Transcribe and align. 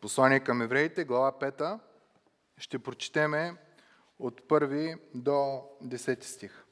Послание 0.00 0.40
към 0.40 0.62
евреите, 0.62 1.04
глава 1.04 1.32
5. 1.32 1.78
Ще 2.58 2.78
прочетеме 2.78 3.56
от 4.18 4.40
1 4.40 4.98
до 5.14 5.30
10 5.84 6.22
стих. 6.24 6.64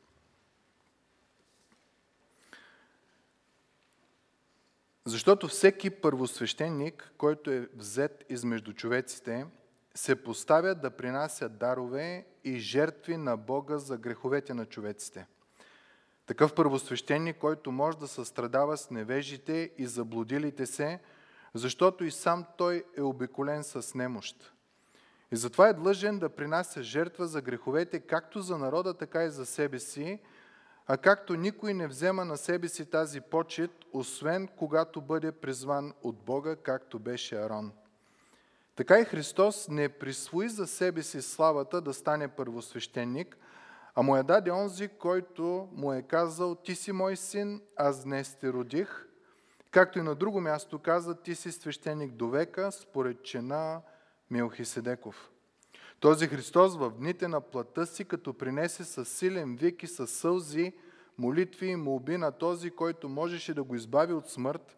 Защото 5.05 5.49
всеки 5.49 5.91
първосвещеник, 5.91 7.13
който 7.19 7.51
е 7.51 7.69
взет 7.75 8.25
измежду 8.29 8.73
човеците, 8.73 9.47
се 9.95 10.23
поставя 10.23 10.75
да 10.75 10.91
принася 10.91 11.49
дарове 11.49 12.27
и 12.45 12.59
жертви 12.59 13.17
на 13.17 13.37
Бога 13.37 13.79
за 13.79 13.97
греховете 13.97 14.55
на 14.55 14.67
човеците. 14.67 15.27
Такъв 16.27 16.55
първосвещеник, 16.55 17.39
който 17.39 17.73
може 17.73 17.99
да 17.99 18.09
състрадава 18.09 18.77
с 18.77 18.91
невежите 18.91 19.71
и 19.79 19.87
заблудилите 19.87 20.67
се, 20.67 21.01
защото 21.55 22.05
и 22.05 22.11
сам 22.11 22.45
той 22.59 22.85
е 22.97 23.03
обиколен 23.03 23.65
с 23.65 23.95
немощ. 23.95 24.53
И 25.33 25.37
затова 25.37 25.69
е 25.69 25.75
длъжен 25.75 26.19
да 26.19 26.29
принася 26.29 26.83
жертва 26.83 27.27
за 27.27 27.43
греховете, 27.43 28.01
както 28.01 28.41
за 28.41 28.59
народа, 28.59 28.95
така 28.95 29.25
и 29.25 29.31
за 29.31 29.47
себе 29.47 29.79
си, 29.79 30.21
а 30.87 30.97
както 30.97 31.37
никой 31.37 31.75
не 31.75 31.87
взема 31.87 32.25
на 32.25 32.37
себе 32.37 32.69
си 32.69 32.87
тази 32.87 33.21
почет, 33.21 33.71
освен 33.93 34.49
когато 34.57 35.01
бъде 35.01 35.33
призван 35.33 35.95
от 36.03 36.17
Бога, 36.17 36.57
както 36.57 36.99
беше 36.99 37.37
Арон. 37.37 37.73
Така 38.77 38.99
и 38.99 39.05
Христос 39.05 39.69
не 39.69 39.89
присвои 39.89 40.49
за 40.49 40.67
себе 40.67 41.03
си 41.03 41.23
славата 41.23 41.81
да 41.81 41.95
стане 41.95 42.29
първосвещеник, 42.29 43.37
а 43.95 44.03
му 44.03 44.17
я 44.17 44.23
даде 44.23 44.51
онзи, 44.51 44.89
който 44.89 45.69
му 45.73 45.93
е 45.93 46.03
казал, 46.03 46.55
ти 46.55 46.75
си 46.75 46.93
мой 46.93 47.17
син, 47.17 47.63
аз 47.77 48.05
днес 48.05 48.35
те 48.35 48.53
родих, 48.53 49.08
както 49.79 49.99
и 49.99 50.03
на 50.03 50.15
друго 50.15 50.41
място 50.41 50.79
каза, 50.79 51.15
ти 51.15 51.35
си 51.35 51.53
свещеник 51.53 52.13
до 52.13 52.29
века, 52.29 52.73
според 52.73 53.23
чена 53.23 53.81
Милхиседеков. 54.31 55.31
Този 56.01 56.27
Христос 56.27 56.77
в 56.77 56.91
дните 56.91 57.29
на 57.29 57.41
плътта 57.41 57.87
си, 57.87 58.05
като 58.05 58.35
принесе 58.35 58.85
с 58.85 59.05
силен 59.05 59.57
вик 59.57 59.83
и 59.83 59.87
с 59.87 60.07
сълзи, 60.07 60.73
молитви 61.19 61.67
и 61.67 61.77
молби 61.77 62.17
на 62.17 62.33
този, 62.33 62.71
който 62.71 63.09
можеше 63.09 63.55
да 63.55 63.63
го 63.63 63.75
избави 63.75 64.13
от 64.13 64.29
смърт, 64.29 64.77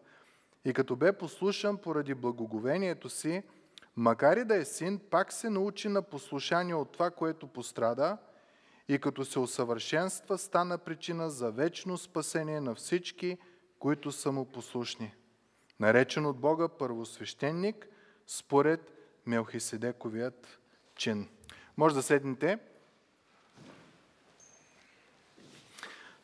и 0.65 0.73
като 0.73 0.95
бе 0.95 1.13
послушан 1.13 1.77
поради 1.77 2.13
благоговението 2.13 3.09
си, 3.09 3.43
макар 3.95 4.37
и 4.37 4.45
да 4.45 4.55
е 4.55 4.65
син, 4.65 4.99
пак 5.11 5.33
се 5.33 5.49
научи 5.49 5.89
на 5.89 6.01
послушание 6.01 6.75
от 6.75 6.91
това, 6.91 7.11
което 7.11 7.47
пострада, 7.47 8.17
и 8.87 8.99
като 8.99 9.25
се 9.25 9.39
усъвършенства, 9.39 10.37
стана 10.37 10.77
причина 10.77 11.29
за 11.29 11.51
вечно 11.51 11.97
спасение 11.97 12.61
на 12.61 12.75
всички, 12.75 13.37
които 13.81 14.11
са 14.11 14.31
му 14.31 14.45
послушни. 14.45 15.13
Наречен 15.79 16.25
от 16.25 16.37
Бога 16.37 16.67
първосвещеник, 16.67 17.87
според 18.27 18.91
Мелхиседековият 19.25 20.59
чин. 20.95 21.29
Може 21.77 21.95
да 21.95 22.01
седнете. 22.01 22.59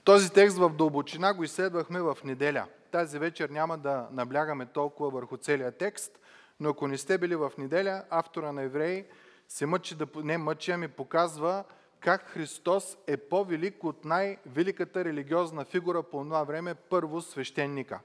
Този 0.03 0.29
текст 0.29 0.57
в 0.57 0.69
дълбочина 0.69 1.33
го 1.33 1.43
изследвахме 1.43 2.01
в 2.01 2.17
неделя. 2.23 2.67
Тази 2.91 3.19
вечер 3.19 3.49
няма 3.49 3.77
да 3.77 4.07
наблягаме 4.11 4.65
толкова 4.65 5.09
върху 5.09 5.37
целия 5.37 5.71
текст, 5.71 6.19
но 6.59 6.69
ако 6.69 6.87
не 6.87 6.97
сте 6.97 7.17
били 7.17 7.35
в 7.35 7.51
неделя, 7.57 8.03
автора 8.09 8.51
на 8.51 8.61
Евреи 8.61 9.05
се 9.47 9.65
мъчи 9.65 9.95
да, 9.95 10.07
не 10.15 10.37
мъчи, 10.37 10.71
ами 10.71 10.87
показва 10.87 11.63
как 11.99 12.21
Христос 12.21 12.97
е 13.07 13.17
по-велик 13.17 13.83
от 13.83 14.05
най-великата 14.05 15.05
религиозна 15.05 15.65
фигура 15.65 16.03
по 16.03 16.23
това 16.23 16.43
време, 16.43 16.73
първо 16.73 17.21
свещеника. 17.21 17.99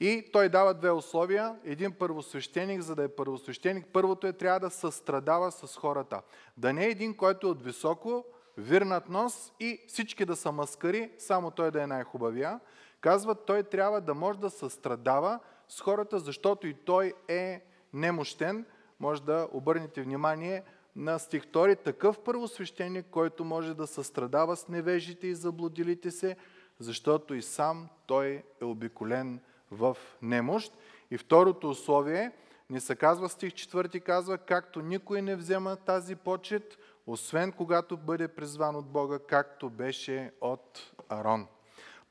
И 0.00 0.28
той 0.32 0.48
дава 0.48 0.74
две 0.74 0.90
условия. 0.90 1.56
Един 1.64 1.92
първосвещеник, 1.92 2.80
за 2.80 2.94
да 2.94 3.04
е 3.04 3.08
първосвещеник, 3.08 3.86
първото 3.92 4.26
е 4.26 4.32
трябва 4.32 4.60
да 4.60 4.70
състрадава 4.70 5.52
с 5.52 5.76
хората. 5.76 6.22
Да 6.56 6.72
не 6.72 6.86
е 6.86 6.90
един, 6.90 7.16
който 7.16 7.46
е 7.46 7.50
от 7.50 7.62
високо, 7.62 8.24
вирнат 8.56 9.08
нос 9.08 9.52
и 9.60 9.80
всички 9.88 10.24
да 10.24 10.36
са 10.36 10.52
маскари, 10.52 11.10
само 11.18 11.50
той 11.50 11.70
да 11.70 11.82
е 11.82 11.86
най-хубавия. 11.86 12.60
Казва, 13.00 13.34
той 13.34 13.62
трябва 13.62 14.00
да 14.00 14.14
може 14.14 14.38
да 14.38 14.50
състрадава 14.50 15.40
с 15.68 15.80
хората, 15.80 16.18
защото 16.18 16.66
и 16.66 16.74
той 16.74 17.14
е 17.28 17.62
немощен. 17.92 18.66
Може 19.00 19.22
да 19.22 19.48
обърнете 19.52 20.02
внимание 20.02 20.62
на 20.96 21.18
стих 21.18 21.44
2. 21.46 21.84
Такъв 21.84 22.18
първосвещеник, 22.18 23.06
който 23.10 23.44
може 23.44 23.74
да 23.74 23.86
състрадава 23.86 24.56
с 24.56 24.68
невежите 24.68 25.26
и 25.26 25.34
заблудилите 25.34 26.10
се, 26.10 26.36
защото 26.78 27.34
и 27.34 27.42
сам 27.42 27.88
той 28.06 28.42
е 28.60 28.64
обиколен 28.64 29.40
в 29.70 29.96
немощ. 30.22 30.72
И 31.10 31.18
второто 31.18 31.70
условие, 31.70 32.32
не 32.70 32.80
се 32.80 32.96
казва 32.96 33.28
стих 33.28 33.52
4, 33.52 34.00
казва, 34.00 34.38
както 34.38 34.82
никой 34.82 35.22
не 35.22 35.36
взема 35.36 35.76
тази 35.76 36.16
почет, 36.16 36.78
освен 37.06 37.52
когато 37.52 37.96
бъде 37.96 38.28
призван 38.28 38.76
от 38.76 38.86
Бога, 38.86 39.18
както 39.18 39.70
беше 39.70 40.32
от 40.40 40.92
Арон. 41.08 41.46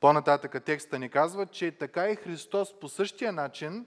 По-нататъка 0.00 0.60
текста 0.60 0.98
ни 0.98 1.08
казва, 1.08 1.46
че 1.46 1.72
така 1.72 2.10
и 2.10 2.16
Христос 2.16 2.80
по 2.80 2.88
същия 2.88 3.32
начин 3.32 3.86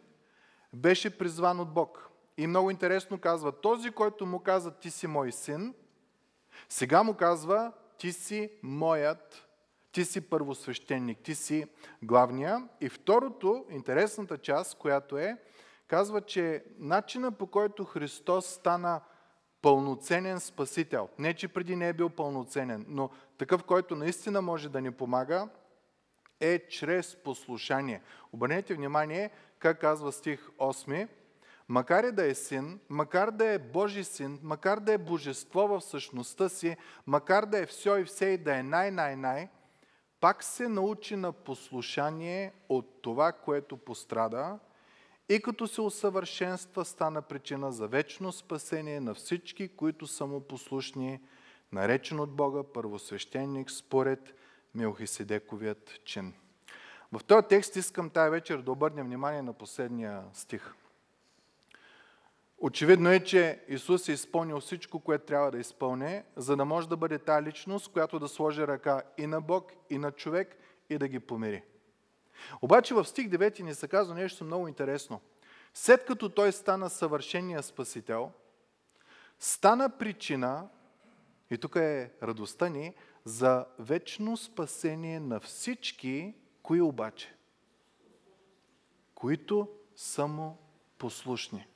беше 0.73 1.17
призван 1.17 1.59
от 1.59 1.73
Бог. 1.73 2.09
И 2.38 2.47
много 2.47 2.71
интересно 2.71 3.19
казва, 3.19 3.51
този, 3.51 3.91
който 3.91 4.25
му 4.25 4.39
каза, 4.39 4.71
ти 4.71 4.91
си 4.91 5.07
мой 5.07 5.31
син, 5.31 5.73
сега 6.69 7.03
му 7.03 7.13
казва, 7.13 7.71
ти 7.97 8.11
си 8.11 8.51
моят, 8.63 9.47
ти 9.91 10.05
си 10.05 10.21
първосвещеник, 10.21 11.19
ти 11.19 11.35
си 11.35 11.66
главния. 12.01 12.67
И 12.81 12.89
второто, 12.89 13.66
интересната 13.69 14.38
част, 14.38 14.77
която 14.77 15.17
е, 15.17 15.38
казва, 15.88 16.22
че 16.22 16.63
начина 16.79 17.31
по 17.31 17.47
който 17.47 17.85
Христос 17.85 18.45
стана 18.45 19.01
пълноценен 19.61 20.39
спасител. 20.39 21.09
Не, 21.19 21.33
че 21.33 21.47
преди 21.47 21.75
не 21.75 21.89
е 21.89 21.93
бил 21.93 22.09
пълноценен, 22.09 22.85
но 22.88 23.09
такъв, 23.38 23.63
който 23.63 23.95
наистина 23.95 24.41
може 24.41 24.69
да 24.69 24.81
ни 24.81 24.91
помага, 24.91 25.49
е 26.39 26.67
чрез 26.67 27.16
послушание. 27.16 28.01
Обърнете 28.31 28.73
внимание 28.73 29.29
как 29.59 29.81
казва 29.81 30.11
стих 30.11 30.49
8. 30.49 31.07
Макар 31.69 32.03
и 32.03 32.12
да 32.12 32.25
е 32.25 32.35
син, 32.35 32.79
макар 32.90 33.31
да 33.31 33.46
е 33.46 33.59
Божи 33.59 34.03
син, 34.03 34.40
макар 34.44 34.79
да 34.79 34.94
е 34.94 34.97
божество 34.97 35.68
в 35.68 35.81
същността 35.81 36.50
си, 36.50 36.78
макар 37.07 37.46
да 37.46 37.59
е 37.59 37.66
все 37.66 37.90
и 38.00 38.03
все 38.03 38.25
и 38.25 38.38
да 38.38 38.56
е 38.56 38.63
най-най-най, 38.63 39.50
пак 40.19 40.44
се 40.44 40.68
научи 40.68 41.16
на 41.16 41.31
послушание 41.31 42.53
от 42.69 43.02
това, 43.02 43.31
което 43.31 43.78
пострада 43.78 44.59
и 45.29 45.41
като 45.41 45.68
се 45.68 45.81
усъвършенства, 45.81 46.85
стана 46.85 47.22
причина 47.22 47.72
за 47.72 47.88
вечно 47.88 48.31
спасение 48.31 49.00
на 49.00 49.13
всички, 49.13 49.68
които 49.68 50.07
са 50.07 50.25
му 50.25 50.41
послушни, 50.41 51.19
наречен 51.72 52.19
от 52.19 52.31
Бога 52.35 52.63
първосвещеник 52.73 53.72
според 53.72 54.34
Милхиседековият 54.75 56.00
чин. 56.06 56.34
В 57.12 57.23
този 57.23 57.47
текст 57.47 57.75
искам 57.75 58.09
тая 58.09 58.31
вечер 58.31 58.57
да 58.57 58.72
обърнем 58.72 59.06
внимание 59.06 59.41
на 59.41 59.53
последния 59.53 60.23
стих. 60.34 60.73
Очевидно 62.63 63.12
е, 63.12 63.19
че 63.19 63.59
Исус 63.68 64.09
е 64.09 64.12
изпълнил 64.12 64.59
всичко, 64.59 65.00
което 65.00 65.25
трябва 65.25 65.51
да 65.51 65.57
изпълне, 65.57 66.24
за 66.35 66.56
да 66.56 66.66
може 66.66 66.90
да 66.90 66.97
бъде 66.97 67.19
тази 67.19 67.46
личност, 67.46 67.91
която 67.91 68.19
да 68.19 68.28
сложи 68.28 68.68
ръка 68.68 69.01
и 69.18 69.28
на 69.28 69.41
Бог, 69.41 69.72
и 69.90 69.97
на 69.97 70.12
човек, 70.12 70.57
и 70.90 70.97
да 70.97 71.07
ги 71.07 71.19
помири. 71.19 71.63
Обаче 72.62 72.94
в 72.94 73.06
стих 73.06 73.28
9 73.28 73.62
ни 73.62 73.73
се 73.73 73.88
казва 73.88 74.16
нещо 74.16 74.44
много 74.44 74.68
интересно. 74.68 75.22
След 75.73 76.06
като 76.06 76.29
той 76.29 76.52
стана 76.52 76.90
съвършения 76.90 77.63
спасител, 77.63 78.31
стана 79.40 79.97
причина, 79.97 80.68
и 81.52 81.57
тук 81.57 81.75
е 81.75 82.12
радостта 82.23 82.69
ни, 82.69 82.96
за 83.25 83.66
вечно 83.79 84.38
спасение 84.38 85.19
на 85.19 85.40
всички, 85.40 86.34
кои 86.62 86.81
обаче? 86.81 87.35
Които 89.16 89.69
са 89.96 90.28
му 90.28 90.57
послушни. 90.97 91.68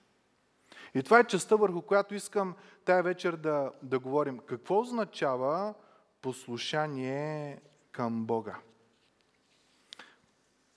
И 0.96 1.04
това 1.04 1.20
е 1.20 1.28
частта, 1.28 1.56
върху 1.56 1.82
която 1.82 2.16
искам 2.16 2.56
тая 2.86 3.04
вечер 3.04 3.36
да, 3.36 3.72
да 3.84 4.00
говорим. 4.00 4.40
Какво 4.40 4.80
означава 4.80 5.74
послушание 6.22 7.62
към 7.92 8.26
Бога? 8.26 8.56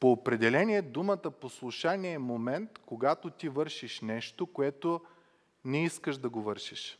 По 0.00 0.12
определение 0.12 0.82
думата 0.82 1.30
послушание 1.40 2.12
е 2.12 2.18
момент, 2.18 2.70
когато 2.86 3.30
ти 3.30 3.48
вършиш 3.48 4.00
нещо, 4.00 4.46
което 4.46 5.00
не 5.64 5.84
искаш 5.84 6.18
да 6.18 6.28
го 6.28 6.42
вършиш. 6.42 6.98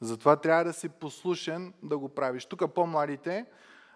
Затова 0.00 0.36
трябва 0.36 0.64
да 0.64 0.72
си 0.72 0.88
послушен 0.88 1.74
да 1.82 1.98
го 1.98 2.08
правиш. 2.08 2.46
Тук 2.46 2.74
по-младите 2.74 3.46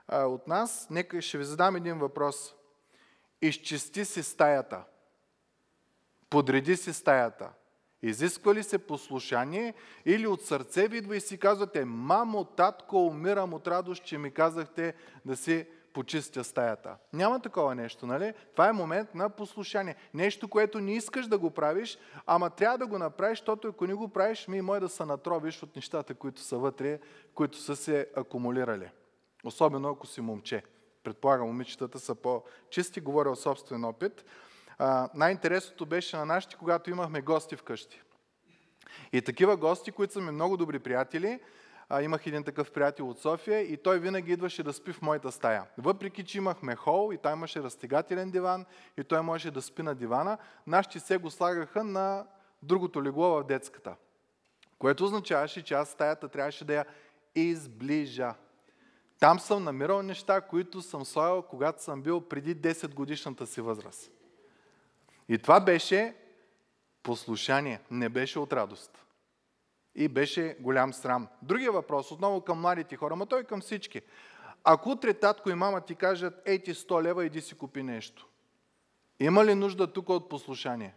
а, 0.08 0.24
от 0.24 0.48
нас, 0.48 0.86
нека 0.90 1.22
ще 1.22 1.38
ви 1.38 1.44
задам 1.44 1.76
един 1.76 1.98
въпрос. 1.98 2.54
Изчисти 3.42 4.04
си 4.04 4.22
стаята. 4.22 4.84
Подреди 6.30 6.76
си 6.76 6.92
стаята. 6.92 7.52
Изисква 8.02 8.54
ли 8.54 8.62
се 8.62 8.78
послушание 8.78 9.74
или 10.04 10.26
от 10.26 10.42
сърце 10.42 10.88
видва 10.88 11.16
и 11.16 11.20
си 11.20 11.38
казвате, 11.38 11.84
мамо, 11.84 12.44
татко, 12.44 13.06
умирам 13.06 13.54
от 13.54 13.66
радост, 13.66 14.04
че 14.04 14.18
ми 14.18 14.30
казахте 14.30 14.94
да 15.24 15.36
си 15.36 15.66
почистя 15.92 16.44
стаята. 16.44 16.96
Няма 17.12 17.40
такова 17.40 17.74
нещо, 17.74 18.06
нали? 18.06 18.32
Това 18.52 18.68
е 18.68 18.72
момент 18.72 19.14
на 19.14 19.30
послушание. 19.30 19.96
Нещо, 20.14 20.48
което 20.48 20.80
не 20.80 20.94
искаш 20.94 21.26
да 21.26 21.38
го 21.38 21.50
правиш, 21.50 21.98
ама 22.26 22.50
трябва 22.50 22.78
да 22.78 22.86
го 22.86 22.98
направиш, 22.98 23.38
защото 23.38 23.68
ако 23.68 23.86
не 23.86 23.94
го 23.94 24.08
правиш, 24.08 24.48
ми 24.48 24.60
може 24.60 24.80
да 24.80 24.88
се 24.88 25.04
натробиш 25.04 25.62
от 25.62 25.76
нещата, 25.76 26.14
които 26.14 26.40
са 26.40 26.58
вътре, 26.58 26.98
които 27.34 27.58
са 27.58 27.76
се 27.76 28.06
акумулирали. 28.16 28.90
Особено 29.44 29.88
ако 29.88 30.06
си 30.06 30.20
момче. 30.20 30.62
Предполагам, 31.04 31.46
момичетата 31.46 31.98
са 31.98 32.14
по-чисти, 32.14 33.00
говоря 33.00 33.30
от 33.30 33.40
собствен 33.40 33.84
опит. 33.84 34.24
Най-интересното 35.14 35.86
беше 35.86 36.16
на 36.16 36.24
нашите, 36.24 36.56
когато 36.56 36.90
имахме 36.90 37.20
гости 37.20 37.56
вкъщи. 37.56 38.02
И 39.12 39.22
такива 39.22 39.56
гости, 39.56 39.92
които 39.92 40.12
са 40.12 40.20
ми 40.20 40.30
много 40.30 40.56
добри 40.56 40.78
приятели, 40.78 41.40
а, 41.88 42.02
имах 42.02 42.26
един 42.26 42.44
такъв 42.44 42.72
приятел 42.72 43.10
от 43.10 43.18
София 43.18 43.60
и 43.60 43.76
той 43.76 43.98
винаги 43.98 44.32
идваше 44.32 44.62
да 44.62 44.72
спи 44.72 44.92
в 44.92 45.02
моята 45.02 45.32
стая. 45.32 45.64
Въпреки, 45.78 46.24
че 46.24 46.38
имахме 46.38 46.76
хол 46.76 47.10
и 47.12 47.18
там 47.18 47.32
имаше 47.32 47.62
разтегателен 47.62 48.30
диван 48.30 48.66
и 48.98 49.04
той 49.04 49.22
можеше 49.22 49.50
да 49.50 49.62
спи 49.62 49.82
на 49.82 49.94
дивана, 49.94 50.38
нашите 50.66 51.00
се 51.00 51.18
го 51.18 51.30
слагаха 51.30 51.84
на 51.84 52.26
другото 52.62 53.04
легло 53.04 53.28
в 53.30 53.44
детската. 53.44 53.94
Което 54.78 55.04
означаваше, 55.04 55.62
че 55.62 55.74
аз 55.74 55.88
стаята 55.88 56.28
трябваше 56.28 56.64
да 56.64 56.74
я 56.74 56.84
изближа. 57.34 58.34
Там 59.20 59.38
съм 59.38 59.64
намирал 59.64 60.02
неща, 60.02 60.40
които 60.40 60.82
съм 60.82 61.04
слагал, 61.04 61.42
когато 61.42 61.82
съм 61.82 62.02
бил 62.02 62.20
преди 62.20 62.56
10 62.56 62.94
годишната 62.94 63.46
си 63.46 63.60
възраст. 63.60 64.10
И 65.30 65.38
това 65.38 65.60
беше 65.60 66.14
послушание, 67.02 67.80
не 67.90 68.08
беше 68.08 68.38
от 68.38 68.52
радост. 68.52 69.04
И 69.94 70.08
беше 70.08 70.56
голям 70.60 70.92
срам. 70.92 71.28
Другия 71.42 71.72
въпрос, 71.72 72.10
отново 72.10 72.40
към 72.40 72.60
младите 72.60 72.96
хора, 72.96 73.16
но 73.16 73.26
той 73.26 73.44
към 73.44 73.60
всички. 73.60 74.00
Ако 74.64 74.90
утре 74.90 75.14
татко 75.14 75.50
и 75.50 75.54
мама 75.54 75.80
ти 75.80 75.94
кажат, 75.94 76.42
ей 76.46 76.62
ти 76.62 76.74
100 76.74 77.02
лева, 77.02 77.26
иди 77.26 77.40
си 77.40 77.54
купи 77.54 77.82
нещо. 77.82 78.28
Има 79.20 79.44
ли 79.44 79.54
нужда 79.54 79.92
тук 79.92 80.08
от 80.08 80.28
послушание? 80.28 80.94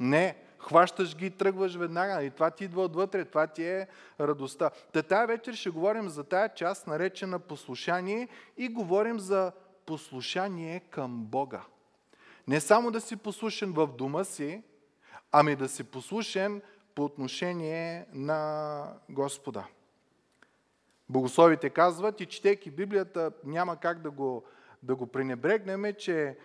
Не. 0.00 0.36
Хващаш 0.58 1.16
ги 1.16 1.26
и 1.26 1.30
тръгваш 1.30 1.74
веднага. 1.74 2.22
И 2.22 2.30
това 2.30 2.50
ти 2.50 2.64
идва 2.64 2.82
отвътре. 2.82 3.24
Това 3.24 3.46
ти 3.46 3.64
е 3.64 3.88
радостта. 4.20 4.70
Та 4.92 5.02
тая 5.02 5.26
вечер 5.26 5.54
ще 5.54 5.70
говорим 5.70 6.08
за 6.08 6.24
тая 6.24 6.54
част, 6.54 6.86
наречена 6.86 7.38
послушание 7.38 8.28
и 8.56 8.68
говорим 8.68 9.20
за 9.20 9.52
послушание 9.86 10.80
към 10.80 11.24
Бога. 11.24 11.62
Не 12.48 12.60
само 12.60 12.90
да 12.90 13.00
си 13.00 13.16
послушен 13.16 13.72
в 13.72 13.86
дома 13.86 14.24
си, 14.24 14.62
ами 15.32 15.56
да 15.56 15.68
си 15.68 15.84
послушен 15.84 16.62
по 16.94 17.04
отношение 17.04 18.06
на 18.12 18.98
Господа. 19.10 19.66
Богословите 21.08 21.70
казват 21.70 22.20
и 22.20 22.26
четейки 22.26 22.70
Библията 22.70 23.32
няма 23.44 23.76
как 23.76 24.02
да 24.02 24.10
го, 24.10 24.44
да 24.82 24.94
го 24.94 25.06
пренебрегнем, 25.06 25.94
че 25.98 26.38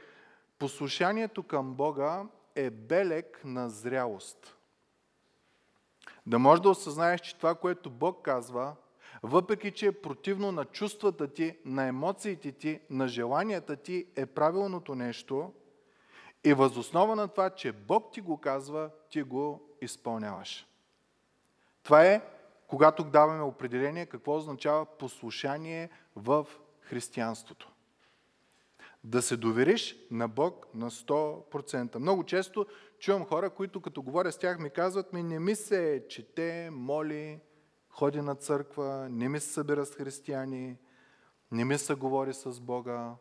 послушанието 0.59 1.43
към 1.43 1.73
Бога 1.73 2.23
е 2.55 2.69
белег 2.69 3.41
на 3.45 3.69
зрялост. 3.69 4.55
Да 6.25 6.39
можеш 6.39 6.61
да 6.61 6.69
осъзнаеш, 6.69 7.21
че 7.21 7.37
това, 7.37 7.55
което 7.55 7.89
Бог 7.89 8.21
казва, 8.21 8.75
въпреки 9.23 9.71
че 9.71 9.87
е 9.87 10.01
противно 10.01 10.51
на 10.51 10.65
чувствата 10.65 11.27
ти, 11.27 11.57
на 11.65 11.83
емоциите 11.83 12.51
ти, 12.51 12.79
на 12.89 13.07
желанията 13.07 13.75
ти, 13.75 14.05
е 14.15 14.25
правилното 14.25 14.95
нещо– 14.95 15.53
и 16.43 16.53
възоснова 16.53 17.15
на 17.15 17.27
това, 17.27 17.49
че 17.49 17.71
Бог 17.71 18.11
ти 18.13 18.21
го 18.21 18.37
казва, 18.37 18.89
ти 19.09 19.21
го 19.21 19.61
изпълняваш. 19.81 20.67
Това 21.83 22.05
е, 22.05 22.21
когато 22.67 23.03
даваме 23.03 23.43
определение, 23.43 24.05
какво 24.05 24.35
означава 24.35 24.85
послушание 24.85 25.89
в 26.15 26.47
християнството. 26.81 27.71
Да 29.03 29.21
се 29.21 29.37
довериш 29.37 29.95
на 30.11 30.27
Бог 30.27 30.67
на 30.73 30.91
100%. 30.91 31.95
Много 31.95 32.23
често 32.23 32.65
чувам 32.99 33.25
хора, 33.25 33.49
които 33.49 33.81
като 33.81 34.01
говоря 34.01 34.31
с 34.31 34.37
тях 34.37 34.59
ми 34.59 34.69
казват, 34.69 35.13
ми 35.13 35.23
не 35.23 35.39
ми 35.39 35.55
се 35.55 36.05
чете, 36.09 36.69
моли, 36.71 37.39
ходи 37.89 38.21
на 38.21 38.35
църква, 38.35 39.07
не 39.09 39.29
ми 39.29 39.39
се 39.39 39.53
събира 39.53 39.85
с 39.85 39.95
християни, 39.95 40.77
не 41.51 41.65
ми 41.65 41.77
се 41.77 41.93
говори 41.93 42.33
с 42.33 42.59
Бога. 42.59 43.15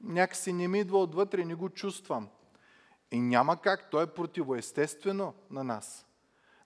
Някакси 0.00 0.52
не 0.52 0.68
ми 0.68 0.80
идва 0.80 0.98
отвътре, 0.98 1.44
не 1.44 1.54
го 1.54 1.68
чувствам. 1.68 2.28
И 3.14 3.20
няма 3.20 3.56
как, 3.56 3.90
то 3.90 4.00
е 4.00 4.06
противоестествено 4.06 5.34
на 5.50 5.64
нас. 5.64 6.06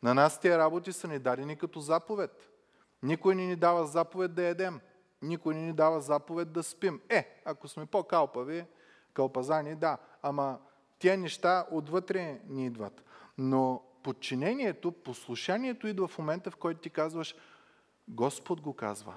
На 0.02 0.14
нас 0.14 0.40
тези 0.40 0.58
работи 0.58 0.92
са 0.92 1.08
ни 1.08 1.18
дадени 1.18 1.56
като 1.56 1.80
заповед. 1.80 2.50
Никой 3.02 3.34
не 3.34 3.46
ни 3.46 3.56
дава 3.56 3.86
заповед 3.86 4.34
да 4.34 4.42
едем. 4.42 4.80
Никой 5.22 5.54
не 5.54 5.60
ни 5.60 5.72
дава 5.72 6.00
заповед 6.00 6.52
да 6.52 6.62
спим. 6.62 7.00
Е, 7.08 7.42
ако 7.44 7.68
сме 7.68 7.86
по-калпави, 7.86 8.64
кълпазани, 9.14 9.74
да. 9.74 9.98
Ама 10.22 10.58
тия 10.98 11.18
неща 11.18 11.66
отвътре 11.70 12.40
ни 12.48 12.66
идват. 12.66 13.04
Но 13.38 13.82
подчинението, 14.02 14.92
послушанието 14.92 15.86
идва 15.86 16.08
в 16.08 16.18
момента, 16.18 16.50
в 16.50 16.56
който 16.56 16.80
ти 16.80 16.90
казваш 16.90 17.34
Господ 18.08 18.60
го 18.60 18.74
казва. 18.74 19.14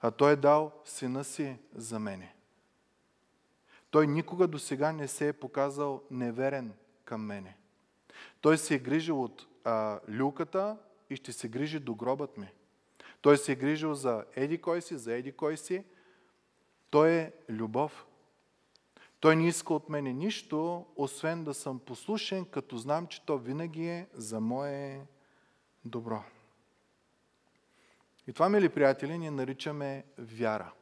А 0.00 0.10
Той 0.10 0.32
е 0.32 0.36
дал 0.36 0.72
сина 0.84 1.24
си 1.24 1.58
за 1.74 1.98
мене. 1.98 2.34
Той 3.90 4.06
никога 4.06 4.48
до 4.48 4.58
сега 4.58 4.92
не 4.92 5.08
се 5.08 5.28
е 5.28 5.32
показал 5.32 6.02
неверен 6.10 6.72
към 7.04 7.24
мене. 7.26 7.56
Той 8.40 8.58
се 8.58 8.74
е 8.74 8.78
грижил 8.78 9.22
от 9.22 9.46
а, 9.64 10.00
люката 10.08 10.76
и 11.10 11.16
ще 11.16 11.32
се 11.32 11.48
грижи 11.48 11.78
до 11.78 11.94
гробът 11.94 12.36
ми. 12.36 12.48
Той 13.20 13.38
се 13.38 13.52
е 13.52 13.56
грижил 13.56 13.94
за 13.94 14.24
еди 14.36 14.58
кой 14.58 14.82
си, 14.82 14.98
за 14.98 15.14
еди 15.14 15.32
кой 15.32 15.56
си. 15.56 15.84
Той 16.90 17.10
е 17.10 17.32
любов. 17.48 18.06
Той 19.20 19.36
не 19.36 19.48
иска 19.48 19.74
от 19.74 19.88
мене 19.88 20.12
нищо, 20.12 20.86
освен 20.96 21.44
да 21.44 21.54
съм 21.54 21.78
послушен, 21.78 22.44
като 22.44 22.76
знам, 22.76 23.06
че 23.06 23.26
то 23.26 23.38
винаги 23.38 23.88
е 23.88 24.08
за 24.14 24.40
мое 24.40 25.06
добро. 25.84 26.24
И 28.26 28.32
това, 28.32 28.48
мили 28.48 28.68
приятели, 28.68 29.18
ние 29.18 29.30
наричаме 29.30 30.04
вяра. 30.18 30.72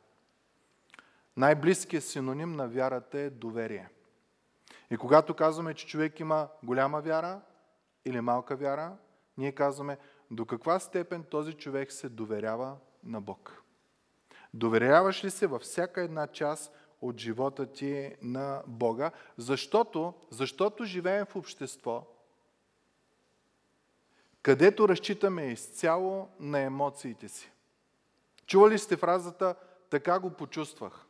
Най-близкият 1.39 2.05
синоним 2.05 2.53
на 2.53 2.69
вярата 2.69 3.19
е 3.19 3.31
доверие. 3.31 3.89
И 4.91 4.97
когато 4.97 5.35
казваме, 5.35 5.75
че 5.75 5.87
човек 5.87 6.21
има 6.21 6.49
голяма 6.63 7.01
вяра 7.01 7.41
или 8.05 8.21
малка 8.21 8.57
вяра, 8.57 8.97
ние 9.37 9.53
казваме 9.53 9.99
до 10.31 10.47
каква 10.47 10.79
степен 10.79 11.25
този 11.25 11.53
човек 11.53 11.93
се 11.93 12.09
доверява 12.09 12.77
на 13.05 13.21
Бог. 13.21 13.63
Доверяваш 14.55 15.25
ли 15.25 15.31
се 15.31 15.47
във 15.47 15.63
всяка 15.63 16.03
една 16.03 16.27
част 16.27 16.73
от 17.01 17.19
живота 17.19 17.67
ти 17.67 18.17
на 18.23 18.63
Бога, 18.67 19.11
защото, 19.37 20.15
защото 20.31 20.85
живеем 20.85 21.27
в 21.27 21.37
общество, 21.37 22.07
където 24.43 24.89
разчитаме 24.89 25.47
изцяло 25.47 26.29
на 26.41 26.61
емоциите 26.61 27.29
си. 27.29 27.53
Чували 28.47 28.79
сте 28.79 28.97
фразата 28.97 29.55
«така 29.91 30.19
го 30.19 30.31
почувствах»? 30.31 31.08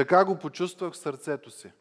Така 0.00 0.24
го 0.24 0.38
почувствах 0.38 0.92
в 0.92 0.96
сърцето 0.96 1.50
си. 1.50 1.72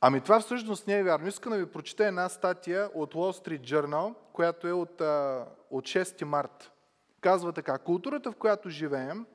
Ами 0.00 0.20
това 0.20 0.40
всъщност 0.40 0.86
не 0.86 0.98
е 0.98 1.02
вярно. 1.02 1.28
Искам 1.28 1.52
да 1.52 1.58
ви 1.58 1.66
прочета 1.66 2.06
една 2.06 2.28
статия 2.28 2.90
от 2.94 3.14
Wall 3.14 3.44
Street 3.44 3.60
Journal, 3.60 4.14
която 4.32 4.68
е 4.68 4.72
от, 4.72 5.00
от 5.70 5.84
6 5.84 6.24
март. 6.24 6.72
Казва 7.20 7.52
така. 7.52 7.78
Културата, 7.78 8.32
в 8.32 8.36
която 8.36 8.70
живеем, 8.70 9.26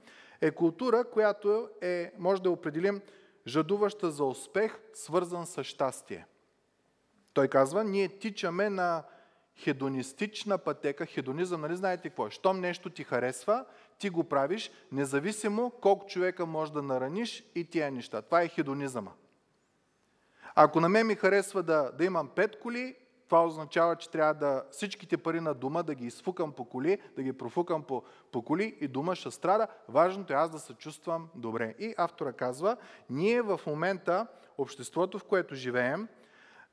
е 0.41 0.51
култура, 0.51 1.03
която 1.03 1.69
е, 1.81 2.11
може 2.17 2.41
да 2.41 2.49
определим, 2.49 3.01
жадуваща 3.47 4.11
за 4.11 4.23
успех, 4.23 4.79
свързан 4.93 5.45
с 5.45 5.63
щастие. 5.63 6.25
Той 7.33 7.47
казва, 7.47 7.83
ние 7.83 8.19
тичаме 8.19 8.69
на 8.69 9.03
хедонистична 9.57 10.57
пътека. 10.57 11.05
Хедонизъм, 11.05 11.61
нали 11.61 11.75
знаете 11.75 12.09
какво 12.09 12.27
е? 12.27 12.31
Щом 12.31 12.59
нещо 12.59 12.89
ти 12.89 13.03
харесва, 13.03 13.65
ти 13.99 14.09
го 14.09 14.23
правиш, 14.23 14.71
независимо 14.91 15.71
колко 15.81 16.05
човека 16.05 16.45
може 16.45 16.73
да 16.73 16.81
нараниш 16.81 17.43
и 17.55 17.65
тия 17.65 17.91
неща. 17.91 18.21
Това 18.21 18.41
е 18.41 18.47
хедонизъма. 18.47 19.11
Ако 20.55 20.79
на 20.79 20.89
мен 20.89 21.07
ми 21.07 21.15
харесва 21.15 21.63
да, 21.63 21.91
да 21.97 22.05
имам 22.05 22.27
пет 22.27 22.59
коли, 22.59 22.95
това 23.27 23.45
означава, 23.45 23.95
че 23.95 24.09
трябва 24.09 24.33
да 24.33 24.63
всичките 24.71 25.17
пари 25.17 25.39
на 25.39 25.53
дома 25.53 25.83
да 25.83 25.95
ги 25.95 26.05
изфукам 26.05 26.51
по 26.51 26.65
коли, 26.65 27.01
да 27.15 27.23
ги 27.23 27.33
профукам 27.33 27.83
по, 27.83 28.03
по 28.31 28.41
коли 28.41 28.77
и 28.81 28.87
дома 28.87 29.15
ще 29.15 29.31
страда. 29.31 29.67
Важното 29.89 30.33
е 30.33 30.35
аз 30.35 30.49
да 30.49 30.59
се 30.59 30.73
чувствам 30.73 31.29
добре. 31.35 31.75
И 31.79 31.93
автора 31.97 32.33
казва, 32.33 32.77
ние 33.09 33.41
в 33.41 33.59
момента, 33.67 34.27
обществото, 34.57 35.19
в 35.19 35.23
което 35.23 35.55
живеем, 35.55 36.07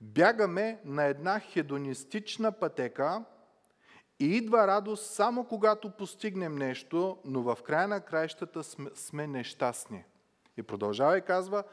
бягаме 0.00 0.81
на 0.85 1.05
една 1.05 1.41
хедонистична 1.41 2.53
пътека, 2.53 3.25
и 4.21 4.37
идва 4.37 4.67
радост 4.67 5.15
само 5.15 5.45
когато 5.45 5.91
постигнем 5.91 6.57
нещо, 6.57 7.19
но 7.25 7.43
в 7.43 7.59
края 7.62 7.89
на 7.89 8.00
краищата 8.00 8.62
сме, 8.95 9.27
нещастни. 9.27 10.05
И 10.57 10.62
продължава 10.62 11.19
и 11.19 11.23
казва, 11.23 11.65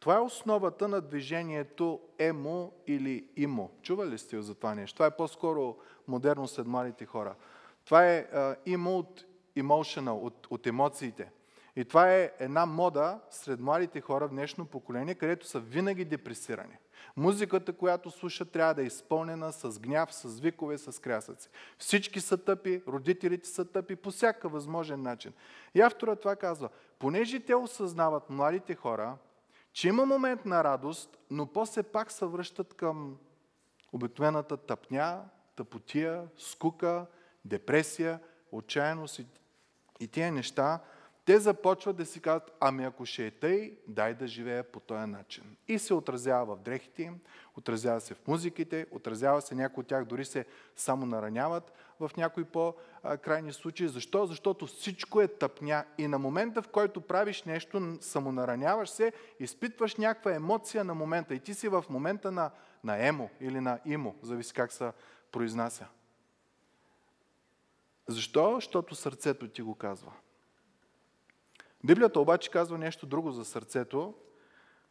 това 0.00 0.16
е 0.16 0.20
основата 0.20 0.88
на 0.88 1.00
движението 1.00 2.00
емо 2.18 2.72
или 2.86 3.28
имо. 3.36 3.70
Чували 3.82 4.10
ли 4.10 4.18
сте 4.18 4.42
за 4.42 4.54
това 4.54 4.74
нещо? 4.74 4.94
Това 4.94 5.06
е 5.06 5.16
по-скоро 5.16 5.76
модерно 6.08 6.48
след 6.48 6.66
младите 6.66 7.06
хора. 7.06 7.34
Това 7.84 8.06
е 8.06 8.26
имо 8.66 8.98
от 8.98 9.24
emotional, 9.56 10.22
от, 10.22 10.46
от 10.50 10.66
емоциите. 10.66 11.30
И 11.76 11.84
това 11.84 12.14
е 12.14 12.32
една 12.38 12.66
мода 12.66 13.20
сред 13.30 13.60
младите 13.60 14.00
хора 14.00 14.26
в 14.26 14.30
днешно 14.30 14.66
поколение, 14.66 15.14
където 15.14 15.46
са 15.46 15.60
винаги 15.60 16.04
депресирани. 16.04 16.78
Музиката, 17.16 17.72
която 17.72 18.10
слушат, 18.10 18.50
трябва 18.50 18.74
да 18.74 18.82
е 18.82 18.86
изпълнена 18.86 19.52
с 19.52 19.80
гняв, 19.80 20.14
с 20.14 20.40
викове, 20.40 20.78
с 20.78 21.02
крясъци. 21.02 21.48
Всички 21.78 22.20
са 22.20 22.36
тъпи, 22.36 22.82
родителите 22.88 23.48
са 23.48 23.64
тъпи 23.64 23.96
по 23.96 24.10
всяка 24.10 24.48
възможен 24.48 25.02
начин. 25.02 25.32
И 25.74 25.80
автора 25.80 26.16
това 26.16 26.36
казва, 26.36 26.68
понеже 26.98 27.40
те 27.40 27.54
осъзнават 27.54 28.30
младите 28.30 28.74
хора, 28.74 29.16
че 29.72 29.88
има 29.88 30.06
момент 30.06 30.44
на 30.44 30.64
радост, 30.64 31.18
но 31.30 31.46
после 31.46 31.82
пак 31.82 32.12
се 32.12 32.24
връщат 32.26 32.74
към 32.74 33.16
обикновената 33.92 34.56
тъпня, 34.56 35.24
тъпотия, 35.56 36.28
скука, 36.38 37.06
депресия, 37.44 38.20
отчаяност 38.52 39.18
и, 39.18 39.26
и 40.00 40.08
тия 40.08 40.32
неща, 40.32 40.80
те 41.26 41.38
започват 41.38 41.96
да 41.96 42.06
си 42.06 42.20
казват, 42.20 42.56
ами 42.60 42.84
ако 42.84 43.06
ще 43.06 43.26
е 43.26 43.30
тъй, 43.30 43.78
дай 43.88 44.14
да 44.14 44.26
живея 44.26 44.64
по 44.64 44.80
този 44.80 45.06
начин. 45.06 45.56
И 45.68 45.78
се 45.78 45.94
отразява 45.94 46.56
в 46.56 46.60
дрехите 46.60 47.02
им, 47.02 47.20
отразява 47.56 48.00
се 48.00 48.14
в 48.14 48.26
музиките, 48.26 48.86
отразява 48.90 49.42
се, 49.42 49.54
някои 49.54 49.80
от 49.80 49.86
тях 49.86 50.04
дори 50.04 50.24
се 50.24 50.44
само 50.76 51.06
нараняват 51.06 51.72
в 52.00 52.10
някои 52.16 52.44
по-крайни 52.44 53.52
случаи. 53.52 53.88
Защо? 53.88 54.26
Защото 54.26 54.66
всичко 54.66 55.20
е 55.20 55.28
тъпня 55.28 55.84
и 55.98 56.08
на 56.08 56.18
момента, 56.18 56.62
в 56.62 56.68
който 56.68 57.00
правиш 57.00 57.42
нещо, 57.42 57.96
самонараняваш 58.00 58.90
се, 58.90 59.12
изпитваш 59.40 59.96
някаква 59.96 60.34
емоция 60.34 60.84
на 60.84 60.94
момента 60.94 61.34
и 61.34 61.40
ти 61.40 61.54
си 61.54 61.68
в 61.68 61.84
момента 61.90 62.32
на, 62.32 62.50
на 62.84 63.06
емо 63.06 63.30
или 63.40 63.60
на 63.60 63.78
имо, 63.86 64.14
зависи 64.22 64.54
как 64.54 64.72
се 64.72 64.92
произнася. 65.32 65.86
Защо? 68.06 68.54
Защото 68.54 68.94
сърцето 68.94 69.48
ти 69.48 69.62
го 69.62 69.74
казва. 69.74 70.12
Библията 71.86 72.20
обаче 72.20 72.50
казва 72.50 72.78
нещо 72.78 73.06
друго 73.06 73.30
за 73.30 73.44
сърцето. 73.44 74.14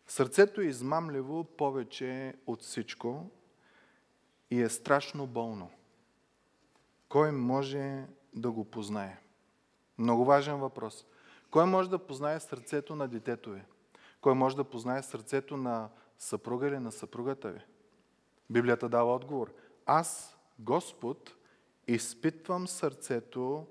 Сърцето 0.07 0.61
е 0.61 0.65
измамливо 0.65 1.43
повече 1.43 2.33
от 2.47 2.61
всичко 2.61 3.29
и 4.51 4.61
е 4.61 4.69
страшно 4.69 5.27
болно. 5.27 5.71
Кой 7.09 7.31
може 7.31 8.05
да 8.33 8.51
го 8.51 8.65
познае? 8.65 9.17
Много 9.97 10.25
важен 10.25 10.57
въпрос. 10.57 11.05
Кой 11.51 11.65
може 11.65 11.89
да 11.89 11.99
познае 11.99 12.39
сърцето 12.39 12.95
на 12.95 13.07
детето 13.07 13.51
ви? 13.51 13.61
Кой 14.21 14.33
може 14.33 14.55
да 14.55 14.63
познае 14.63 15.03
сърцето 15.03 15.57
на 15.57 15.89
съпруга 16.17 16.67
или 16.67 16.79
на 16.79 16.91
съпругата 16.91 17.51
ви? 17.51 17.61
Библията 18.49 18.89
дава 18.89 19.15
отговор. 19.15 19.53
Аз, 19.85 20.37
Господ, 20.59 21.35
изпитвам 21.87 22.67
сърцето 22.67 23.67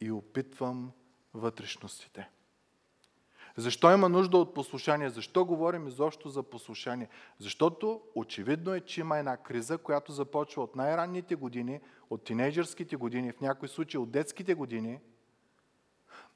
и 0.00 0.10
опитвам 0.10 0.92
вътрешностите. 1.34 2.30
Защо 3.56 3.92
има 3.92 4.08
нужда 4.08 4.38
от 4.38 4.54
послушание? 4.54 5.10
Защо 5.10 5.44
говорим 5.44 5.88
изобщо 5.88 6.28
за 6.28 6.42
послушание? 6.42 7.08
Защото 7.38 8.00
очевидно 8.14 8.74
е, 8.74 8.80
че 8.80 9.00
има 9.00 9.18
една 9.18 9.36
криза, 9.36 9.78
която 9.78 10.12
започва 10.12 10.62
от 10.62 10.76
най-ранните 10.76 11.34
години, 11.34 11.80
от 12.10 12.24
тинейджърските 12.24 12.96
години, 12.96 13.32
в 13.32 13.40
някои 13.40 13.68
случаи 13.68 14.00
от 14.00 14.10
детските 14.10 14.54
години, 14.54 15.00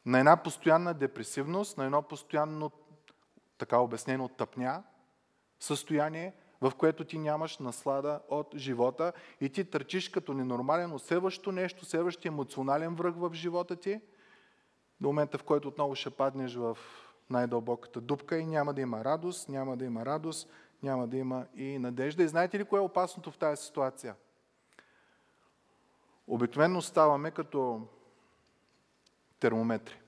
на 0.07 0.19
една 0.19 0.37
постоянна 0.37 0.95
депресивност, 0.95 1.79
на 1.79 1.85
едно 1.85 2.03
постоянно, 2.03 2.71
така 3.59 3.79
обяснено, 3.79 4.29
тъпня 4.29 4.83
състояние, 5.61 6.33
в 6.61 6.73
което 6.79 7.05
ти 7.05 7.19
нямаш 7.19 7.59
наслада 7.59 8.21
от 8.29 8.57
живота 8.57 9.13
и 9.41 9.49
ти 9.49 9.65
търчиш 9.65 10.09
като 10.09 10.35
ненормален, 10.35 10.93
усеващо 10.93 11.53
нещо, 11.53 11.85
севащи 11.85 12.29
емоционален 12.29 12.95
връх 12.95 13.15
в 13.17 13.31
живота 13.35 13.77
ти, 13.77 14.01
до 15.01 15.09
момента 15.09 15.39
в 15.39 15.43
който 15.43 15.69
отново 15.69 15.95
ще 15.95 16.11
паднеш 16.11 16.55
в 16.55 16.79
най-дълбоката 17.31 18.01
дупка 18.01 18.39
и 18.39 18.47
няма 18.47 18.75
да 18.75 18.81
има 18.81 19.05
радост, 19.05 19.49
няма 19.49 19.77
да 19.77 19.85
има 19.85 20.07
радост, 20.07 20.49
няма 20.83 21.07
да 21.07 21.17
има 21.17 21.47
и 21.55 21.79
надежда. 21.79 22.23
И 22.23 22.29
знаете 22.29 22.59
ли 22.59 22.65
кое 22.65 22.79
е 22.79 22.83
опасното 22.83 23.31
в 23.31 23.39
тази 23.39 23.65
ситуация? 23.65 24.15
Обикновено 26.27 26.83
ставаме 26.83 27.31
като 27.31 27.87
термометри. 29.41 30.01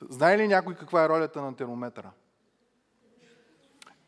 Знае 0.00 0.38
ли 0.38 0.48
някой 0.48 0.74
каква 0.74 1.04
е 1.04 1.08
ролята 1.08 1.42
на 1.42 1.56
термометъра? 1.56 2.10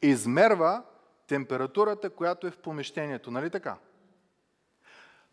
Измерва 0.02 0.83
температурата, 1.26 2.11
която 2.11 2.47
е 2.47 2.50
в 2.50 2.59
помещението. 2.59 3.30
Нали 3.30 3.50
така? 3.50 3.76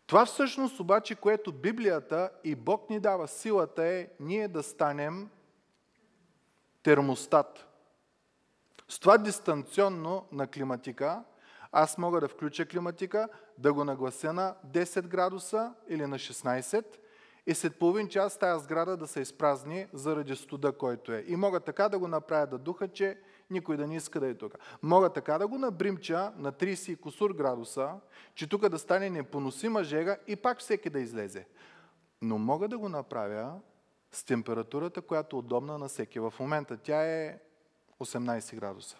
Това 0.06 0.26
всъщност 0.26 0.80
обаче, 0.80 1.14
което 1.14 1.52
Библията 1.52 2.30
и 2.44 2.54
Бог 2.54 2.90
ни 2.90 3.00
дава 3.00 3.28
силата 3.28 3.84
е 3.84 4.08
ние 4.20 4.48
да 4.48 4.62
станем 4.62 5.30
термостат. 6.86 7.66
С 8.88 8.98
това 8.98 9.18
дистанционно 9.18 10.24
на 10.32 10.46
климатика, 10.46 11.24
аз 11.72 11.98
мога 11.98 12.20
да 12.20 12.28
включа 12.28 12.66
климатика, 12.66 13.28
да 13.58 13.72
го 13.72 13.84
наглася 13.84 14.32
на 14.32 14.54
10 14.66 15.06
градуса 15.06 15.74
или 15.88 16.06
на 16.06 16.18
16 16.18 16.84
и 17.46 17.54
след 17.54 17.78
половин 17.78 18.08
час 18.08 18.38
тази 18.38 18.64
сграда 18.64 18.96
да 18.96 19.06
се 19.06 19.20
изпразни 19.20 19.86
заради 19.92 20.36
студа, 20.36 20.72
който 20.72 21.12
е. 21.12 21.24
И 21.26 21.36
мога 21.36 21.60
така 21.60 21.88
да 21.88 21.98
го 21.98 22.08
направя 22.08 22.46
да 22.46 22.58
духа, 22.58 22.88
че 22.88 23.18
никой 23.50 23.76
да 23.76 23.86
не 23.86 23.96
иска 23.96 24.20
да 24.20 24.28
е 24.28 24.34
тук. 24.34 24.54
Мога 24.82 25.12
така 25.12 25.38
да 25.38 25.46
го 25.46 25.58
набримча 25.58 26.32
на 26.36 26.52
30 26.52 26.92
и 26.92 26.96
косур 26.96 27.32
градуса, 27.34 27.94
че 28.34 28.48
тук 28.48 28.68
да 28.68 28.78
стане 28.78 29.10
непоносима 29.10 29.84
жега 29.84 30.16
и 30.26 30.36
пак 30.36 30.60
всеки 30.60 30.90
да 30.90 31.00
излезе. 31.00 31.46
Но 32.22 32.38
мога 32.38 32.68
да 32.68 32.78
го 32.78 32.88
направя 32.88 33.60
с 34.16 34.24
температурата, 34.24 35.02
която 35.02 35.36
е 35.36 35.38
удобна 35.38 35.78
на 35.78 35.88
всеки. 35.88 36.20
В 36.20 36.34
момента 36.40 36.76
тя 36.76 37.02
е 37.02 37.38
18 38.00 38.56
градуса. 38.56 38.96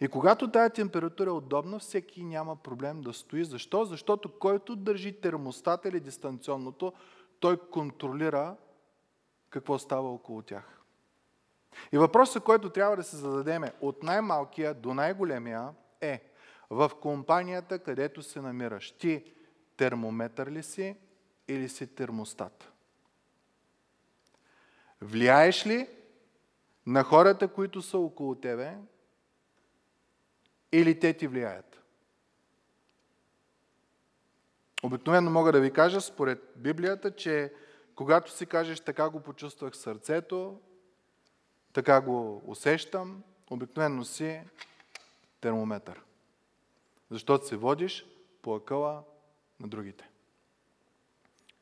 И 0.00 0.08
когато 0.08 0.50
тая 0.50 0.70
температура 0.70 1.30
е 1.30 1.32
удобна, 1.32 1.78
всеки 1.78 2.24
няма 2.24 2.56
проблем 2.56 3.00
да 3.00 3.12
стои. 3.12 3.44
Защо? 3.44 3.84
Защото 3.84 4.38
който 4.38 4.76
държи 4.76 5.20
термостата 5.20 5.88
или 5.88 6.00
дистанционното, 6.00 6.92
той 7.40 7.56
контролира 7.70 8.56
какво 9.50 9.78
става 9.78 10.12
около 10.12 10.42
тях. 10.42 10.80
И 11.92 11.98
въпросът, 11.98 12.44
който 12.44 12.70
трябва 12.70 12.96
да 12.96 13.02
се 13.02 13.16
зададеме 13.16 13.72
от 13.80 14.02
най-малкия 14.02 14.74
до 14.74 14.94
най-големия 14.94 15.74
е 16.00 16.22
в 16.70 16.90
компанията, 17.00 17.78
където 17.78 18.22
се 18.22 18.40
намираш. 18.40 18.90
Ти 18.90 19.32
термометър 19.76 20.50
ли 20.50 20.62
си 20.62 20.96
или 21.48 21.68
си 21.68 21.86
термостат? 21.86 22.75
Влияеш 25.00 25.66
ли 25.66 25.88
на 26.86 27.02
хората, 27.02 27.48
които 27.48 27.82
са 27.82 27.98
около 27.98 28.34
тебе, 28.34 28.76
или 30.72 31.00
те 31.00 31.12
ти 31.12 31.26
влияят? 31.26 31.82
Обикновено 34.82 35.30
мога 35.30 35.52
да 35.52 35.60
ви 35.60 35.72
кажа, 35.72 36.00
според 36.00 36.52
Библията, 36.56 37.16
че 37.16 37.52
когато 37.94 38.30
си 38.30 38.46
кажеш 38.46 38.80
така 38.80 39.10
го 39.10 39.20
почувствах 39.20 39.76
сърцето, 39.76 40.60
така 41.72 42.00
го 42.00 42.42
усещам, 42.46 43.22
обикновено 43.50 44.04
си 44.04 44.40
термометър. 45.40 46.02
Защото 47.10 47.46
се 47.46 47.56
водиш 47.56 48.06
по 48.42 48.54
акъла 48.54 49.02
на 49.60 49.68
другите. 49.68 50.10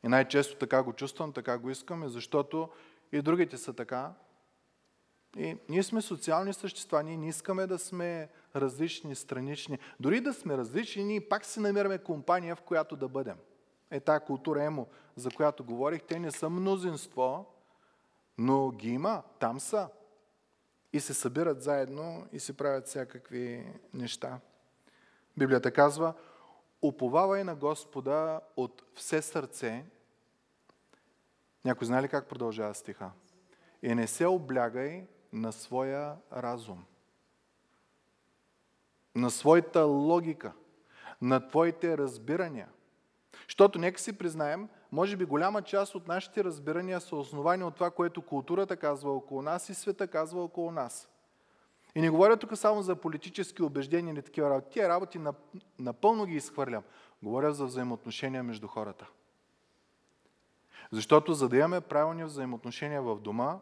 И 0.04 0.08
най-често 0.08 0.56
така 0.56 0.82
го 0.82 0.92
чувствам, 0.92 1.32
така 1.32 1.58
го 1.58 1.70
искам, 1.70 2.08
защото 2.08 2.68
и 3.12 3.22
другите 3.22 3.56
са 3.56 3.72
така. 3.72 4.12
И 5.36 5.56
ние 5.68 5.82
сме 5.82 6.02
социални 6.02 6.52
същества, 6.52 7.02
ние 7.02 7.16
не 7.16 7.28
искаме 7.28 7.66
да 7.66 7.78
сме 7.78 8.28
различни, 8.56 9.14
странични. 9.14 9.78
Дори 10.00 10.20
да 10.20 10.34
сме 10.34 10.56
различни, 10.56 11.04
ние 11.04 11.28
пак 11.28 11.44
си 11.44 11.60
намираме 11.60 11.98
компания, 11.98 12.56
в 12.56 12.62
която 12.62 12.96
да 12.96 13.08
бъдем. 13.08 13.36
Е 13.90 14.00
тази 14.00 14.24
култура 14.24 14.64
емо, 14.64 14.86
за 15.16 15.30
която 15.30 15.64
говорих, 15.64 16.02
те 16.02 16.18
не 16.18 16.30
са 16.30 16.50
мнозинство, 16.50 17.46
но 18.38 18.70
ги 18.70 18.90
има, 18.90 19.22
там 19.38 19.60
са. 19.60 19.88
И 20.92 21.00
се 21.00 21.14
събират 21.14 21.62
заедно 21.62 22.26
и 22.32 22.40
си 22.40 22.52
правят 22.52 22.86
всякакви 22.86 23.66
неща. 23.94 24.40
Библията 25.36 25.70
казва, 25.70 26.14
уповавай 26.82 27.44
на 27.44 27.54
Господа 27.54 28.40
от 28.56 28.82
все 28.94 29.22
сърце 29.22 29.84
някой 31.64 31.86
знае 31.86 32.02
ли 32.02 32.08
как 32.08 32.28
продължава 32.28 32.74
стиха? 32.74 33.10
И 33.82 33.94
не 33.94 34.06
се 34.06 34.26
облягай 34.26 35.06
на 35.32 35.52
своя 35.52 36.16
разум, 36.32 36.84
на 39.14 39.30
своята 39.30 39.84
логика, 39.84 40.52
на 41.22 41.48
твоите 41.48 41.98
разбирания. 41.98 42.68
Защото 43.48 43.78
нека 43.78 44.00
си 44.00 44.18
признаем, 44.18 44.68
може 44.92 45.16
би 45.16 45.24
голяма 45.24 45.62
част 45.62 45.94
от 45.94 46.08
нашите 46.08 46.44
разбирания 46.44 47.00
са 47.00 47.16
основани 47.16 47.64
от 47.64 47.74
това, 47.74 47.90
което 47.90 48.22
културата 48.22 48.76
казва 48.76 49.12
около 49.12 49.42
нас 49.42 49.68
и 49.68 49.74
света 49.74 50.06
казва 50.06 50.44
около 50.44 50.70
нас. 50.70 51.08
И 51.94 52.00
не 52.00 52.10
говоря 52.10 52.36
тук 52.36 52.56
само 52.56 52.82
за 52.82 52.96
политически 52.96 53.62
убеждения 53.62 54.12
или 54.12 54.22
такива 54.22 54.50
работи. 54.50 54.70
Тия 54.72 54.88
работи 54.88 55.20
напълно 55.78 56.26
ги 56.26 56.36
изхвърлям. 56.36 56.82
Говоря 57.22 57.52
за 57.52 57.64
взаимоотношения 57.64 58.42
между 58.42 58.68
хората. 58.68 59.06
Защото 60.94 61.34
за 61.34 61.48
да 61.48 61.56
имаме 61.56 61.80
правилни 61.80 62.24
взаимоотношения 62.24 63.02
в 63.02 63.20
дома, 63.20 63.58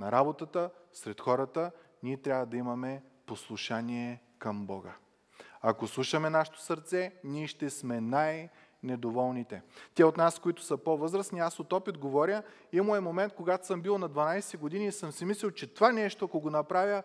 на 0.00 0.12
работата, 0.12 0.70
сред 0.92 1.20
хората, 1.20 1.70
ние 2.02 2.16
трябва 2.16 2.46
да 2.46 2.56
имаме 2.56 3.02
послушание 3.26 4.22
към 4.38 4.66
Бога. 4.66 4.96
Ако 5.62 5.86
слушаме 5.86 6.30
нашето 6.30 6.60
сърце, 6.60 7.12
ние 7.24 7.46
ще 7.46 7.70
сме 7.70 8.00
най- 8.00 8.48
недоволните. 8.82 9.62
Те 9.94 10.04
от 10.04 10.16
нас, 10.16 10.38
които 10.38 10.62
са 10.62 10.76
по-възрастни, 10.76 11.40
аз 11.40 11.60
от 11.60 11.72
опит 11.72 11.98
говоря, 11.98 12.42
има 12.72 12.96
е 12.96 13.00
момент, 13.00 13.32
когато 13.32 13.66
съм 13.66 13.82
бил 13.82 13.98
на 13.98 14.10
12 14.10 14.58
години 14.58 14.86
и 14.86 14.92
съм 14.92 15.12
си 15.12 15.24
мислил, 15.24 15.50
че 15.50 15.74
това 15.74 15.92
нещо, 15.92 16.24
ако 16.24 16.40
го 16.40 16.50
направя, 16.50 17.02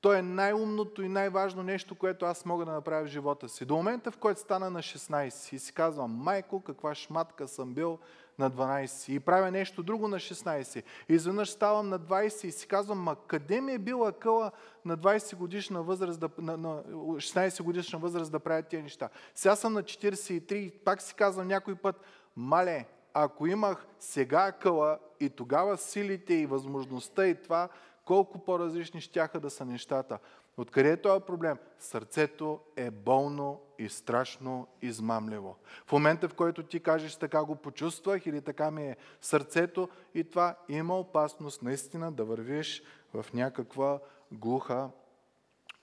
то 0.00 0.12
е 0.12 0.22
най-умното 0.22 1.02
и 1.02 1.08
най-важно 1.08 1.62
нещо, 1.62 1.94
което 1.94 2.24
аз 2.24 2.44
мога 2.44 2.64
да 2.64 2.72
направя 2.72 3.04
в 3.04 3.08
живота 3.08 3.48
си. 3.48 3.64
До 3.64 3.76
момента, 3.76 4.10
в 4.10 4.18
който 4.18 4.40
стана 4.40 4.70
на 4.70 4.82
16 4.82 5.54
и 5.54 5.58
си 5.58 5.74
казвам, 5.74 6.10
майко, 6.10 6.60
каква 6.60 6.94
шматка 6.94 7.48
съм 7.48 7.74
бил 7.74 7.98
на 8.38 8.50
12 8.50 9.12
и 9.12 9.20
правя 9.20 9.50
нещо 9.50 9.82
друго 9.82 10.08
на 10.08 10.16
16. 10.16 10.82
И 11.08 11.14
изведнъж 11.14 11.50
ставам 11.50 11.88
на 11.88 12.00
20 12.00 12.44
и 12.44 12.50
си 12.50 12.66
казвам, 12.66 12.98
ма 12.98 13.16
къде 13.26 13.60
ми 13.60 13.72
е 13.72 13.78
била 13.78 14.12
къла 14.12 14.50
на 14.84 14.98
20 14.98 15.36
годишна 15.36 15.82
възраст, 15.82 16.20
да, 16.20 16.28
на, 16.38 16.56
на 16.56 16.82
16 16.82 17.62
годишна 17.62 17.98
възраст 17.98 18.32
да 18.32 18.40
правя 18.40 18.62
тия 18.62 18.82
неща. 18.82 19.08
Сега 19.34 19.56
съм 19.56 19.72
на 19.72 19.82
43 19.82 20.52
и 20.52 20.70
пак 20.70 21.02
си 21.02 21.14
казвам 21.14 21.48
някой 21.48 21.74
път, 21.74 22.00
мале, 22.36 22.86
ако 23.14 23.46
имах 23.46 23.86
сега 23.98 24.52
къла 24.52 24.98
и 25.20 25.30
тогава 25.30 25.76
силите 25.76 26.34
и 26.34 26.46
възможността 26.46 27.26
и 27.26 27.42
това, 27.42 27.68
колко 28.04 28.38
по-различни 28.38 29.00
щяха 29.00 29.40
да 29.40 29.50
са 29.50 29.64
нещата. 29.64 30.18
Откъде 30.56 30.90
е 30.92 30.96
този 30.96 31.24
проблем? 31.24 31.58
Сърцето 31.78 32.60
е 32.76 32.90
болно 32.90 33.60
и 33.78 33.88
страшно 33.88 34.68
измамливо. 34.82 35.56
В 35.86 35.92
момента, 35.92 36.28
в 36.28 36.34
който 36.34 36.62
ти 36.62 36.80
кажеш 36.80 37.16
така 37.16 37.44
го 37.44 37.56
почувствах 37.56 38.26
или 38.26 38.40
така 38.40 38.70
ми 38.70 38.82
е 38.82 38.96
сърцето 39.20 39.88
и 40.14 40.24
това 40.24 40.56
има 40.68 40.98
опасност 40.98 41.62
наистина 41.62 42.12
да 42.12 42.24
вървиш 42.24 42.82
в 43.14 43.26
някаква 43.34 43.98
глуха 44.32 44.90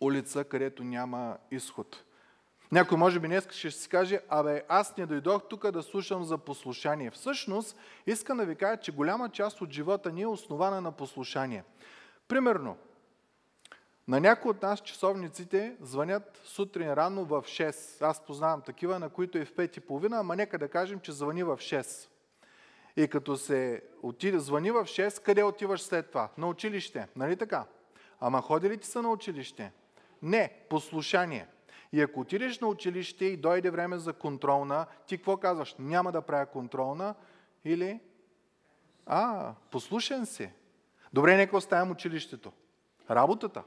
улица, 0.02 0.44
където 0.44 0.84
няма 0.84 1.38
изход. 1.52 2.04
Някой 2.72 2.98
може 2.98 3.20
би 3.20 3.28
днес 3.28 3.52
ще 3.52 3.72
си 3.72 3.90
каже, 3.90 4.20
абе 4.30 4.64
аз 4.68 4.98
не 4.98 5.06
дойдох 5.06 5.48
тук 5.50 5.72
да 5.72 5.84
слушам 5.84 6.24
за 6.24 6.38
послушание. 6.38 7.12
Всъщност, 7.12 7.78
искам 8.08 8.38
да 8.38 8.46
ви 8.46 8.56
кажа, 8.56 8.82
че 8.82 8.92
голяма 8.92 9.30
част 9.30 9.62
от 9.62 9.72
живота 9.72 10.12
ни 10.12 10.22
е 10.22 10.28
основана 10.28 10.82
на 10.82 10.92
послушание. 10.92 11.64
Примерно, 12.28 12.78
на 14.10 14.20
някои 14.20 14.52
от 14.52 14.62
нас 14.62 14.82
часовниците 14.82 15.76
звънят 15.82 16.42
сутрин 16.44 16.94
рано 16.94 17.26
в 17.26 17.42
6. 17.42 18.02
Аз 18.02 18.26
познавам 18.26 18.62
такива, 18.62 19.00
на 19.00 19.10
които 19.10 19.38
е 19.38 19.46
в 19.46 19.54
5 19.54 19.78
и 19.78 19.80
половина, 19.82 20.20
ама 20.20 20.36
нека 20.36 20.58
да 20.58 20.68
кажем, 20.68 21.00
че 21.00 21.12
звъни 21.12 21.44
в 21.44 21.58
6. 21.58 22.10
И 22.98 23.08
като 23.08 23.38
се 23.38 23.84
отиде, 24.04 24.40
звъни 24.40 24.72
в 24.72 24.84
6, 24.84 25.24
къде 25.24 25.44
отиваш 25.44 25.82
след 25.82 26.10
това? 26.10 26.30
На 26.38 26.48
училище, 26.48 27.08
нали 27.16 27.36
така? 27.36 27.66
Ама 28.20 28.42
ходи 28.42 28.70
ли 28.70 28.78
ти 28.78 28.88
са 28.88 29.02
на 29.02 29.10
училище? 29.10 29.72
Не, 30.22 30.54
послушание. 30.70 31.48
И 31.94 32.02
ако 32.02 32.20
отидеш 32.20 32.60
на 32.60 32.68
училище 32.68 33.26
и 33.26 33.38
дойде 33.38 33.70
време 33.70 33.98
за 33.98 34.14
контролна, 34.14 34.86
ти 35.08 35.18
какво 35.18 35.38
казваш? 35.38 35.76
Няма 35.80 36.12
да 36.12 36.22
правя 36.22 36.46
контролна 36.46 37.16
или? 37.66 38.00
А, 39.06 39.54
послушен 39.72 40.26
си. 40.26 40.52
Добре, 41.14 41.38
нека 41.38 41.58
оставям 41.58 41.92
училището. 41.92 42.52
Работата. 43.10 43.64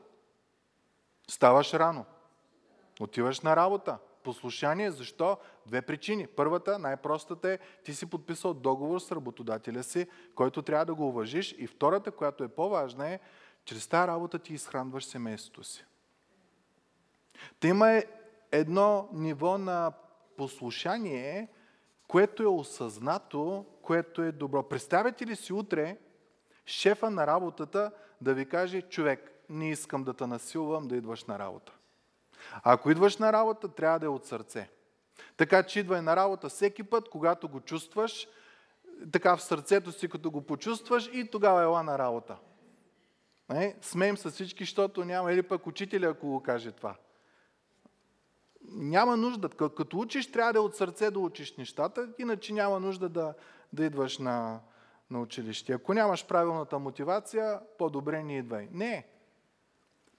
Ставаш 1.29 1.75
рано. 1.75 2.05
Отиваш 3.01 3.41
на 3.41 3.57
работа. 3.57 3.99
Послушание, 4.23 4.91
защо? 4.91 5.39
Две 5.67 5.83
причини. 5.83 6.27
Първата, 6.27 6.79
най-простата 6.79 7.51
е, 7.51 7.59
ти 7.85 7.95
си 7.95 8.07
подписал 8.07 8.55
договор 8.55 8.99
с 8.99 9.13
работодателя 9.13 9.83
си, 9.83 10.07
който 10.35 10.63
трябва 10.63 10.85
да 10.85 10.95
го 10.95 11.09
уважиш. 11.09 11.55
И 11.59 11.67
втората, 11.67 12.11
която 12.11 12.45
е 12.45 12.49
по-важна 12.49 13.09
е, 13.09 13.21
чрез 13.65 13.89
тази 13.89 14.09
работа 14.09 14.39
ти 14.39 14.55
изхранваш 14.55 15.05
семейството 15.05 15.65
си. 15.65 15.85
Та 17.61 17.69
има 17.69 18.03
едно 18.53 19.09
ниво 19.13 19.59
на 19.59 19.93
послушание, 20.37 21.49
което 22.09 22.43
е 22.43 22.47
осъзнато, 22.47 23.67
което 23.83 24.23
е 24.23 24.33
добро. 24.33 24.63
Представете 24.63 25.27
ли 25.27 25.37
си 25.37 25.53
утре 25.53 25.99
шефа 26.67 27.11
на 27.11 27.27
работата 27.27 27.93
да 28.21 28.35
ви 28.35 28.49
каже, 28.49 28.83
човек, 28.83 29.32
не 29.53 29.71
искам 29.71 30.05
да 30.05 30.15
те 30.15 30.27
насилвам 30.27 30.89
да 30.89 30.97
идваш 30.97 31.25
на 31.25 31.39
работа. 31.39 31.73
А 32.55 32.73
ако 32.73 32.91
идваш 32.91 33.17
на 33.17 33.33
работа, 33.33 33.69
трябва 33.69 33.99
да 33.99 34.07
е 34.07 34.09
от 34.09 34.27
сърце. 34.27 34.71
Така 35.37 35.63
че 35.63 35.81
идвай 35.81 36.03
на 36.03 36.17
работа 36.17 36.49
всеки 36.49 36.83
път, 36.83 37.09
когато 37.09 37.49
го 37.49 37.61
чувстваш, 37.61 38.29
така 39.13 39.37
в 39.37 39.43
сърцето 39.43 39.93
си, 39.93 40.09
като 40.09 40.31
го 40.31 40.43
почувстваш 40.43 41.11
и 41.13 41.31
тогава 41.31 41.63
ела 41.63 41.83
на 41.83 41.99
работа. 41.99 42.37
Не? 43.49 43.77
Смеем 43.81 44.17
с 44.17 44.31
всички, 44.31 44.65
защото 44.65 45.05
няма, 45.05 45.33
или 45.33 45.43
пък 45.43 45.67
учителя, 45.67 46.07
ако 46.07 46.27
го 46.27 46.43
каже 46.43 46.73
това. 46.73 46.97
Няма 48.65 49.17
нужда. 49.17 49.49
Като 49.49 49.99
учиш, 49.99 50.33
трябва 50.33 50.53
да 50.53 50.59
е 50.59 50.63
от 50.63 50.77
сърце 50.77 51.11
да 51.11 51.19
учиш 51.19 51.57
нещата, 51.57 52.09
иначе 52.19 52.53
няма 52.53 52.81
нужда 52.81 53.09
да, 53.09 53.35
да 53.73 53.85
идваш 53.85 54.19
на, 54.19 54.61
на 55.11 55.21
училище. 55.21 55.73
Ако 55.73 55.95
нямаш 55.95 56.27
правилната 56.27 56.79
мотивация, 56.79 57.61
по-добре 57.79 58.23
не 58.23 58.39
идвай. 58.39 58.69
Не. 58.73 59.12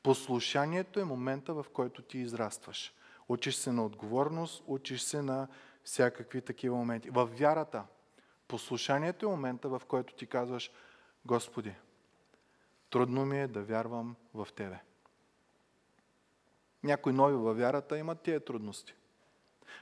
Послушанието 0.04 1.00
е 1.00 1.04
момента, 1.04 1.54
в 1.54 1.66
който 1.74 2.02
ти 2.02 2.18
израстваш. 2.18 2.94
Учиш 3.30 3.56
се 3.56 3.72
на 3.72 3.86
отговорност, 3.86 4.64
учиш 4.68 5.02
се 5.02 5.22
на 5.22 5.48
всякакви 5.84 6.42
такива 6.42 6.76
моменти. 6.78 7.10
В 7.10 7.26
вярата, 7.26 7.84
послушанието 8.48 9.26
е 9.26 9.30
момента, 9.30 9.70
в 9.70 9.82
който 9.88 10.16
ти 10.16 10.28
казваш, 10.28 10.72
Господи, 11.26 11.76
трудно 12.90 13.26
ми 13.26 13.42
е 13.42 13.48
да 13.48 13.64
вярвам 13.64 14.16
в 14.34 14.48
Тебе. 14.56 14.80
Някои 16.84 17.14
нови 17.14 17.36
във 17.36 17.58
вярата 17.58 17.98
имат 17.98 18.22
тия 18.22 18.46
трудности. 18.46 18.94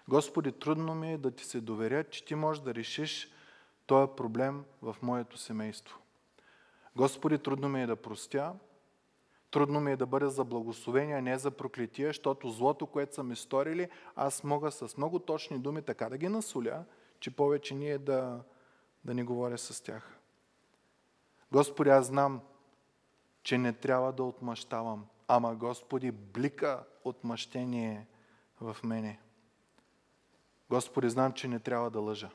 Господи, 0.08 0.52
трудно 0.52 0.96
ми 0.96 1.14
е 1.14 1.18
да 1.18 1.32
ти 1.32 1.46
се 1.46 1.62
доверя, 1.62 2.04
че 2.04 2.26
ти 2.26 2.36
можеш 2.36 2.64
да 2.64 2.76
решиш 2.76 3.32
този 3.86 4.12
проблем 4.18 4.64
в 4.82 4.96
моето 5.02 5.38
семейство. 5.38 6.00
Господи, 6.96 7.38
трудно 7.38 7.70
ми 7.70 7.84
е 7.84 7.88
да 7.88 7.96
простя, 7.96 8.54
трудно 9.52 9.82
ми 9.82 9.92
е 9.92 9.98
да 9.98 10.06
бъда 10.06 10.30
за 10.30 10.44
благословение, 10.44 11.22
не 11.22 11.38
за 11.38 11.52
проклетия, 11.52 12.10
защото 12.10 12.50
злото, 12.50 12.88
което 12.88 13.16
са 13.16 13.24
ми 13.24 13.36
сторили, 13.36 13.90
аз 14.16 14.44
мога 14.44 14.72
с 14.72 14.98
много 14.98 15.20
точни 15.20 15.60
думи 15.60 15.82
така 15.82 16.10
да 16.10 16.18
ги 16.18 16.30
насоля, 16.30 16.84
че 17.20 17.36
повече 17.36 17.76
ние 17.76 17.98
да, 17.98 18.40
да 19.06 19.14
не 19.14 19.24
говоря 19.24 19.58
с 19.58 19.82
тях. 19.82 20.18
Господи, 21.52 21.90
аз 21.90 22.06
знам, 22.06 22.42
че 23.44 23.58
не 23.58 23.74
трябва 23.74 24.14
да 24.14 24.24
отмъщавам, 24.24 25.06
ама 25.28 25.56
Господи, 25.56 26.12
блика 26.12 26.84
отмъщение 27.04 28.08
в 28.62 28.78
мене. 28.84 29.20
Господи, 30.70 31.10
знам, 31.10 31.34
че 31.34 31.48
не 31.48 31.60
трябва 31.60 31.90
да 31.90 32.00
лъжа. 32.00 32.30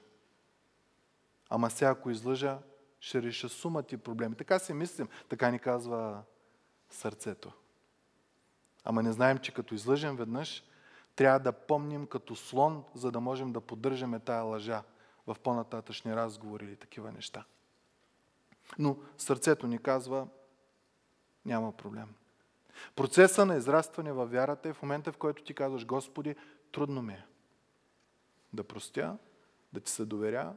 Ама 1.48 1.70
сега, 1.70 1.90
ако 1.90 2.11
излъжа, 2.11 2.59
ще 3.00 3.22
реша 3.22 3.48
сума 3.48 3.83
ти 3.83 3.96
проблеми. 3.96 4.35
Така 4.35 4.59
си 4.59 4.72
мислим, 4.72 5.09
така 5.29 5.50
ни 5.50 5.59
казва 5.59 6.22
сърцето. 6.90 7.53
Ама 8.85 9.03
не 9.03 9.12
знаем, 9.12 9.38
че 9.38 9.55
като 9.55 9.75
излъжем 9.75 10.16
веднъж, 10.16 10.64
трябва 11.16 11.38
да 11.38 11.53
помним 11.53 12.07
като 12.07 12.37
слон, 12.37 12.85
за 12.94 13.11
да 13.11 13.20
можем 13.20 13.53
да 13.53 13.61
поддържаме 13.61 14.20
тая 14.20 14.42
лъжа 14.42 14.83
в 15.27 15.37
по-нататъчни 15.42 16.16
разговори 16.16 16.64
или 16.64 16.77
такива 16.77 17.12
неща. 17.12 17.44
Но 18.79 18.96
сърцето 19.18 19.66
ни 19.66 19.79
казва, 19.79 20.29
няма 21.44 21.72
проблем. 21.72 22.14
Процеса 22.96 23.46
на 23.46 23.57
израстване 23.57 24.12
във 24.12 24.31
вярата 24.31 24.68
е 24.68 24.72
в 24.72 24.83
момента, 24.83 25.12
в 25.12 25.16
който 25.16 25.44
ти 25.44 25.55
казваш, 25.55 25.87
Господи, 25.87 26.37
трудно 26.72 27.03
ми 27.03 27.12
е 27.12 27.27
да 28.53 28.64
простя, 28.64 29.18
да 29.72 29.81
ти 29.81 29.90
се 29.90 30.05
доверя, 30.05 30.55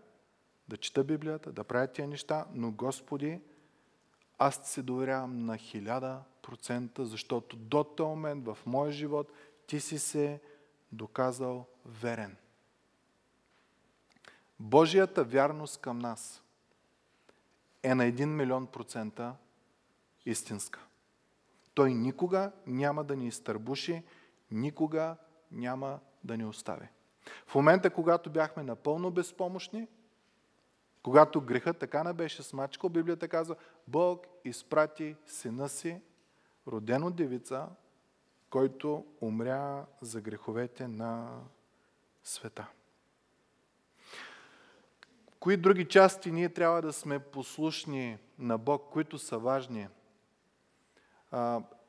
да 0.68 0.78
чета 0.78 1.04
Библията, 1.04 1.52
да 1.52 1.64
правя 1.64 1.88
тия 1.88 2.08
неща, 2.08 2.46
но 2.54 2.72
Господи, 2.72 3.42
аз 4.40 4.56
се 4.64 4.82
доверявам 4.82 5.46
на 5.46 5.58
хиляда 5.58 6.24
процента, 6.42 7.06
защото 7.06 7.56
до 7.56 7.84
този 7.84 8.08
момент 8.08 8.46
в 8.46 8.58
моя 8.66 8.92
живот 8.92 9.32
ти 9.68 9.80
си 9.80 10.00
се 10.00 10.42
доказал 10.92 11.66
верен. 11.86 12.38
Божията 14.60 15.24
вярност 15.24 15.82
към 15.82 16.00
нас 16.00 16.44
е 17.84 17.96
на 17.96 18.04
1 18.04 18.26
милион 18.26 18.68
процента 18.68 19.36
истинска. 20.26 20.86
Той 21.74 21.94
никога 21.94 22.52
няма 22.68 23.04
да 23.04 23.16
ни 23.16 23.28
изтърбуши, 23.28 24.04
никога 24.52 25.16
няма 25.52 26.00
да 26.24 26.38
ни 26.38 26.46
остави. 26.46 26.88
В 27.48 27.56
момента, 27.56 27.90
когато 27.90 28.30
бяхме 28.30 28.64
напълно 28.64 29.12
безпомощни, 29.12 29.88
когато 31.10 31.42
грехът 31.42 31.78
така 31.78 32.04
не 32.04 32.14
беше 32.14 32.44
смачкал, 32.44 32.90
Библията 32.90 33.28
казва, 33.28 33.56
Бог 33.88 34.28
изпрати 34.46 35.16
сина 35.26 35.70
си, 35.70 36.02
роден 36.68 37.04
от 37.04 37.16
девица, 37.16 37.68
който 38.50 39.06
умря 39.22 39.86
за 40.02 40.22
греховете 40.22 40.88
на 40.88 41.42
света. 42.24 42.68
кои 45.40 45.58
други 45.58 45.86
части 45.86 46.32
ние 46.32 46.50
трябва 46.50 46.82
да 46.82 46.94
сме 46.94 47.20
послушни 47.20 48.18
на 48.40 48.58
Бог, 48.58 48.90
които 48.92 49.18
са 49.18 49.38
важни. 49.38 49.88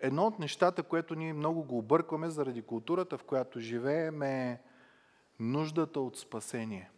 Едно 0.01 0.27
от 0.27 0.39
нещата, 0.39 0.83
което 0.83 1.15
ние 1.15 1.33
много 1.33 1.63
го 1.65 1.79
объркваме 1.79 2.31
заради 2.31 2.63
културата, 2.63 3.19
в 3.19 3.25
която 3.25 3.61
живеем, 3.61 4.23
е 4.23 4.63
нуждата 5.41 6.01
от 6.01 6.19
спасение. 6.19 6.91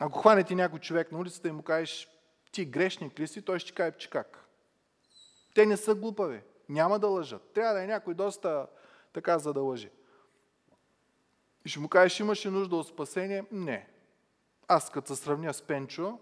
Ако 0.00 0.18
хванете 0.18 0.54
някой 0.54 0.78
човек 0.78 1.12
на 1.12 1.18
улицата 1.18 1.48
и 1.48 1.52
му 1.52 1.62
кажеш, 1.62 2.08
ти 2.52 2.64
грешник 2.64 3.20
ли 3.20 3.26
си, 3.26 3.42
той 3.42 3.58
ще 3.58 3.72
каже, 3.72 3.96
че 3.98 4.10
как. 4.10 4.48
Те 5.54 5.66
не 5.66 5.76
са 5.76 5.94
глупави. 5.94 6.42
Няма 6.68 6.98
да 6.98 7.06
лъжат. 7.06 7.52
Трябва 7.54 7.74
да 7.74 7.82
е 7.82 7.86
някой 7.86 8.14
доста 8.14 8.66
така, 9.12 9.38
за 9.38 9.52
да 9.52 9.60
лъжи. 9.60 9.90
И 11.64 11.68
ще 11.68 11.80
му 11.80 11.88
кажеш, 11.88 12.20
имаш 12.20 12.46
ли 12.46 12.50
нужда 12.50 12.76
от 12.76 12.88
спасение? 12.88 13.44
Не. 13.52 13.88
Аз 14.68 14.90
като 14.90 15.16
се 15.16 15.22
сравня 15.22 15.54
с 15.54 15.62
Пенчо, 15.62 16.18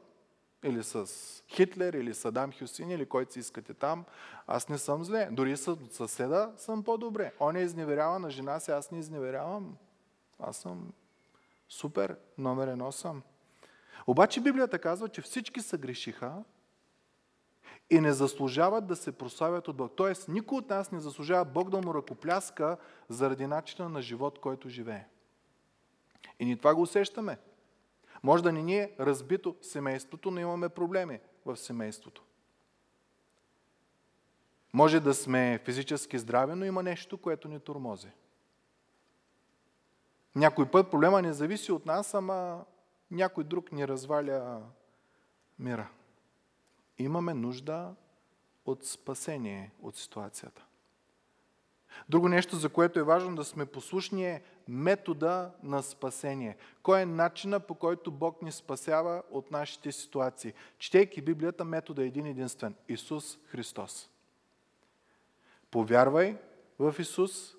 или 0.64 0.82
с 0.82 1.06
Хитлер, 1.48 1.92
или 1.92 2.14
с 2.14 2.24
Адам 2.24 2.52
Хюсин, 2.52 2.90
или 2.90 3.06
който 3.06 3.32
си 3.32 3.38
искате 3.38 3.74
там, 3.74 4.04
аз 4.46 4.68
не 4.68 4.78
съм 4.78 5.04
зле. 5.04 5.28
Дори 5.32 5.56
с 5.56 5.76
съседа 5.90 6.52
съм 6.56 6.85
по-добре. 6.85 7.32
Он 7.40 7.56
е 7.56 7.62
изневерява 7.62 8.18
на 8.18 8.30
жена 8.30 8.61
си, 8.61 8.70
аз 8.70 8.90
не 8.90 8.98
изневерявам. 8.98 9.76
Аз 10.38 10.56
съм 10.56 10.92
супер, 11.68 12.16
номер 12.38 12.68
едно 12.68 12.92
съм. 12.92 13.22
Обаче 14.06 14.40
Библията 14.40 14.78
казва, 14.78 15.08
че 15.08 15.22
всички 15.22 15.60
са 15.60 15.78
грешиха 15.78 16.44
и 17.90 18.00
не 18.00 18.12
заслужават 18.12 18.86
да 18.86 18.96
се 18.96 19.12
прославят 19.12 19.68
от 19.68 19.76
Бог. 19.76 19.92
Тоест, 19.96 20.28
никой 20.28 20.58
от 20.58 20.70
нас 20.70 20.92
не 20.92 21.00
заслужава 21.00 21.44
Бог 21.44 21.70
да 21.70 21.80
му 21.80 21.94
ръкопляска 21.94 22.76
заради 23.08 23.46
начина 23.46 23.88
на 23.88 24.02
живот, 24.02 24.38
който 24.38 24.68
живее. 24.68 25.04
И 26.38 26.44
ние 26.44 26.56
това 26.56 26.74
го 26.74 26.82
усещаме. 26.82 27.38
Може 28.22 28.42
да 28.42 28.52
не 28.52 28.62
ни 28.62 28.78
е 28.78 28.92
разбито 29.00 29.56
семейството, 29.62 30.30
но 30.30 30.40
имаме 30.40 30.68
проблеми 30.68 31.20
в 31.46 31.56
семейството. 31.56 32.22
Може 34.72 35.00
да 35.00 35.14
сме 35.14 35.60
физически 35.64 36.18
здрави, 36.18 36.54
но 36.54 36.64
има 36.64 36.82
нещо, 36.82 37.18
което 37.18 37.48
ни 37.48 37.60
тормози. 37.60 38.10
Някой 40.34 40.70
път 40.70 40.90
проблема 40.90 41.22
не 41.22 41.32
зависи 41.32 41.72
от 41.72 41.86
нас, 41.86 42.14
ама 42.14 42.64
някой 43.12 43.44
друг 43.44 43.72
ни 43.72 43.88
разваля 43.88 44.62
мира. 45.59 45.88
Имаме 46.98 47.35
нужда 47.35 47.94
от 48.66 48.87
спасение 48.87 49.70
от 49.83 49.96
ситуацията. 49.96 50.64
Друго 52.09 52.29
нещо, 52.29 52.57
за 52.57 52.68
което 52.68 52.98
е 52.98 53.03
важно 53.03 53.37
да 53.37 53.44
сме 53.44 53.66
послушни 53.66 54.27
е 54.27 54.42
метода 54.68 55.51
на 55.62 55.83
спасение. 55.83 56.57
Кой 56.83 57.01
е 57.01 57.07
начина 57.07 57.61
по 57.61 57.75
който 57.75 58.11
Бог 58.11 58.42
ни 58.42 58.53
спасява 58.53 59.22
от 59.31 59.51
нашите 59.51 59.92
ситуации? 59.92 60.53
Четейки 60.79 61.22
Библията, 61.22 61.64
метода 61.64 62.03
е 62.03 62.07
един 62.07 62.27
единствен. 62.27 62.75
Исус 62.88 63.38
Христос. 63.46 64.11
Повярвай 65.70 66.37
в 66.79 66.94
Исус, 66.98 67.55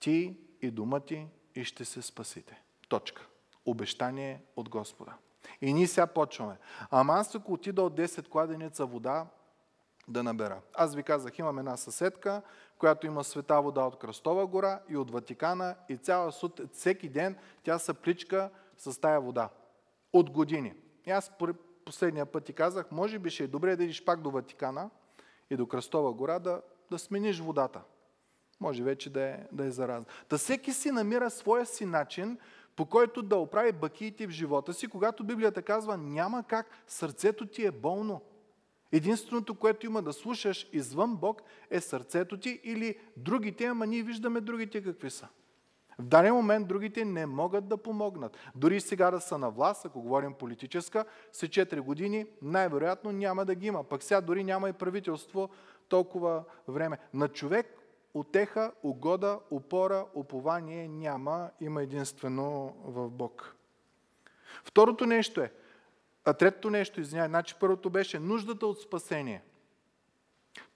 ти 0.00 0.36
и 0.62 0.70
дума 0.70 1.00
ти 1.00 1.26
и 1.54 1.64
ще 1.64 1.84
се 1.84 2.02
спасите. 2.02 2.62
Точка. 2.88 3.26
Обещание 3.68 4.42
от 4.56 4.68
Господа. 4.68 5.14
И 5.60 5.72
ние 5.72 5.86
сега 5.86 6.06
почваме. 6.06 6.56
Ама 6.90 7.12
аз 7.12 7.34
ако 7.34 7.52
отида 7.52 7.82
от 7.82 7.96
10 7.96 8.28
кладеница 8.28 8.86
вода 8.86 9.26
да 10.08 10.22
набера. 10.22 10.60
Аз 10.74 10.94
ви 10.94 11.02
казах, 11.02 11.38
имам 11.38 11.58
една 11.58 11.76
съседка, 11.76 12.42
която 12.78 13.06
има 13.06 13.24
света 13.24 13.62
вода 13.62 13.84
от 13.84 13.98
Кръстова 13.98 14.46
гора 14.46 14.80
и 14.88 14.96
от 14.96 15.10
Ватикана 15.10 15.76
и 15.88 15.96
цяла 15.96 16.32
сут, 16.32 16.60
всеки 16.72 17.08
ден 17.08 17.36
тя 17.62 17.78
се 17.78 17.94
пличка 17.94 18.50
с 18.76 19.00
тая 19.00 19.20
вода. 19.20 19.48
От 20.12 20.30
години. 20.30 20.74
И 21.06 21.10
аз 21.10 21.32
последния 21.84 22.26
път 22.26 22.44
ти 22.44 22.52
казах, 22.52 22.90
може 22.90 23.18
би 23.18 23.30
ще 23.30 23.44
е 23.44 23.46
добре 23.46 23.76
да 23.76 23.84
идиш 23.84 24.04
пак 24.04 24.20
до 24.20 24.30
Ватикана 24.30 24.90
и 25.50 25.56
до 25.56 25.66
Кръстова 25.66 26.12
гора 26.12 26.38
да, 26.38 26.62
да 26.90 26.98
смениш 26.98 27.40
водата. 27.40 27.80
Може 28.60 28.82
вече 28.82 29.10
да 29.10 29.22
е, 29.22 29.38
да 29.52 29.64
е 29.64 29.70
заразна. 29.70 30.06
Та 30.28 30.38
всеки 30.38 30.72
си 30.72 30.90
намира 30.90 31.30
своя 31.30 31.66
си 31.66 31.84
начин, 31.84 32.38
по 32.78 32.86
който 32.86 33.22
да 33.22 33.36
оправи 33.36 33.72
бакиите 33.72 34.26
в 34.26 34.30
живота 34.30 34.74
си, 34.74 34.88
когато 34.88 35.24
Библията 35.24 35.62
казва, 35.62 35.96
няма 35.96 36.44
как, 36.48 36.66
сърцето 36.86 37.46
ти 37.46 37.66
е 37.66 37.70
болно. 37.70 38.20
Единственото, 38.92 39.54
което 39.54 39.86
има 39.86 40.02
да 40.02 40.12
слушаш 40.12 40.68
извън 40.72 41.16
Бог 41.16 41.42
е 41.70 41.80
сърцето 41.80 42.36
ти 42.36 42.60
или 42.64 42.98
другите, 43.16 43.64
ама 43.64 43.86
ние 43.86 44.02
виждаме 44.02 44.40
другите 44.40 44.82
какви 44.82 45.10
са. 45.10 45.28
В 45.98 46.02
даден 46.02 46.34
момент 46.34 46.68
другите 46.68 47.04
не 47.04 47.26
могат 47.26 47.68
да 47.68 47.76
помогнат. 47.76 48.36
Дори 48.54 48.80
сега 48.80 49.10
да 49.10 49.20
са 49.20 49.38
на 49.38 49.50
власт, 49.50 49.84
ако 49.84 50.02
говорим 50.02 50.34
политическа, 50.34 51.04
след 51.32 51.50
4 51.50 51.80
години 51.80 52.26
най-вероятно 52.42 53.12
няма 53.12 53.44
да 53.44 53.54
ги 53.54 53.66
има. 53.66 53.84
Пък 53.84 54.02
сега 54.02 54.20
дори 54.20 54.44
няма 54.44 54.68
и 54.68 54.72
правителство 54.72 55.48
толкова 55.88 56.44
време. 56.68 56.98
На 57.14 57.28
човек 57.28 57.77
отеха, 58.14 58.72
угода, 58.82 59.40
опора, 59.50 60.06
упование 60.14 60.88
няма, 60.88 61.50
има 61.60 61.82
единствено 61.82 62.76
в 62.84 63.10
Бог. 63.10 63.56
Второто 64.64 65.06
нещо 65.06 65.40
е, 65.40 65.52
а 66.24 66.32
третото 66.32 66.70
нещо, 66.70 67.00
извинявай, 67.00 67.28
значи 67.28 67.54
първото 67.60 67.90
беше 67.90 68.18
нуждата 68.18 68.66
от 68.66 68.80
спасение. 68.80 69.42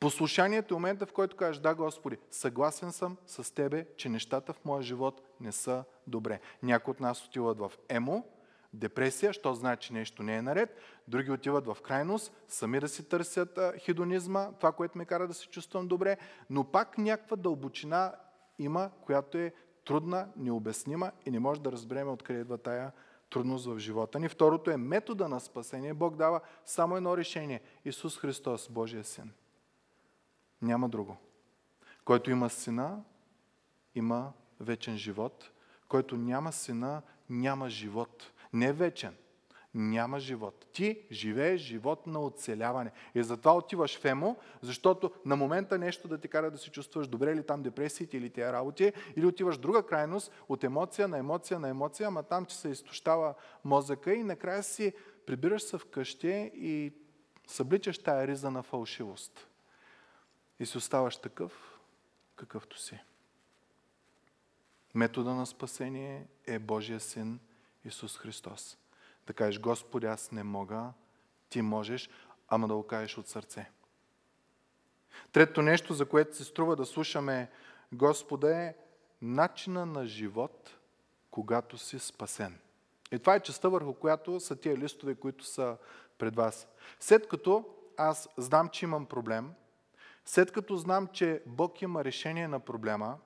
Послушанието 0.01 0.75
е 0.75 0.77
момента, 0.77 1.07
в 1.07 1.13
който 1.13 1.37
кажеш, 1.37 1.61
да, 1.61 1.75
Господи, 1.75 2.19
съгласен 2.31 2.93
съм 2.93 3.17
с 3.27 3.55
Тебе, 3.55 3.87
че 3.97 4.09
нещата 4.09 4.53
в 4.53 4.65
моя 4.65 4.83
живот 4.83 5.23
не 5.41 5.53
са 5.53 5.85
добре. 6.07 6.41
Някои 6.63 6.91
от 6.91 7.01
нас 7.01 7.27
отиват 7.27 7.59
в 7.59 7.73
емо, 7.89 8.27
депресия, 8.73 9.33
що 9.33 9.55
знае, 9.55 9.77
че 9.77 9.93
нещо 9.93 10.23
не 10.23 10.37
е 10.37 10.43
наред. 10.43 10.81
Други 11.09 11.31
отиват 11.31 11.67
в 11.67 11.77
крайност, 11.83 12.33
сами 12.49 12.81
да 12.81 12.89
си 12.89 13.09
търсят 13.09 13.59
хедонизма, 13.85 14.53
това, 14.53 14.73
което 14.73 14.99
ме 14.99 15.05
кара 15.05 15.29
да 15.29 15.35
се 15.35 15.49
чувствам 15.49 15.89
добре, 15.89 16.17
но 16.51 16.65
пак 16.65 16.99
някаква 16.99 17.37
дълбочина 17.37 18.15
има, 18.59 18.91
която 19.05 19.39
е 19.39 19.53
трудна, 19.85 20.29
необяснима 20.37 21.11
и 21.27 21.31
не 21.31 21.39
може 21.39 21.61
да 21.61 21.73
разбереме 21.73 22.11
откъде 22.11 22.41
идва 22.41 22.59
тая 22.59 22.93
трудност 23.31 23.67
в 23.67 23.79
живота 23.79 24.19
ни. 24.19 24.29
Второто 24.29 24.71
е 24.71 24.77
метода 24.77 25.29
на 25.29 25.41
спасение. 25.41 25.95
Бог 25.95 26.17
дава 26.17 26.41
само 26.67 26.97
едно 26.97 27.17
решение. 27.17 27.61
Исус 27.85 28.19
Христос, 28.19 28.69
Божия 28.69 29.05
син. 29.05 29.33
Няма 30.63 30.89
друго. 30.89 31.17
Който 32.05 32.31
има 32.31 32.51
сина, 32.51 33.03
има 33.95 34.33
вечен 34.61 34.97
живот. 34.97 35.51
Който 35.89 36.17
няма 36.17 36.53
сина, 36.53 37.03
няма 37.31 37.71
живот. 37.71 38.32
Не 38.53 38.73
вечен, 38.73 39.15
няма 39.75 40.19
живот. 40.21 40.67
Ти 40.73 41.07
живееш 41.11 41.61
живот 41.61 42.07
на 42.07 42.21
оцеляване. 42.21 42.91
И 43.15 43.23
затова 43.23 43.57
отиваш 43.57 43.99
в 43.99 44.05
емо, 44.05 44.37
защото 44.63 45.13
на 45.25 45.37
момента 45.37 45.79
нещо 45.79 46.09
да 46.09 46.19
ти 46.19 46.29
кара 46.29 46.51
да 46.51 46.59
се 46.59 46.71
чувстваш 46.71 47.09
добре 47.09 47.33
или 47.33 47.47
там 47.47 47.63
депресиите 47.63 48.17
или 48.17 48.31
тия 48.31 48.53
работи, 48.53 48.93
или 49.17 49.27
отиваш 49.27 49.59
друга 49.59 49.87
крайност 49.87 50.33
от 50.49 50.65
емоция 50.65 51.09
на 51.09 51.19
емоция 51.19 51.61
на 51.61 51.69
емоция, 51.69 52.07
ама 52.07 52.23
там, 52.23 52.47
че 52.47 52.57
се 52.57 52.69
изтощава 52.69 53.35
мозъка 53.65 54.15
и 54.15 54.23
накрая 54.23 54.63
си 54.63 54.93
прибираш 55.27 55.63
се 55.63 55.79
вкъщи 55.79 56.51
и 56.55 56.93
събличаш 57.47 57.99
тая 57.99 58.27
риза 58.27 58.51
на 58.51 58.63
фалшивост. 58.63 59.49
И 60.61 60.67
си 60.67 60.79
оставаш 60.79 61.17
такъв, 61.17 61.81
какъвто 62.37 62.79
си. 62.79 62.99
Метода 64.95 65.35
на 65.35 65.47
спасение 65.47 66.27
е 66.47 66.59
Божия 66.59 67.01
син 67.01 67.41
Исус 67.85 68.19
Христос. 68.19 68.79
Да 69.27 69.33
кажеш, 69.33 69.61
Господи, 69.61 70.07
аз 70.07 70.33
не 70.33 70.43
мога, 70.43 70.93
ти 71.49 71.63
можеш, 71.63 72.11
ама 72.49 72.69
да 72.69 72.75
го 72.75 72.87
кажеш 72.87 73.19
от 73.19 73.29
сърце. 73.29 73.71
Трето 75.33 75.63
нещо, 75.63 75.95
за 75.95 76.07
което 76.07 76.37
се 76.37 76.45
струва 76.45 76.77
да 76.77 76.87
слушаме 76.87 77.51
Господа 77.93 78.63
е 78.63 78.75
начина 79.23 79.87
на 79.87 80.07
живот, 80.07 80.77
когато 81.31 81.79
си 81.79 81.99
спасен. 81.99 82.59
И 83.13 83.19
това 83.19 83.35
е 83.35 83.41
частта 83.41 83.69
върху 83.69 83.95
която 83.95 84.41
са 84.41 84.57
тия 84.57 84.79
листове, 84.79 85.15
които 85.15 85.45
са 85.45 85.77
пред 86.19 86.37
вас. 86.37 86.69
След 87.01 87.29
като 87.29 87.65
аз 87.97 88.29
знам, 88.37 88.69
че 88.69 88.85
имам 88.85 89.07
проблем, 89.07 89.53
след 90.25 90.53
като 90.53 90.77
знам, 90.77 91.07
че 91.07 91.43
Бог 91.47 91.83
има 91.83 92.05
решение 92.05 92.49
на 92.49 92.61
проблема, 92.61 93.19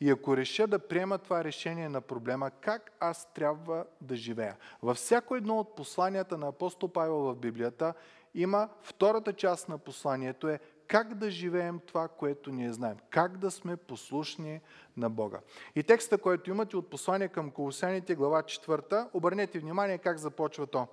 и 0.00 0.10
ако 0.10 0.36
реша 0.36 0.66
да 0.66 0.78
приема 0.78 1.18
това 1.18 1.44
решение 1.44 1.88
на 1.88 2.00
проблема, 2.00 2.50
как 2.50 2.92
аз 3.00 3.32
трябва 3.34 3.84
да 4.00 4.16
живея? 4.16 4.56
Във 4.82 4.96
всяко 4.96 5.36
едно 5.36 5.58
от 5.58 5.76
посланията 5.76 6.38
на 6.38 6.48
апостол 6.48 6.88
Павел 6.88 7.16
в 7.16 7.34
Библията 7.34 7.94
има 8.34 8.68
втората 8.82 9.32
част 9.32 9.68
на 9.68 9.78
посланието 9.78 10.48
е 10.48 10.60
как 10.86 11.14
да 11.14 11.30
живеем 11.30 11.80
това, 11.86 12.08
което 12.08 12.52
ние 12.52 12.72
знаем. 12.72 12.96
Как 13.10 13.38
да 13.38 13.50
сме 13.50 13.76
послушни 13.76 14.60
на 14.96 15.10
Бога. 15.10 15.40
И 15.76 15.82
текста, 15.82 16.18
който 16.18 16.50
имате 16.50 16.76
от 16.76 16.90
послание 16.90 17.28
към 17.28 17.50
Колосяните, 17.50 18.14
глава 18.14 18.42
4, 18.42 19.08
обърнете 19.12 19.58
внимание 19.58 19.98
как 19.98 20.18
започва 20.18 20.66
то. 20.66 20.86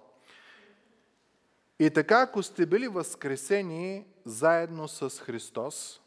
И 1.79 1.89
така, 1.89 2.21
ако 2.21 2.43
сте 2.43 2.65
били 2.65 2.87
възкресени 2.87 4.05
заедно 4.25 4.87
с 4.87 5.09
Христос, 5.09 6.01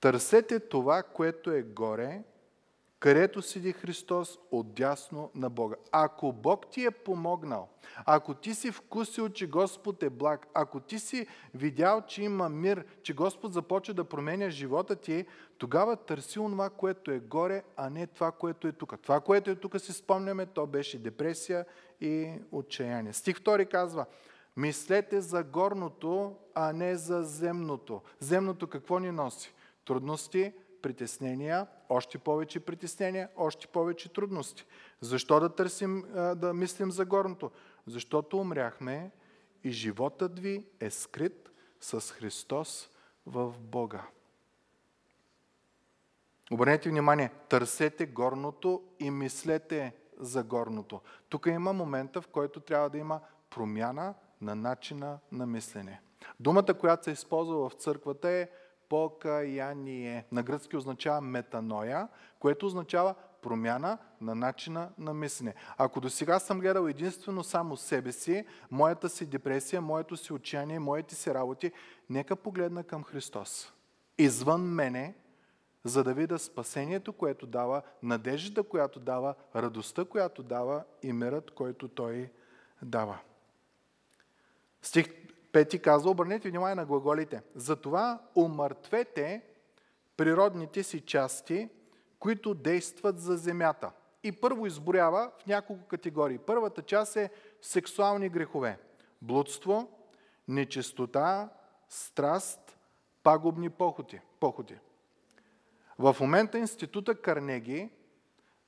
Търсете 0.00 0.60
това, 0.60 1.02
което 1.02 1.50
е 1.50 1.62
горе, 1.62 2.22
където 3.00 3.42
седи 3.42 3.72
Христос 3.72 4.38
отдясно 4.50 5.30
на 5.34 5.50
Бога. 5.50 5.76
Ако 5.92 6.32
Бог 6.32 6.70
ти 6.70 6.84
е 6.84 6.90
помогнал, 6.90 7.68
ако 8.06 8.34
ти 8.34 8.54
си 8.54 8.70
вкусил, 8.72 9.28
че 9.28 9.50
Господ 9.50 10.02
е 10.02 10.10
благ, 10.10 10.46
ако 10.54 10.80
ти 10.80 10.98
си 10.98 11.26
видял, 11.54 12.02
че 12.02 12.22
има 12.22 12.48
мир, 12.48 12.84
че 13.02 13.14
Господ 13.14 13.52
започва 13.52 13.94
да 13.94 14.04
променя 14.04 14.50
живота 14.50 14.96
ти, 14.96 15.26
тогава 15.58 15.96
търси 15.96 16.38
онова, 16.38 16.70
което 16.70 17.10
е 17.10 17.18
горе, 17.18 17.62
а 17.76 17.90
не 17.90 18.06
това, 18.06 18.32
което 18.32 18.68
е 18.68 18.72
тук. 18.72 19.02
Това, 19.02 19.20
което 19.20 19.50
е 19.50 19.54
тук, 19.54 19.80
си 19.80 19.92
спомняме, 19.92 20.46
то 20.46 20.66
беше 20.66 20.98
депресия 20.98 21.66
и 22.00 22.32
отчаяние. 22.52 23.12
Стих 23.12 23.36
2 23.36 23.70
казва, 23.70 24.06
мислете 24.56 25.20
за 25.20 25.42
горното, 25.42 26.36
а 26.54 26.72
не 26.72 26.96
за 26.96 27.22
земното. 27.22 28.02
Земното 28.20 28.66
какво 28.66 28.98
ни 28.98 29.10
носи? 29.10 29.54
Трудности, 29.84 30.52
притеснения, 30.82 31.66
още 31.88 32.18
повече 32.18 32.60
притеснения, 32.60 33.28
още 33.36 33.66
повече 33.66 34.12
трудности. 34.12 34.64
Защо 35.00 35.40
да 35.40 35.54
търсим, 35.54 36.04
да 36.36 36.52
мислим 36.54 36.90
за 36.90 37.04
горното? 37.04 37.50
Защото 37.86 38.38
умряхме 38.38 39.10
и 39.64 39.70
животът 39.70 40.38
ви 40.38 40.66
е 40.80 40.90
скрит 40.90 41.50
с 41.80 42.00
Христос 42.12 42.90
в 43.26 43.54
Бога. 43.58 44.06
Обърнете 46.52 46.88
внимание, 46.88 47.30
търсете 47.48 48.06
горното 48.06 48.82
и 48.98 49.10
мислете 49.10 49.94
за 50.18 50.42
горното. 50.42 51.00
Тук 51.28 51.46
има 51.46 51.72
момента, 51.72 52.22
в 52.22 52.28
който 52.28 52.60
трябва 52.60 52.90
да 52.90 52.98
има 52.98 53.20
промяна 53.50 54.14
на 54.40 54.54
начина 54.54 55.18
на 55.32 55.46
мислене. 55.46 56.00
Думата, 56.40 56.74
която 56.80 57.04
се 57.04 57.10
използва 57.10 57.68
в 57.68 57.72
църквата 57.72 58.28
е 58.28 58.48
покаяние. 58.90 60.24
На 60.32 60.42
гръцки 60.42 60.76
означава 60.76 61.20
метаноя, 61.20 62.08
което 62.38 62.66
означава 62.66 63.14
промяна 63.42 63.98
на 64.20 64.34
начина 64.34 64.90
на 64.98 65.14
мислене. 65.14 65.54
Ако 65.78 66.00
до 66.00 66.10
сега 66.10 66.38
съм 66.38 66.60
гледал 66.60 66.86
единствено 66.86 67.44
само 67.44 67.76
себе 67.76 68.12
си, 68.12 68.46
моята 68.70 69.08
си 69.08 69.26
депресия, 69.26 69.80
моето 69.80 70.16
си 70.16 70.32
отчаяние, 70.32 70.78
моите 70.78 71.14
си 71.14 71.34
работи, 71.34 71.72
нека 72.10 72.36
погледна 72.36 72.84
към 72.84 73.04
Христос. 73.04 73.72
Извън 74.18 74.62
мене, 74.62 75.14
за 75.84 76.04
да 76.04 76.14
видя 76.14 76.38
спасението, 76.38 77.12
което 77.12 77.46
дава, 77.46 77.82
надеждата, 78.02 78.68
която 78.68 79.00
дава, 79.00 79.34
радостта, 79.56 80.04
която 80.04 80.42
дава 80.42 80.84
и 81.02 81.12
мирът, 81.12 81.50
който 81.50 81.88
Той 81.88 82.30
дава. 82.82 83.18
Пети 85.52 85.78
казва, 85.78 86.10
обърнете 86.10 86.50
внимание 86.50 86.74
на 86.74 86.86
глаголите. 86.86 87.42
Затова 87.54 88.22
умъртвете 88.34 89.42
природните 90.16 90.82
си 90.82 91.00
части, 91.00 91.68
които 92.18 92.54
действат 92.54 93.20
за 93.20 93.36
земята. 93.36 93.90
И 94.22 94.32
първо 94.32 94.66
изборява 94.66 95.30
в 95.38 95.46
няколко 95.46 95.86
категории. 95.86 96.38
Първата 96.38 96.82
част 96.82 97.16
е 97.16 97.30
сексуални 97.62 98.28
грехове. 98.28 98.78
Блудство, 99.22 99.88
нечистота, 100.48 101.48
страст, 101.88 102.78
пагубни 103.22 103.70
похоти. 103.70 104.20
похоти. 104.40 104.74
В 105.98 106.16
момента 106.20 106.58
института 106.58 107.14
Карнеги 107.14 107.90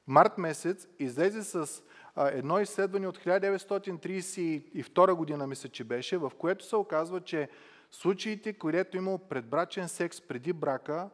март 0.06 0.38
месец 0.38 0.88
излезе 0.98 1.42
с 1.42 1.82
едно 2.16 2.60
изследване 2.60 3.08
от 3.08 3.18
1932 3.18 5.12
година, 5.12 5.46
мисля, 5.46 5.68
че 5.68 5.84
беше, 5.84 6.18
в 6.18 6.32
което 6.38 6.64
се 6.64 6.76
оказва, 6.76 7.20
че 7.20 7.48
случаите, 7.90 8.52
където 8.52 8.96
имал 8.96 9.18
предбрачен 9.18 9.88
секс 9.88 10.20
преди 10.20 10.52
брака, 10.52 11.10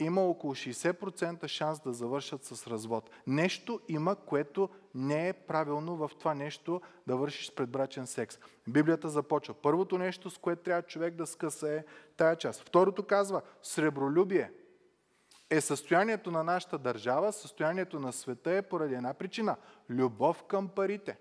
има 0.00 0.22
около 0.22 0.54
60% 0.54 1.46
шанс 1.46 1.80
да 1.80 1.92
завършат 1.92 2.44
с 2.44 2.66
развод. 2.66 3.10
Нещо 3.26 3.80
има, 3.88 4.16
което 4.16 4.68
не 4.94 5.28
е 5.28 5.32
правилно 5.32 5.96
в 5.96 6.10
това 6.18 6.34
нещо 6.34 6.80
да 7.06 7.16
вършиш 7.16 7.52
предбрачен 7.54 8.06
секс. 8.06 8.38
Библията 8.68 9.08
започва. 9.08 9.54
Първото 9.54 9.98
нещо, 9.98 10.30
с 10.30 10.38
което 10.38 10.62
трябва 10.62 10.82
човек 10.82 11.14
да 11.14 11.26
скъса 11.26 11.72
е 11.72 11.84
тая 12.16 12.36
част. 12.36 12.68
Второто 12.68 13.02
казва 13.02 13.42
сребролюбие 13.62 14.50
е 15.50 15.60
състоянието 15.60 16.30
на 16.30 16.44
нашата 16.44 16.78
държава, 16.78 17.32
състоянието 17.32 18.00
на 18.00 18.12
света 18.12 18.52
е 18.52 18.62
поради 18.62 18.94
една 18.94 19.14
причина– 19.14 19.56
любов 19.90 20.44
към 20.44 20.68
парите. 20.68 21.18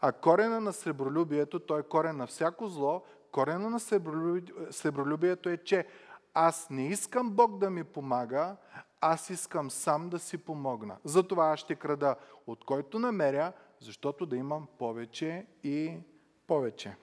А 0.00 0.12
корена 0.12 0.60
на 0.60 0.72
сребролюбието, 0.72 1.60
той 1.60 1.80
е 1.80 1.82
корен 1.82 2.16
на 2.16 2.26
всяко 2.26 2.68
зло, 2.68 3.02
корена 3.32 3.70
на 3.70 3.80
сребролюбието 4.70 5.48
е, 5.48 5.56
че 5.56 5.86
аз 6.34 6.70
не 6.70 6.86
искам 6.86 7.30
Бог 7.30 7.58
да 7.58 7.70
ми 7.70 7.84
помага, 7.84 8.56
аз 9.00 9.30
искам 9.30 9.70
сам 9.70 10.08
да 10.08 10.18
си 10.18 10.38
помогна. 10.38 10.96
Затова 11.04 11.50
аз 11.52 11.60
ще 11.60 11.74
крада 11.74 12.16
от 12.46 12.64
който 12.64 12.98
намеря, 12.98 13.52
защото 13.80 14.26
да 14.26 14.36
имам 14.36 14.66
повече 14.78 15.46
и 15.62 15.98
повече. 16.46 16.96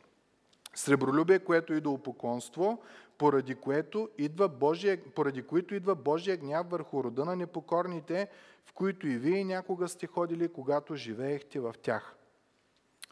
Сребролюбие, 0.76 1.40
което 1.40 1.74
и 1.74 1.82
до 1.82 1.92
упоклонство, 1.92 2.82
поради, 3.19 3.55
което 3.55 4.10
идва 4.17 4.47
Божия, 4.47 5.13
поради 5.15 5.41
които 5.41 5.75
идва 5.75 5.95
Божия 5.95 6.38
гняв 6.38 6.69
върху 6.69 7.03
рода 7.03 7.25
на 7.25 7.36
непокорните, 7.36 8.27
в 8.65 8.73
които 8.73 9.08
и 9.08 9.17
вие 9.17 9.43
някога 9.43 9.88
сте 9.88 10.08
ходили, 10.08 10.53
когато 10.53 10.95
живеехте 10.95 11.60
в 11.60 11.75
тях. 11.82 12.15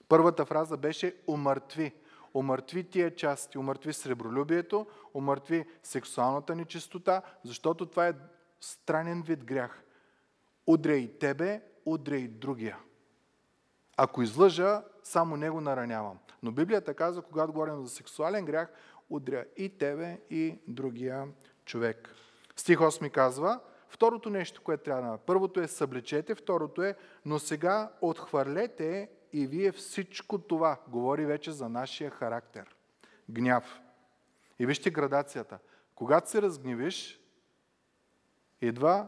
Първата 0.08 0.46
фраза 0.46 0.78
беше 0.78 1.16
умъртви. 1.28 1.94
Умъртви 2.34 2.84
тия 2.84 3.16
части, 3.16 3.58
умъртви 3.58 3.94
сребролюбието, 3.94 4.88
умъртви 5.14 5.66
сексуалната 5.84 6.56
нечистота, 6.56 7.22
защото 7.44 7.86
това 7.86 8.08
е 8.08 8.14
странен 8.62 9.22
вид 9.22 9.44
грях. 9.44 9.84
Удряй 10.68 11.18
тебе, 11.20 11.62
удряй 11.86 12.28
другия. 12.28 12.78
Ако 13.98 14.22
излъжа, 14.22 14.84
само 15.04 15.38
него 15.38 15.62
наранявам. 15.62 16.18
Но 16.44 16.52
Библията 16.52 16.94
казва, 16.94 17.22
когато 17.22 17.54
говорим 17.54 17.84
за 17.84 17.90
сексуален 17.90 18.46
грях, 18.46 18.72
удря 19.10 19.46
и 19.58 19.70
тебе, 19.70 20.20
и 20.30 20.60
другия 20.68 21.28
човек. 21.66 22.10
Стих 22.56 22.78
8 22.78 23.12
казва, 23.12 23.60
второто 23.90 24.30
нещо, 24.30 24.62
което 24.64 24.84
трябва 24.84 25.12
да 25.12 25.18
Първото 25.18 25.60
е 25.60 25.68
съблечете, 25.68 26.36
второто 26.36 26.84
е, 26.84 26.96
но 27.26 27.40
сега 27.40 27.92
отхвърлете 28.02 29.10
и 29.34 29.48
вие 29.48 29.72
всичко 29.72 30.38
това. 30.38 30.80
Говори 30.88 31.26
вече 31.26 31.52
за 31.52 31.70
нашия 31.70 32.12
характер. 32.12 32.76
Гняв. 33.30 33.80
И 34.60 34.66
вижте 34.66 34.90
градацията. 34.90 35.60
Когато 35.96 36.30
се 36.30 36.42
разгневиш, 36.42 37.22
идва 38.62 39.08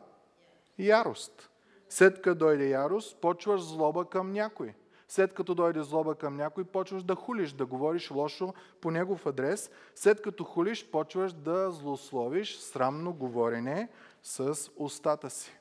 ярост. 0.80 1.50
След 1.90 2.22
като 2.22 2.40
дойде 2.40 2.70
ярост, 2.70 3.22
почваш 3.22 3.62
злоба 3.62 4.10
към 4.10 4.32
някой 4.32 4.74
след 5.10 5.34
като 5.34 5.56
дойде 5.56 5.84
злоба 5.84 6.16
към 6.16 6.36
някой, 6.36 6.64
почваш 6.64 7.04
да 7.04 7.16
хулиш, 7.16 7.52
да 7.52 7.66
говориш 7.66 8.12
лошо 8.12 8.54
по 8.82 8.92
негов 8.92 9.26
адрес. 9.26 9.72
След 9.96 10.22
като 10.22 10.44
хулиш, 10.44 10.92
почваш 10.92 11.34
да 11.34 11.72
злословиш 11.72 12.58
срамно 12.58 13.14
говорене 13.14 13.90
с 14.24 14.72
устата 14.78 15.30
си. 15.30 15.60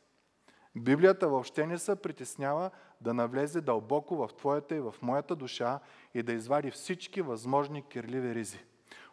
Библията 0.76 1.28
въобще 1.28 1.66
не 1.66 1.78
се 1.78 1.96
притеснява 1.96 2.70
да 3.00 3.14
навлезе 3.14 3.60
дълбоко 3.60 4.16
в 4.16 4.30
твоята 4.36 4.74
и 4.74 4.80
в 4.80 4.94
моята 5.02 5.36
душа 5.36 5.80
и 6.14 6.22
да 6.22 6.32
извади 6.32 6.70
всички 6.70 7.22
възможни 7.22 7.82
кирливи 7.82 8.34
ризи. 8.34 8.64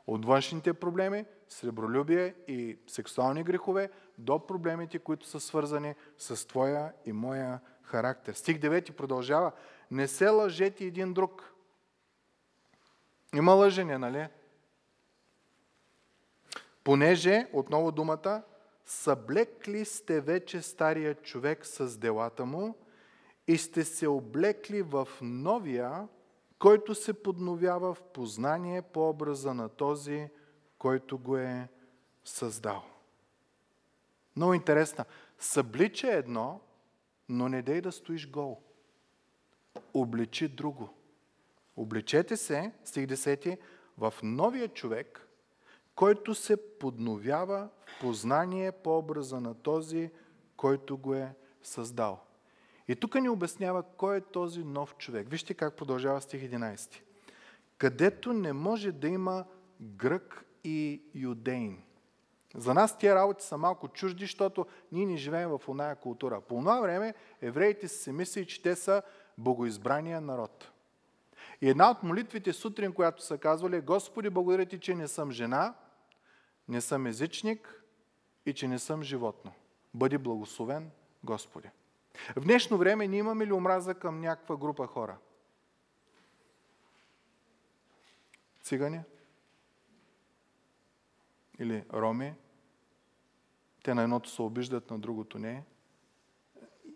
От 0.08 0.26
външните 0.26 0.74
проблеми, 0.74 1.26
сребролюбие 1.50 2.36
и 2.48 2.78
сексуални 2.88 3.44
грехове, 3.44 3.90
до 4.18 4.48
проблемите, 4.48 5.00
които 5.00 5.28
са 5.28 5.40
свързани 5.40 5.96
с 6.18 6.48
твоя 6.48 6.94
и 7.06 7.12
моя 7.12 7.60
характер. 7.82 8.34
Стих 8.34 8.60
9 8.60 8.92
продължава. 8.92 9.52
Не 9.92 10.08
се 10.08 10.30
лъжете 10.30 10.86
един 10.86 11.14
друг. 11.14 11.54
Има 13.36 13.54
лъжене, 13.54 13.98
нали? 13.98 14.28
Понеже, 16.84 17.48
отново 17.54 17.92
думата, 17.92 18.44
съблекли 18.86 19.86
сте 19.86 20.22
вече 20.22 20.62
стария 20.62 21.16
човек 21.16 21.66
с 21.66 21.98
делата 21.98 22.46
му 22.46 22.76
и 23.48 23.58
сте 23.58 23.84
се 23.84 24.08
облекли 24.08 24.82
в 24.82 25.08
новия, 25.22 26.08
който 26.60 26.96
се 26.96 27.24
подновява 27.24 27.94
в 27.94 28.04
познание 28.04 28.82
по 28.82 29.10
образа 29.10 29.54
на 29.54 29.70
този, 29.70 30.30
който 30.78 31.18
го 31.18 31.38
е 31.38 31.68
създал. 32.24 32.84
Много 34.36 34.54
интересно. 34.54 35.06
Съблича 35.40 36.12
едно, 36.12 36.62
но 37.30 37.50
не 37.50 37.62
дей 37.62 37.82
да 37.82 37.92
стоиш 37.92 38.30
гол 38.30 38.62
обличи 39.94 40.48
друго. 40.48 40.90
Обличете 41.78 42.38
се, 42.38 42.72
стих 42.86 43.06
10, 43.06 43.58
в 43.98 44.14
новия 44.24 44.68
човек, 44.68 45.28
който 45.96 46.36
се 46.36 46.78
подновява 46.80 47.70
в 47.86 48.00
познание 48.00 48.72
по 48.72 48.98
образа 48.98 49.42
на 49.42 49.54
този, 49.54 50.12
който 50.58 50.98
го 50.98 51.14
е 51.14 51.36
създал. 51.64 52.20
И 52.88 52.96
тук 52.96 53.16
ни 53.16 53.30
обяснява 53.30 53.84
кой 53.84 54.18
е 54.18 54.22
този 54.22 54.64
нов 54.64 54.96
човек. 54.98 55.30
Вижте 55.30 55.54
как 55.54 55.76
продължава 55.76 56.22
стих 56.22 56.42
11. 56.42 57.02
Където 57.78 58.34
не 58.34 58.54
може 58.54 58.92
да 58.92 59.08
има 59.08 59.46
грък 59.82 60.46
и 60.64 61.02
юдейн. 61.16 61.82
За 62.56 62.74
нас 62.74 62.98
тия 62.98 63.16
работи 63.16 63.46
са 63.46 63.58
малко 63.58 63.88
чужди, 63.88 64.24
защото 64.24 64.66
ние 64.92 65.06
не 65.06 65.18
живеем 65.18 65.50
в 65.50 65.62
оная 65.68 65.96
култура. 65.96 66.42
По 66.42 66.56
това 66.56 66.82
време 66.82 67.14
евреите 67.42 67.88
си 67.88 68.12
мислили, 68.12 68.48
че 68.48 68.62
те 68.62 68.76
са 68.76 69.02
богоизбрания 69.38 70.22
народ. 70.22 70.72
И 71.62 71.70
една 71.70 71.92
от 71.92 72.04
молитвите 72.04 72.54
сутрин, 72.54 72.94
която 72.94 73.24
са 73.24 73.38
казвали, 73.38 73.82
Господи, 73.82 74.30
благодаря 74.30 74.66
ти, 74.66 74.80
че 74.80 74.96
не 74.96 75.08
съм 75.08 75.32
жена, 75.32 75.76
не 76.68 76.82
съм 76.82 77.08
езичник 77.08 77.84
и 78.46 78.54
че 78.54 78.68
не 78.68 78.80
съм 78.80 79.04
животно. 79.04 79.52
Бъди 79.94 80.18
благословен, 80.18 80.92
Господи. 81.24 81.70
В 82.36 82.42
днешно 82.42 82.78
време 82.78 83.08
ние 83.08 83.20
имаме 83.20 83.46
ли 83.46 83.54
омраза 83.54 83.94
към 83.94 84.22
някаква 84.22 84.58
група 84.58 84.88
хора? 84.88 85.18
Цигани? 88.62 89.02
Или 91.60 91.86
роми? 91.94 92.34
Те 93.84 93.94
на 93.94 94.04
едното 94.04 94.30
се 94.30 94.42
обиждат, 94.42 94.92
на 94.92 95.00
другото 95.00 95.40
не. 95.40 95.64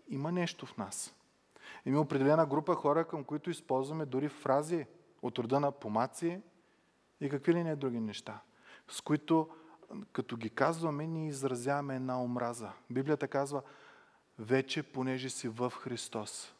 Има 0.08 0.32
нещо 0.32 0.66
в 0.66 0.76
нас. 0.76 1.14
Има 1.86 2.00
определена 2.00 2.46
група 2.46 2.74
хора, 2.74 3.04
към 3.04 3.24
които 3.24 3.50
използваме 3.50 4.06
дори 4.06 4.28
фрази 4.28 4.86
от 5.22 5.38
рода 5.38 5.60
на 5.60 5.72
помаци 5.72 6.40
и 7.20 7.30
какви 7.30 7.54
ли 7.54 7.64
не 7.64 7.76
други 7.76 8.00
неща, 8.00 8.40
с 8.88 9.00
които 9.00 9.48
като 10.12 10.36
ги 10.36 10.50
казваме, 10.50 11.06
ние 11.06 11.28
изразяваме 11.28 11.96
една 11.96 12.22
омраза. 12.22 12.72
Библията 12.90 13.28
казва, 13.28 13.62
вече 14.38 14.82
понеже 14.82 15.30
си 15.30 15.48
в 15.48 15.72
Христос. 15.80 16.54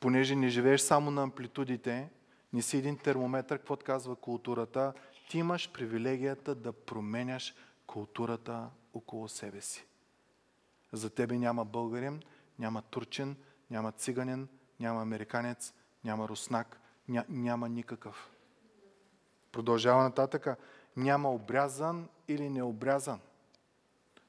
Понеже 0.00 0.36
не 0.36 0.48
живееш 0.48 0.80
само 0.80 1.10
на 1.10 1.22
амплитудите, 1.22 2.10
не 2.52 2.62
си 2.62 2.76
един 2.76 2.98
термометър, 2.98 3.58
какво 3.58 3.76
казва 3.76 4.16
културата, 4.16 4.92
ти 5.30 5.38
имаш 5.38 5.72
привилегията 5.72 6.54
да 6.54 6.72
променяш 6.72 7.54
културата 7.86 8.70
около 8.94 9.28
себе 9.28 9.60
си. 9.60 9.86
За 10.92 11.10
тебе 11.10 11.38
няма 11.38 11.64
българин, 11.64 12.22
няма 12.62 12.82
турчин, 12.82 13.36
няма 13.70 13.92
циганин, 13.92 14.48
няма 14.80 15.02
американец, 15.02 15.74
няма 16.04 16.28
руснак, 16.28 16.80
ня, 17.08 17.24
няма 17.28 17.68
никакъв. 17.68 18.30
Продължава 19.52 20.02
нататъка. 20.02 20.56
Няма 20.96 21.30
обрязан 21.30 22.08
или 22.28 22.50
необрязан. 22.50 23.20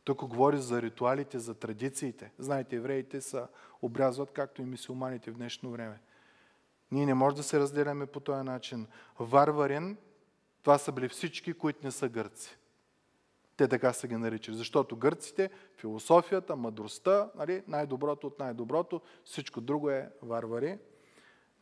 Тук 0.04 0.26
говори 0.26 0.58
за 0.58 0.82
ритуалите, 0.82 1.40
за 1.40 1.54
традициите. 1.54 2.32
Знаете, 2.40 2.76
евреите 2.76 3.22
са 3.22 3.48
обрязват, 3.82 4.32
както 4.32 4.62
и 4.62 4.66
мисиоманите 4.66 5.32
в 5.32 5.36
днешно 5.36 5.72
време. 5.72 6.00
Ние 6.92 7.06
не 7.06 7.14
можем 7.14 7.38
да 7.38 7.44
се 7.44 7.60
разделяме 7.60 8.06
по 8.06 8.20
този 8.20 8.44
начин. 8.44 8.88
Варварин, 9.20 9.98
това 10.62 10.78
са 10.78 10.92
били 10.92 11.10
всички, 11.10 11.54
които 11.54 11.80
не 11.84 11.92
са 11.92 12.10
гърци. 12.10 12.58
Те 13.58 13.68
така 13.68 13.94
са 13.94 14.08
ги 14.08 14.16
наричали. 14.16 14.56
Защото 14.56 14.96
гърците, 14.96 15.50
философията, 15.78 16.56
мъдростта, 16.56 17.30
нали, 17.36 17.64
най-доброто 17.68 18.28
от 18.28 18.40
най-доброто, 18.40 19.02
всичко 19.24 19.62
друго 19.62 19.90
е 19.90 20.10
варвари. 20.22 20.78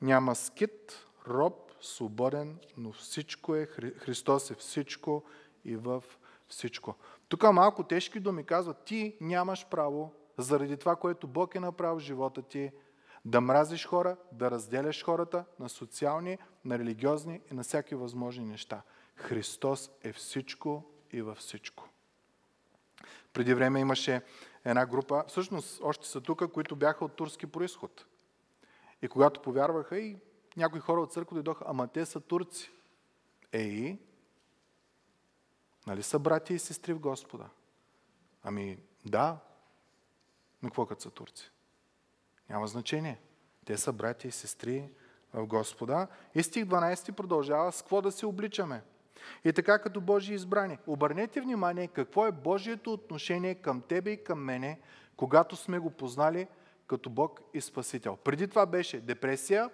Няма 0.02 0.36
скит, 0.36 1.08
роб, 1.28 1.72
свободен, 1.82 2.60
но 2.78 2.92
всичко 2.92 3.56
е, 3.56 3.66
Христос 3.98 4.52
е 4.52 4.56
всичко 4.56 5.24
и 5.66 5.76
в 5.76 6.04
всичко. 6.48 6.96
Тук 7.30 7.54
малко 7.54 7.84
тежки 7.84 8.20
думи 8.20 8.44
казват, 8.44 8.84
ти 8.86 9.18
нямаш 9.22 9.68
право, 9.70 10.14
заради 10.38 10.78
това, 10.78 10.96
което 10.96 11.28
Бог 11.28 11.56
е 11.56 11.60
направил 11.60 12.00
в 12.00 12.04
живота 12.04 12.42
ти, 12.42 12.72
да 13.26 13.42
мразиш 13.42 13.86
хора, 13.86 14.18
да 14.32 14.52
разделяш 14.52 15.04
хората 15.04 15.46
на 15.60 15.70
социални, 15.70 16.38
на 16.66 16.80
религиозни 16.80 17.42
и 17.52 17.54
на 17.54 17.64
всяки 17.64 17.96
възможни 17.96 18.46
неща. 18.46 18.82
Христос 19.16 19.92
е 20.04 20.14
всичко 20.14 20.84
и 21.14 21.22
във 21.22 21.38
всичко. 21.38 21.90
Преди 23.34 23.54
време 23.54 23.80
имаше 23.80 24.22
една 24.66 24.86
група, 24.86 25.24
всъщност 25.28 25.82
още 25.84 26.08
са 26.08 26.22
тук, 26.22 26.52
които 26.52 26.76
бяха 26.76 27.06
от 27.06 27.16
турски 27.16 27.48
происход. 27.48 28.06
И 29.02 29.08
когато 29.08 29.42
повярваха 29.42 30.00
и 30.00 30.18
някои 30.58 30.80
хора 30.80 31.02
от 31.02 31.14
църква 31.14 31.34
дойдоха, 31.34 31.66
ама 31.68 31.88
те 31.88 32.06
са 32.06 32.20
турци. 32.20 32.72
Ей, 33.52 34.00
нали 35.88 36.04
са 36.04 36.20
брати 36.20 36.54
и 36.54 36.60
сестри 36.60 36.94
в 36.94 37.00
Господа? 37.00 37.50
Ами 38.44 38.78
да, 39.06 39.38
но 40.62 40.70
какво 40.70 40.86
като 40.86 41.02
са 41.02 41.10
турци? 41.10 41.52
Няма 42.50 42.68
значение. 42.68 43.22
Те 43.66 43.78
са 43.78 43.94
брати 43.94 44.28
и 44.28 44.32
сестри 44.32 44.90
в 45.34 45.48
Господа. 45.48 46.08
И 46.36 46.44
стих 46.44 46.66
12 46.66 47.12
продължава 47.12 47.72
с 47.72 47.82
какво 47.82 48.02
да 48.02 48.12
се 48.12 48.26
обличаме. 48.26 48.84
И 49.46 49.54
така 49.54 49.80
като 49.80 50.02
Божии 50.02 50.36
избрани. 50.36 50.78
Обърнете 50.88 51.42
внимание 51.42 51.88
какво 51.88 52.28
е 52.28 52.32
Божието 52.32 52.94
отношение 52.94 53.56
към 53.56 53.82
тебе 53.82 54.12
и 54.12 54.24
към 54.24 54.40
мене, 54.44 54.80
когато 55.18 55.56
сме 55.56 55.80
го 55.80 55.90
познали 55.90 56.48
като 56.88 57.10
Бог 57.10 57.42
и 57.54 57.62
Спасител. 57.62 58.18
Преди 58.18 58.48
това 58.48 58.66
беше 58.66 59.00
депресия, 59.00 59.70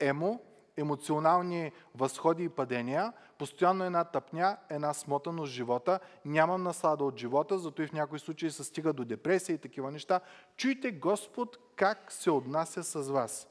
емо, 0.00 0.40
емоционални 0.76 1.72
възходи 1.94 2.44
и 2.44 2.48
падения, 2.48 3.12
постоянно 3.38 3.84
една 3.84 4.04
тъпня, 4.04 4.56
една 4.70 4.94
смотаност 4.94 5.52
в 5.52 5.54
живота, 5.54 6.00
нямам 6.24 6.62
наслада 6.62 7.04
от 7.04 7.18
живота, 7.18 7.58
зато 7.58 7.82
и 7.82 7.86
в 7.86 7.92
някои 7.92 8.18
случаи 8.18 8.50
се 8.50 8.64
стига 8.64 8.92
до 8.92 9.04
депресия 9.04 9.54
и 9.54 9.58
такива 9.58 9.90
неща. 9.90 10.20
Чуйте 10.56 10.90
Господ 10.90 11.58
как 11.76 12.12
се 12.12 12.30
отнася 12.30 12.82
с 12.82 13.10
вас. 13.10 13.48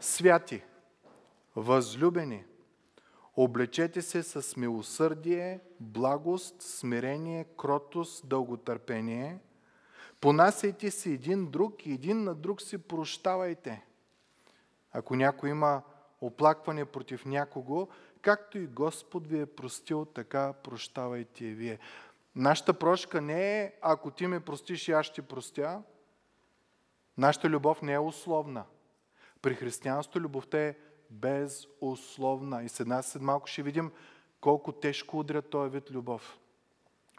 Святи, 0.00 0.62
възлюбени, 1.56 2.44
облечете 3.38 4.02
се 4.02 4.22
с 4.22 4.56
милосърдие, 4.56 5.60
благост, 5.80 6.62
смирение, 6.62 7.46
кротост, 7.58 8.28
дълготърпение. 8.28 9.38
Понасяйте 10.20 10.90
се 10.90 11.10
един 11.10 11.50
друг 11.50 11.86
и 11.86 11.92
един 11.92 12.24
на 12.24 12.34
друг 12.34 12.62
си 12.62 12.78
прощавайте. 12.78 13.84
Ако 14.92 15.16
някой 15.16 15.50
има 15.50 15.82
оплакване 16.20 16.84
против 16.84 17.24
някого, 17.24 17.88
както 18.22 18.58
и 18.58 18.66
Господ 18.66 19.26
ви 19.26 19.40
е 19.40 19.46
простил, 19.46 20.04
така 20.04 20.52
прощавайте 20.52 21.44
и 21.44 21.54
вие. 21.54 21.78
Нашата 22.36 22.74
прошка 22.74 23.20
не 23.20 23.60
е, 23.60 23.72
ако 23.82 24.10
ти 24.10 24.26
ме 24.26 24.40
простиш 24.40 24.88
и 24.88 24.92
аз 24.92 25.06
ще 25.06 25.22
простя. 25.22 25.82
Нашата 27.18 27.48
любов 27.48 27.82
не 27.82 27.92
е 27.92 27.98
условна. 27.98 28.64
При 29.42 29.54
християнството 29.54 30.20
любовта 30.20 30.58
е 30.58 30.76
безусловна. 31.10 32.64
И 32.64 32.68
след 32.68 33.04
след 33.04 33.22
малко 33.22 33.46
ще 33.46 33.62
видим 33.62 33.92
колко 34.40 34.72
тежко 34.72 35.18
удря 35.18 35.42
този 35.42 35.70
вид 35.70 35.90
любов. 35.90 36.38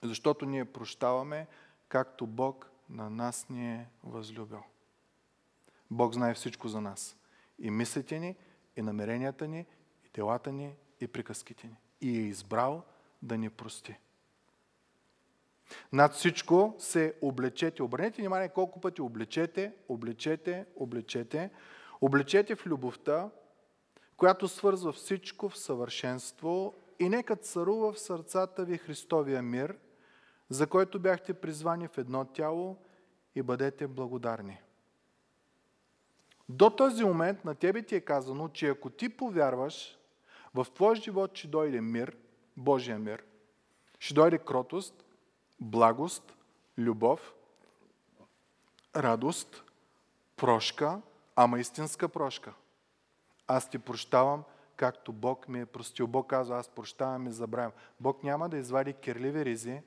Защото 0.03 0.45
ние 0.45 0.65
прощаваме, 0.65 1.47
както 1.87 2.27
Бог 2.27 2.71
на 2.89 3.09
нас 3.09 3.49
ни 3.49 3.73
е 3.73 3.87
възлюбил. 4.03 4.63
Бог 5.91 6.13
знае 6.13 6.33
всичко 6.33 6.67
за 6.67 6.81
нас. 6.81 7.17
И 7.59 7.71
мислите 7.71 8.19
ни, 8.19 8.35
и 8.75 8.81
намеренията 8.81 9.47
ни, 9.47 9.59
и 10.05 10.09
делата 10.13 10.51
ни, 10.51 10.75
и 11.01 11.07
приказките 11.07 11.67
ни. 11.67 11.75
И 12.01 12.17
е 12.17 12.21
избрал 12.21 12.83
да 13.21 13.37
ни 13.37 13.49
прости. 13.49 13.95
Над 15.93 16.13
всичко 16.13 16.75
се 16.79 17.13
облечете. 17.21 17.83
Обърнете 17.83 18.21
внимание 18.21 18.49
колко 18.49 18.81
пъти 18.81 19.01
облечете, 19.01 19.73
облечете, 19.89 20.65
облечете. 20.75 21.49
Облечете 22.01 22.55
в 22.55 22.65
любовта, 22.65 23.29
която 24.19 24.47
свързва 24.47 24.91
всичко 24.91 25.49
в 25.49 25.57
съвършенство 25.57 26.73
и 26.99 27.09
нека 27.09 27.35
царува 27.35 27.91
в 27.93 27.99
сърцата 27.99 28.65
ви 28.65 28.77
Христовия 28.77 29.41
мир, 29.41 29.77
за 30.49 30.67
който 30.67 30.99
бяхте 30.99 31.33
призвани 31.33 31.87
в 31.87 31.97
едно 31.97 32.25
тяло 32.25 32.77
и 33.35 33.41
бъдете 33.41 33.87
благодарни. 33.87 34.61
До 36.49 36.69
този 36.69 37.03
момент 37.03 37.45
на 37.45 37.55
тебе 37.55 37.83
ти 37.83 37.95
е 37.95 38.01
казано, 38.01 38.49
че 38.49 38.69
ако 38.69 38.89
ти 38.89 39.09
повярваш, 39.09 39.97
в 40.55 40.67
твоя 40.75 40.95
живот 40.95 41.37
ще 41.37 41.47
дойде 41.47 41.81
мир, 41.81 42.17
Божия 42.57 42.99
мир, 42.99 43.23
ще 43.99 44.13
дойде 44.13 44.37
кротост, 44.37 45.05
благост, 45.59 46.33
любов, 46.77 47.33
радост, 48.95 49.63
прошка, 50.37 51.01
ама 51.35 51.59
истинска 51.59 52.09
прошка. 52.09 52.53
Аз 53.51 53.69
ти 53.69 53.79
прощавам, 53.79 54.43
както 54.75 55.13
Бог 55.13 55.47
ми 55.47 55.61
е 55.61 55.65
простил. 55.65 56.07
Бог 56.07 56.29
казва, 56.29 56.57
аз 56.57 56.69
прощавам 56.69 57.27
и 57.27 57.31
забравям. 57.31 57.71
Бог 57.99 58.23
няма 58.23 58.49
да 58.49 58.57
извади 58.57 58.93
кирливи 58.93 59.45
ризи 59.45 59.81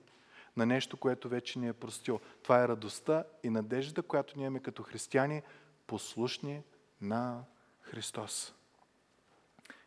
на 0.57 0.67
нещо, 0.67 0.97
което 0.97 1.29
вече 1.29 1.59
ни 1.59 1.69
е 1.69 1.73
простил. 1.73 2.21
Това 2.43 2.63
е 2.63 2.69
радостта 2.69 3.25
и 3.43 3.51
надежда, 3.51 4.03
която 4.03 4.35
ние 4.37 4.47
имаме 4.47 4.61
като 4.61 4.83
християни, 4.83 5.43
послушни 5.87 6.63
на 7.01 7.45
Христос. 7.81 8.55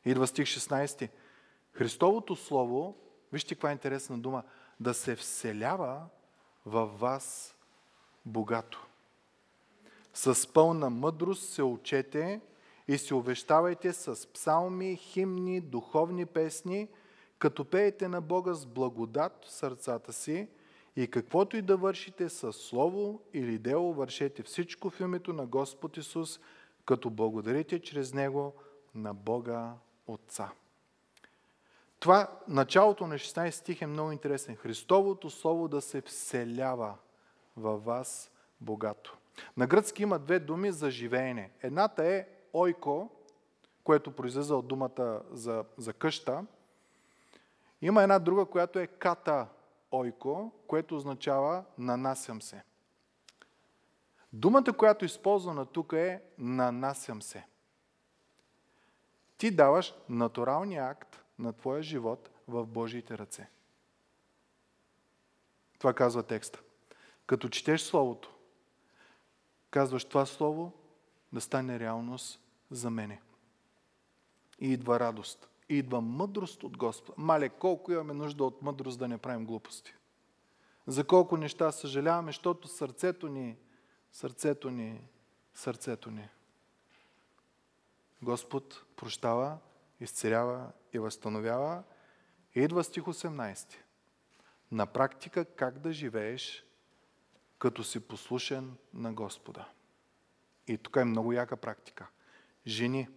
Идва 0.06 0.28
стих 0.28 0.46
16. 0.46 1.10
Христовото 1.72 2.36
Слово, 2.36 2.98
вижте 3.34 3.56
каква 3.56 3.70
е 3.70 3.74
интересна 3.74 4.18
дума, 4.18 4.44
да 4.80 4.94
се 4.94 5.16
вселява 5.16 6.06
във 6.66 7.00
вас 7.00 7.56
богато. 8.26 8.88
С 10.14 10.54
пълна 10.54 10.90
мъдрост 10.90 11.50
се 11.50 11.64
учете 11.64 12.42
и 12.88 12.98
се 12.98 13.16
увещавайте 13.16 13.94
с 13.94 14.34
псалми, 14.34 14.96
химни, 14.96 15.62
духовни 15.62 16.26
песни, 16.26 16.88
като 17.40 17.66
пеете 17.66 18.08
на 18.08 18.22
Бога 18.22 18.54
с 18.54 18.66
благодат 18.66 19.46
в 19.46 19.52
сърцата 19.52 20.14
си 20.14 20.48
и 20.96 21.08
каквото 21.08 21.58
и 21.58 21.62
да 21.62 21.78
вършите 21.78 22.30
с 22.30 22.54
слово 22.54 23.22
или 23.34 23.58
дело, 23.58 23.94
вършете 23.94 24.44
всичко 24.44 24.90
в 24.90 25.00
името 25.00 25.34
на 25.34 25.46
Господ 25.46 25.98
Исус, 25.98 26.40
като 26.86 27.10
благодарите 27.10 27.80
чрез 27.80 28.14
Него 28.14 28.54
на 28.96 29.14
Бога 29.14 29.74
Отца. 30.08 30.52
Това 32.00 32.40
началото 32.48 33.08
на 33.08 33.16
16 33.16 33.50
стих 33.50 33.82
е 33.82 33.88
много 33.88 34.12
интересен. 34.12 34.56
Христовото 34.56 35.30
Слово 35.30 35.68
да 35.68 35.82
се 35.82 36.02
вселява 36.02 36.96
във 37.58 37.86
вас 37.86 38.32
богато. 38.62 39.18
На 39.58 39.68
гръцки 39.68 40.04
има 40.04 40.20
две 40.20 40.40
думи 40.40 40.72
за 40.72 40.92
живеене. 40.92 41.52
Едната 41.62 42.06
е 42.06 42.28
ойко, 42.56 43.10
което 43.84 44.12
произлиза 44.12 44.56
от 44.56 44.68
думата 44.68 45.22
за, 45.32 45.66
за 45.78 45.94
къща. 45.94 46.46
Има 47.82 48.04
една 48.04 48.20
друга, 48.20 48.46
която 48.46 48.80
е 48.80 48.88
ката 48.88 49.48
ойко, 49.92 50.52
което 50.68 50.96
означава 50.96 51.64
нанасям 51.78 52.42
се. 52.42 52.64
Думата, 54.34 54.74
която 54.78 55.06
е 55.06 55.12
използвана 55.12 55.66
тук 55.66 55.94
е 55.94 56.22
нанасям 56.38 57.22
се. 57.22 57.46
Ти 59.38 59.52
даваш 59.52 59.96
натуралния 60.10 60.86
акт 60.86 61.22
на 61.40 61.54
твоя 61.54 61.84
живот 61.84 62.30
в 62.48 62.66
Божиите 62.66 63.18
ръце. 63.18 63.50
Това 65.80 65.94
казва 65.94 66.24
текста. 66.24 66.62
Като 67.28 67.50
четеш 67.50 67.82
Словото, 67.82 68.36
казваш 69.72 70.06
това 70.06 70.26
Слово 70.26 70.72
да 71.34 71.42
стане 71.42 71.80
реалност 71.80 72.45
за 72.72 72.90
мене. 72.90 73.22
И 74.60 74.74
идва 74.74 75.00
радост. 75.00 75.50
И 75.70 75.78
идва 75.78 76.02
мъдрост 76.02 76.64
от 76.64 76.78
Господа. 76.78 77.16
Мале, 77.18 77.50
колко 77.50 77.92
имаме 77.92 78.14
нужда 78.14 78.44
от 78.44 78.62
мъдрост 78.62 79.00
да 79.00 79.08
не 79.08 79.18
правим 79.18 79.46
глупости. 79.46 79.94
За 80.88 81.08
колко 81.08 81.38
неща 81.38 81.72
съжаляваме, 81.72 82.30
защото 82.30 82.68
сърцето 82.68 83.28
ни, 83.28 83.58
сърцето 84.12 84.72
ни, 84.72 85.02
сърцето 85.54 86.12
ни. 86.12 86.30
Господ 88.22 88.84
прощава, 88.96 89.58
изцерява 90.00 90.72
и 90.94 91.00
възстановява. 91.00 91.84
И 92.56 92.62
идва 92.62 92.84
стих 92.84 93.04
18. 93.04 93.76
На 94.72 94.86
практика 94.86 95.46
как 95.46 95.80
да 95.80 95.94
живееш 95.94 96.66
като 97.60 97.84
си 97.84 98.00
послушен 98.00 98.78
на 98.94 99.14
Господа. 99.14 99.68
И 100.68 100.78
тук 100.78 100.96
е 100.96 101.04
много 101.04 101.34
яка 101.34 101.58
практика. 101.58 102.08
Жени, 102.68 103.08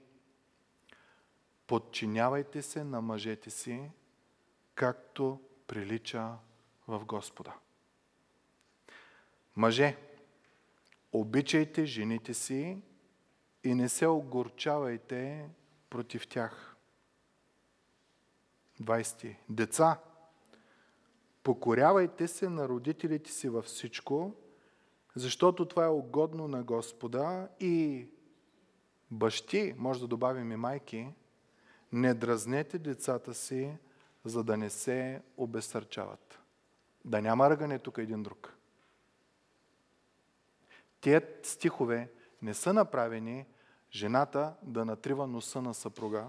подчинявайте 1.67 2.63
се 2.63 2.85
на 2.85 3.01
мъжете 3.01 3.51
си, 3.51 3.91
както 4.75 5.41
прилича 5.67 6.35
в 6.89 7.05
Господа. 7.05 7.55
Мъже, 9.57 9.97
обичайте 11.13 11.87
жените 11.87 12.35
си 12.35 12.83
и 13.65 13.75
не 13.75 13.89
се 13.89 14.07
огорчавайте 14.07 15.49
против 15.91 16.29
тях. 16.29 16.77
20. 18.83 19.37
Деца, 19.49 20.01
покорявайте 21.43 22.29
се 22.29 22.49
на 22.49 22.69
родителите 22.69 23.33
си 23.33 23.49
във 23.49 23.65
всичко, 23.65 24.35
защото 25.15 25.69
това 25.69 25.85
е 25.85 25.89
угодно 25.89 26.49
на 26.49 26.63
Господа 26.63 27.49
и 27.61 28.09
бащи, 29.11 29.75
може 29.79 30.01
да 30.01 30.07
добавим 30.07 30.53
и 30.53 30.57
майки, 30.57 31.09
не 31.93 32.15
дразнете 32.15 32.79
децата 32.79 33.35
си, 33.35 33.77
за 34.25 34.45
да 34.45 34.57
не 34.57 34.71
се 34.71 35.23
обесърчават. 35.37 36.41
Да 37.05 37.23
няма 37.23 37.51
ръгане 37.51 37.79
тук 37.79 37.99
един 37.99 38.23
друг. 38.23 38.55
Тият 41.01 41.47
стихове 41.47 42.11
не 42.43 42.55
са 42.55 42.73
направени 42.73 43.47
жената 43.93 44.55
да 44.63 44.85
натрива 44.85 45.27
носа 45.27 45.63
на 45.63 45.75
съпруга 45.75 46.27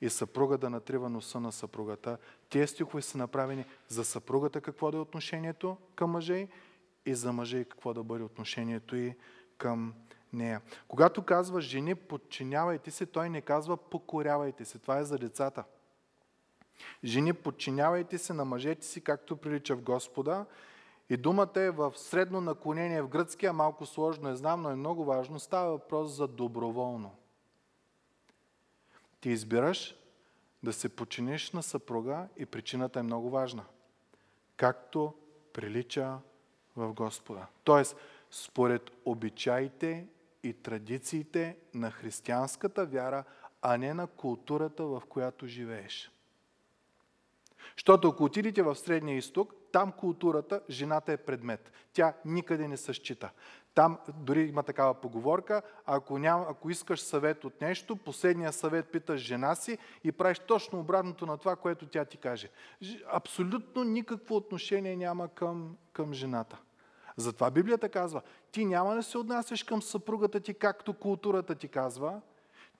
и 0.00 0.10
съпруга 0.10 0.58
да 0.58 0.70
натрива 0.70 1.10
носа 1.10 1.40
на 1.40 1.52
съпругата. 1.52 2.18
Тези 2.50 2.66
стихове 2.66 3.02
са 3.02 3.18
направени 3.18 3.64
за 3.88 4.04
съпругата 4.04 4.60
какво 4.60 4.90
да 4.90 4.96
е 4.96 5.00
отношението 5.00 5.76
към 5.94 6.10
мъже 6.10 6.48
и 7.06 7.14
за 7.14 7.32
мъже 7.32 7.64
какво 7.64 7.94
да 7.94 8.02
бъде 8.02 8.24
отношението 8.24 8.96
и 8.96 9.14
към 9.58 9.94
нея. 10.32 10.60
Когато 10.88 11.22
казва 11.22 11.60
жени, 11.60 11.94
подчинявайте 11.94 12.90
се, 12.90 13.06
той 13.06 13.30
не 13.30 13.40
казва 13.40 13.76
покорявайте 13.76 14.64
се. 14.64 14.78
Това 14.78 14.98
е 14.98 15.04
за 15.04 15.18
децата. 15.18 15.64
Жени, 17.04 17.32
подчинявайте 17.32 18.18
се 18.18 18.32
на 18.32 18.44
мъжете 18.44 18.86
си, 18.86 19.00
както 19.00 19.36
прилича 19.36 19.76
в 19.76 19.82
Господа. 19.82 20.46
И 21.10 21.16
думата 21.16 21.52
е 21.56 21.70
в 21.70 21.92
средно 21.96 22.40
наклонение 22.40 23.02
в 23.02 23.08
гръцкия, 23.08 23.52
малко 23.52 23.86
сложно 23.86 24.28
е, 24.28 24.36
знам, 24.36 24.62
но 24.62 24.70
е 24.70 24.76
много 24.76 25.04
важно. 25.04 25.40
Става 25.40 25.70
въпрос 25.70 26.10
за 26.10 26.28
доброволно. 26.28 27.10
Ти 29.20 29.30
избираш 29.30 29.96
да 30.62 30.72
се 30.72 30.88
починиш 30.88 31.50
на 31.50 31.62
съпруга 31.62 32.28
и 32.36 32.46
причината 32.46 33.00
е 33.00 33.02
много 33.02 33.30
важна. 33.30 33.64
Както 34.56 35.14
прилича 35.52 36.18
в 36.76 36.92
Господа. 36.92 37.46
Тоест, 37.64 37.96
според 38.30 38.90
обичаите 39.04 40.06
и 40.42 40.52
традициите 40.52 41.56
на 41.74 41.90
християнската 41.90 42.86
вяра, 42.86 43.24
а 43.62 43.76
не 43.76 43.94
на 43.94 44.06
културата, 44.06 44.84
в 44.84 45.02
която 45.08 45.46
живееш. 45.46 46.12
Защото 47.76 48.08
ако 48.08 48.24
отидете 48.24 48.62
в 48.62 48.76
Средния 48.76 49.16
изток, 49.16 49.54
там 49.72 49.92
културата, 49.92 50.60
жената 50.70 51.12
е 51.12 51.16
предмет. 51.16 51.72
Тя 51.92 52.14
никъде 52.24 52.68
не 52.68 52.76
се 52.76 52.92
счита. 52.92 53.30
Там 53.74 53.98
дори 54.18 54.40
има 54.40 54.62
такава 54.62 54.94
поговорка, 54.94 55.62
ако, 55.86 56.18
ням, 56.18 56.44
ако 56.48 56.70
искаш 56.70 57.00
съвет 57.00 57.44
от 57.44 57.60
нещо, 57.60 57.96
последния 57.96 58.52
съвет 58.52 58.92
питаш 58.92 59.20
жена 59.20 59.54
си 59.54 59.78
и 60.04 60.12
правиш 60.12 60.38
точно 60.38 60.80
обратното 60.80 61.26
на 61.26 61.38
това, 61.38 61.56
което 61.56 61.86
тя 61.86 62.04
ти 62.04 62.16
каже. 62.16 62.50
Абсолютно 63.12 63.84
никакво 63.84 64.36
отношение 64.36 64.96
няма 64.96 65.28
към, 65.28 65.76
към 65.92 66.14
жената. 66.14 66.58
Затова 67.16 67.50
Библията 67.50 67.88
казва, 67.88 68.22
ти 68.52 68.64
няма 68.64 68.94
да 68.94 69.02
се 69.02 69.18
отнасяш 69.18 69.62
към 69.62 69.82
съпругата 69.82 70.40
ти, 70.40 70.54
както 70.54 70.94
културата 70.94 71.54
ти 71.54 71.68
казва, 71.68 72.20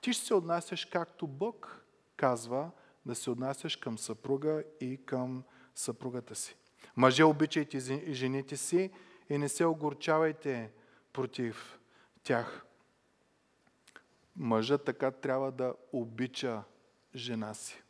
ти 0.00 0.12
ще 0.12 0.26
се 0.26 0.34
отнасяш 0.34 0.84
както 0.84 1.26
Бог 1.26 1.84
казва 2.16 2.70
да 3.06 3.14
се 3.14 3.30
отнасяш 3.30 3.76
към 3.76 3.98
съпруга 3.98 4.62
и 4.80 5.00
към 5.06 5.42
съпругата 5.74 6.34
си. 6.34 6.56
Мъже, 6.96 7.24
обичайте 7.24 7.80
жените 8.12 8.56
си 8.56 8.90
и 9.28 9.38
не 9.38 9.48
се 9.48 9.64
огорчавайте 9.64 10.70
против 11.12 11.78
тях. 12.22 12.66
Мъжът 14.36 14.84
така 14.84 15.10
трябва 15.10 15.52
да 15.52 15.74
обича 15.92 16.62
жена 17.14 17.54
си. 17.54 17.82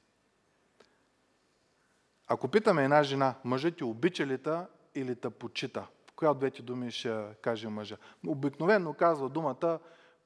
Ако 2.26 2.48
питаме 2.48 2.84
една 2.84 3.02
жена, 3.02 3.34
мъжът 3.44 3.76
ти 3.76 3.84
обича 3.84 4.26
ли 4.26 4.38
та 4.38 4.68
или 4.94 5.16
та 5.16 5.30
почита? 5.30 5.86
Коя 6.22 6.30
от 6.30 6.38
двете 6.38 6.62
думи 6.62 6.90
ще 6.90 7.24
каже 7.40 7.68
мъжа? 7.68 7.96
Обикновено 8.26 8.94
казва 8.94 9.28
думата 9.28 9.78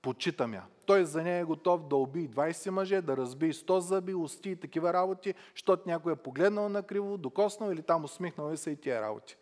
почитам 0.02 0.54
я. 0.54 0.64
Той 0.86 1.04
за 1.04 1.22
нея 1.22 1.40
е 1.40 1.44
готов 1.44 1.88
да 1.88 1.96
уби 1.96 2.30
20 2.30 2.70
мъже, 2.70 3.02
да 3.02 3.16
разби 3.16 3.52
100 3.52 3.78
зъби, 3.78 4.14
усти 4.14 4.50
и 4.50 4.56
такива 4.56 4.92
работи, 4.92 5.34
защото 5.54 5.82
някой 5.86 6.12
е 6.12 6.16
погледнал 6.16 6.68
на 6.68 6.82
криво, 6.82 7.18
докоснал 7.18 7.70
или 7.70 7.82
там 7.82 8.04
усмихнал 8.04 8.52
и 8.52 8.56
са 8.56 8.70
и 8.70 8.76
тия 8.76 9.02
работи. 9.02 9.36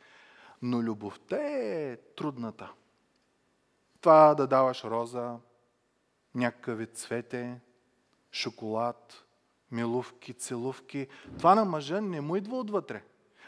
Но 0.63 0.83
любовта 0.83 1.37
е 1.37 1.97
трудната. 1.97 2.73
Това 4.01 4.35
да 4.35 4.47
даваш 4.47 4.85
роза, 4.85 5.37
някакъв 6.35 6.79
вид 6.79 6.97
цвете, 6.97 7.61
шоколад, 8.33 9.25
милувки, 9.71 10.35
целувки. 10.35 11.09
Това 11.39 11.55
на 11.55 11.65
мъжа 11.65 12.01
не 12.01 12.21
му 12.21 12.37
идва 12.37 12.59
отвътре. 12.59 13.03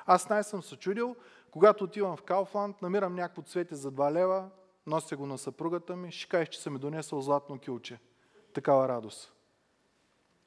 Аз 0.06 0.28
най 0.28 0.42
съм 0.42 0.62
се 0.62 0.76
чудил, 0.76 1.16
когато 1.56 1.84
отивам 1.84 2.16
в 2.16 2.22
Кауфланд, 2.22 2.82
намирам 2.82 3.14
някакво 3.14 3.42
цвете 3.42 3.74
за 3.74 3.92
2 3.92 4.12
лева, 4.12 4.50
нося 4.86 5.16
го 5.16 5.26
на 5.26 5.38
съпругата 5.38 5.96
ми, 5.96 6.12
ще 6.12 6.28
кажеш, 6.28 6.48
че 6.48 6.60
съм 6.60 6.72
ми 6.72 6.78
донесъл 6.78 7.20
златно 7.20 7.58
килче. 7.58 7.98
Такава 8.52 8.88
радост. 8.88 9.32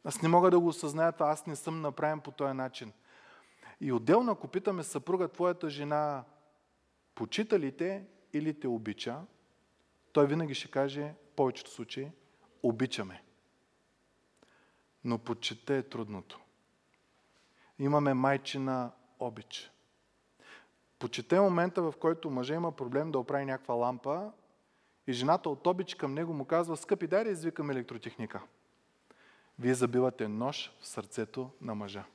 Аз 0.03 0.21
не 0.21 0.29
мога 0.29 0.51
да 0.51 0.59
го 0.59 0.67
осъзная 0.67 1.11
това, 1.11 1.29
аз 1.29 1.45
не 1.45 1.55
съм 1.55 1.81
направен 1.81 2.19
по 2.19 2.31
този 2.31 2.53
начин. 2.53 2.93
И 3.81 3.91
отделно, 3.91 4.31
ако 4.31 4.47
питаме 4.47 4.83
съпруга, 4.83 5.27
твоята 5.27 5.69
жена 5.69 6.23
почита 7.15 7.59
ли 7.59 7.77
те 7.77 8.05
или 8.33 8.59
те 8.59 8.67
обича, 8.67 9.21
той 10.11 10.27
винаги 10.27 10.53
ще 10.53 10.71
каже, 10.71 11.13
в 11.31 11.35
повечето 11.35 11.71
случаи, 11.71 12.11
обичаме. 12.63 13.23
Но 15.03 15.17
почита 15.17 15.73
е 15.73 15.83
трудното. 15.83 16.39
Имаме 17.79 18.13
майчина 18.13 18.91
обич. 19.19 19.71
Почете 20.99 21.39
момента, 21.39 21.81
в 21.81 21.93
който 21.99 22.29
мъжа 22.29 22.55
има 22.55 22.71
проблем 22.71 23.11
да 23.11 23.19
оправи 23.19 23.45
някаква 23.45 23.73
лампа 23.73 24.31
и 25.07 25.13
жената 25.13 25.49
от 25.49 25.67
обич 25.67 25.95
към 25.95 26.13
него 26.13 26.33
му 26.33 26.45
казва, 26.45 26.77
скъпи, 26.77 27.07
дай 27.07 27.23
да 27.23 27.29
извикам 27.29 27.71
електротехника. 27.71 28.41
Вие 29.59 29.73
забивате 29.73 30.27
нож 30.27 30.71
в 30.79 30.87
сърцето 30.87 31.51
на 31.61 31.75
мъжа. 31.75 32.05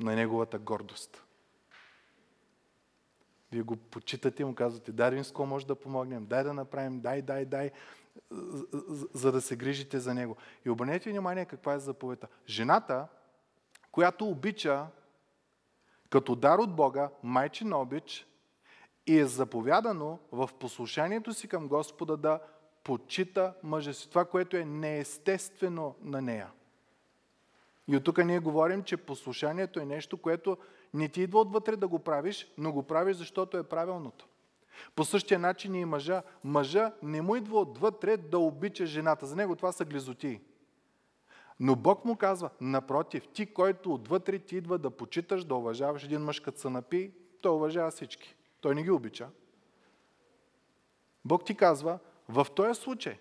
на 0.00 0.14
неговата 0.14 0.58
гордост. 0.58 1.24
Вие 3.52 3.62
го 3.62 3.76
почитате 3.76 4.42
и 4.42 4.44
му 4.44 4.54
казвате, 4.54 4.92
дай 4.92 5.10
да 5.10 5.46
може 5.46 5.66
да 5.66 5.74
помогнем, 5.74 6.26
дай 6.26 6.44
да 6.44 6.54
направим, 6.54 7.00
дай, 7.00 7.22
дай, 7.22 7.44
дай, 7.44 7.70
за 9.14 9.32
да 9.32 9.40
се 9.40 9.56
грижите 9.56 10.00
за 10.00 10.14
него. 10.14 10.36
И 10.64 10.70
обърнете 10.70 11.10
внимание 11.10 11.44
каква 11.44 11.74
е 11.74 11.78
заповедта. 11.78 12.28
Жената, 12.48 13.08
която 13.92 14.28
обича 14.28 14.86
като 16.14 16.34
дар 16.34 16.58
от 16.58 16.76
Бога, 16.76 17.10
майчин 17.22 17.72
обич, 17.72 18.26
и 19.06 19.18
е 19.18 19.26
заповядано 19.26 20.18
в 20.32 20.50
послушанието 20.60 21.32
си 21.32 21.48
към 21.48 21.68
Господа 21.68 22.16
да 22.16 22.40
почита 22.84 23.54
мъжа 23.62 23.94
си. 23.94 24.08
Това, 24.08 24.24
което 24.24 24.56
е 24.56 24.64
неестествено 24.64 25.94
на 26.02 26.22
нея. 26.22 26.50
И 27.88 27.96
от 27.96 28.04
тук 28.04 28.24
ние 28.24 28.38
говорим, 28.38 28.82
че 28.82 28.96
послушанието 28.96 29.80
е 29.80 29.84
нещо, 29.84 30.16
което 30.16 30.56
не 30.94 31.08
ти 31.08 31.22
идва 31.22 31.40
отвътре 31.40 31.76
да 31.76 31.88
го 31.88 31.98
правиш, 31.98 32.52
но 32.58 32.72
го 32.72 32.82
правиш, 32.82 33.16
защото 33.16 33.58
е 33.58 33.62
правилното. 33.62 34.26
По 34.94 35.04
същия 35.04 35.38
начин 35.38 35.74
и 35.74 35.84
мъжа. 35.84 36.22
Мъжа 36.44 36.92
не 37.02 37.22
му 37.22 37.36
идва 37.36 37.60
отвътре 37.60 38.16
да 38.16 38.38
обича 38.38 38.86
жената. 38.86 39.26
За 39.26 39.36
него 39.36 39.56
това 39.56 39.72
са 39.72 39.84
глизоти. 39.84 40.40
Но 41.60 41.76
Бог 41.76 42.04
му 42.04 42.16
казва, 42.16 42.50
напротив, 42.60 43.28
ти, 43.28 43.54
който 43.54 43.94
отвътре 43.94 44.38
ти 44.38 44.56
идва 44.56 44.78
да 44.78 44.90
почиташ, 44.90 45.44
да 45.44 45.54
уважаваш 45.54 46.04
един 46.04 46.20
мъж, 46.20 46.40
като 46.40 46.60
се 46.60 46.70
напи, 46.70 47.12
той 47.40 47.52
уважава 47.52 47.90
всички. 47.90 48.34
Той 48.60 48.74
не 48.74 48.82
ги 48.82 48.90
обича. 48.90 49.28
Бог 51.24 51.44
ти 51.44 51.54
казва, 51.54 51.98
в 52.28 52.46
този 52.56 52.80
случай, 52.80 53.18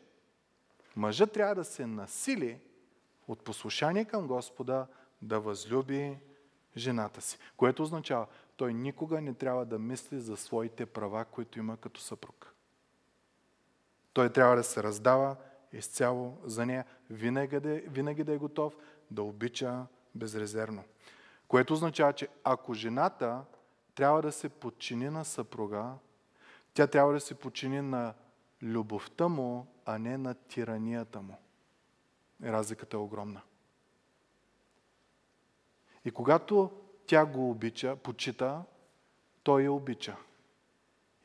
мъжът 0.96 1.32
трябва 1.32 1.56
да 1.56 1.64
се 1.64 1.86
насили 1.86 2.60
от 3.28 3.44
послушание 3.44 4.06
към 4.06 4.28
Господа 4.28 4.88
да 5.22 5.40
възлюби 5.40 6.18
жената 6.78 7.22
си. 7.22 7.38
Което 7.58 7.84
означава, 7.84 8.28
той 8.58 8.74
никога 8.74 9.22
не 9.22 9.34
трябва 9.34 9.66
да 9.66 9.80
мисли 9.80 10.20
за 10.20 10.38
своите 10.38 10.86
права, 10.86 11.26
които 11.26 11.60
има 11.60 11.78
като 11.78 12.02
съпруг. 12.02 12.54
Той 14.14 14.30
трябва 14.30 14.56
да 14.56 14.64
се 14.64 14.84
раздава 14.84 15.36
изцяло 15.74 16.38
за 16.44 16.66
нея, 16.66 16.86
винаги 17.10 17.60
да, 17.60 17.82
винаги 17.88 18.24
да 18.24 18.34
е 18.34 18.38
готов 18.38 18.78
да 19.12 19.24
обича 19.24 19.86
безрезервно. 20.16 20.84
Което 21.48 21.74
означава, 21.74 22.14
че 22.14 22.28
ако 22.44 22.74
жената 22.74 23.42
трябва 23.96 24.22
да 24.22 24.32
се 24.32 24.50
подчини 24.50 25.10
на 25.10 25.26
съпруга, 25.26 25.94
тя 26.74 26.88
трябва 26.88 27.14
да 27.14 27.20
се 27.20 27.36
подчини 27.36 27.82
на 27.82 28.14
любовта 28.62 29.28
му, 29.28 29.68
а 29.86 29.98
не 29.98 30.18
на 30.18 30.34
тиранията 30.34 31.22
му. 31.22 31.38
Разликата 32.44 32.98
е 32.98 33.00
огромна. 33.00 33.42
И 36.06 36.12
когато 36.12 36.72
тя 37.06 37.26
го 37.26 37.50
обича, 37.50 37.96
почита, 37.96 38.64
той 39.44 39.64
я 39.64 39.72
обича. 39.72 40.16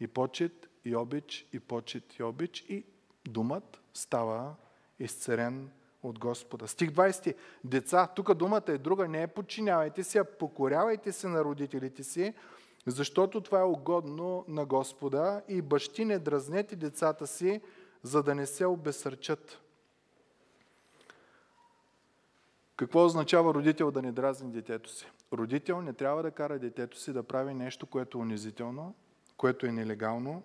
И 0.00 0.06
почет, 0.06 0.68
и 0.84 0.96
обич, 0.96 1.46
и 1.52 1.60
почет, 1.60 2.14
и 2.18 2.22
обич, 2.22 2.60
и 2.68 2.84
думът 3.28 3.80
става 3.98 4.54
изцерен 4.98 5.70
от 6.02 6.18
Господа. 6.18 6.68
Стих 6.68 6.90
20. 6.90 7.34
Деца, 7.64 8.06
тук 8.06 8.34
думата 8.34 8.62
е 8.66 8.78
друга, 8.78 9.08
не 9.08 9.22
е 9.22 9.26
подчинявайте 9.26 10.04
се, 10.04 10.18
а 10.18 10.24
покорявайте 10.24 11.12
се 11.12 11.28
на 11.28 11.44
родителите 11.44 12.04
си, 12.04 12.34
защото 12.86 13.40
това 13.40 13.60
е 13.60 13.64
угодно 13.64 14.44
на 14.48 14.66
Господа 14.66 15.42
и 15.48 15.62
бащи 15.62 16.04
не 16.04 16.18
дразнете 16.18 16.76
децата 16.76 17.26
си, 17.26 17.60
за 18.02 18.22
да 18.22 18.34
не 18.34 18.46
се 18.46 18.66
обесърчат. 18.66 19.60
Какво 22.76 23.04
означава 23.04 23.54
родител 23.54 23.90
да 23.90 24.02
не 24.02 24.12
дразни 24.12 24.52
детето 24.52 24.90
си? 24.90 25.10
Родител 25.32 25.82
не 25.82 25.92
трябва 25.92 26.22
да 26.22 26.30
кара 26.30 26.58
детето 26.58 26.98
си 26.98 27.12
да 27.12 27.22
прави 27.22 27.54
нещо, 27.54 27.86
което 27.86 28.18
е 28.18 28.20
унизително, 28.20 28.94
което 29.36 29.66
е 29.66 29.72
нелегално, 29.72 30.42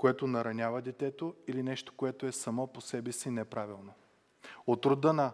което 0.00 0.26
наранява 0.26 0.82
детето 0.82 1.34
или 1.46 1.62
нещо, 1.62 1.92
което 1.96 2.26
е 2.26 2.32
само 2.32 2.66
по 2.66 2.80
себе 2.80 3.12
си 3.12 3.30
неправилно. 3.30 3.92
От 4.66 4.86
рода 4.86 5.12
на, 5.12 5.32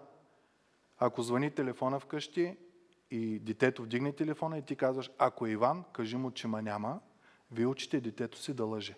ако 0.98 1.22
звъни 1.22 1.50
телефона 1.50 2.00
вкъщи 2.00 2.56
и 3.10 3.38
детето 3.38 3.82
вдигне 3.82 4.12
телефона 4.12 4.58
и 4.58 4.62
ти 4.62 4.76
казваш, 4.76 5.10
ако 5.18 5.46
е 5.46 5.50
Иван, 5.50 5.84
кажи 5.92 6.16
му, 6.16 6.30
че 6.30 6.48
ма 6.48 6.62
няма, 6.62 7.00
вие 7.50 7.66
учите 7.66 8.00
детето 8.00 8.38
си 8.38 8.54
да 8.54 8.64
лъже. 8.64 8.94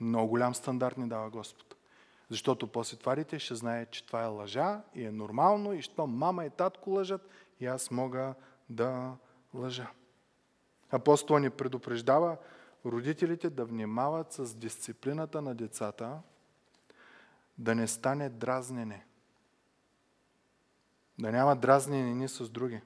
Много 0.00 0.28
голям 0.28 0.54
стандарт 0.54 0.96
ни 0.96 1.08
дава 1.08 1.30
Господ. 1.30 1.76
Защото 2.30 2.66
после 2.66 2.96
това 2.96 3.14
дете 3.14 3.38
ще 3.38 3.54
знае, 3.54 3.86
че 3.86 4.06
това 4.06 4.22
е 4.22 4.26
лъжа 4.26 4.82
и 4.94 5.04
е 5.04 5.12
нормално 5.12 5.72
и 5.72 5.82
що 5.82 6.06
мама 6.06 6.44
и 6.44 6.50
татко 6.50 6.90
лъжат 6.90 7.28
и 7.60 7.66
аз 7.66 7.90
мога 7.90 8.34
да 8.68 9.16
лъжа. 9.54 9.90
Апостол 10.90 11.38
ни 11.38 11.50
предупреждава 11.50 12.36
родителите 12.86 13.50
да 13.50 13.64
внимават 13.64 14.32
с 14.32 14.54
дисциплината 14.54 15.42
на 15.42 15.54
децата, 15.54 16.20
да 17.58 17.74
не 17.74 17.88
стане 17.88 18.28
дразнене. 18.28 19.06
Да 21.18 21.32
няма 21.32 21.56
дразнене 21.56 22.14
ни 22.14 22.28
с 22.28 22.48
други. 22.48 22.80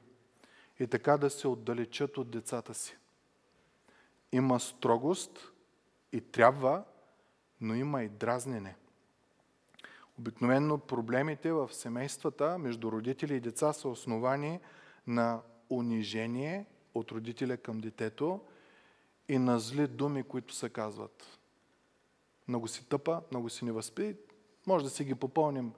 И 0.79 0.87
така 0.87 1.17
да 1.17 1.31
се 1.31 1.49
отдалечат 1.49 2.19
от 2.19 2.31
децата 2.31 2.75
си. 2.75 2.97
Има 4.33 4.61
строгост 4.61 5.53
и 6.13 6.21
трябва, 6.21 6.85
но 7.61 7.75
има 7.75 8.03
и 8.03 8.09
дразнене. 8.09 8.77
Обикновено 10.19 10.79
проблемите 10.79 11.53
в 11.53 11.73
семействата 11.73 12.59
между 12.59 12.93
родители 12.93 13.37
и 13.37 13.41
деца 13.41 13.73
са 13.73 13.89
основани 13.89 14.61
на 15.07 15.41
унижение 15.71 16.67
от 16.95 17.13
родителя 17.13 17.57
към 17.57 17.81
детето 17.81 18.41
и 19.31 19.39
на 19.39 19.61
зли 19.61 19.87
думи, 19.87 20.23
които 20.23 20.55
се 20.55 20.69
казват. 20.69 21.39
Много 22.49 22.69
си 22.69 22.89
тъпа, 22.89 23.23
много 23.31 23.51
си 23.51 23.65
невъзпи. 23.65 24.17
Може 24.67 24.85
да 24.85 24.91
си 24.91 25.05
ги 25.05 25.15
попълним 25.15 25.73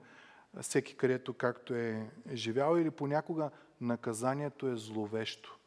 всеки 0.61 0.97
където 0.97 1.33
както 1.33 1.73
е 1.73 2.11
живял 2.33 2.77
или 2.77 2.91
понякога 2.91 3.49
наказанието 3.81 4.67
е 4.67 4.77
зловещо. 4.77 5.57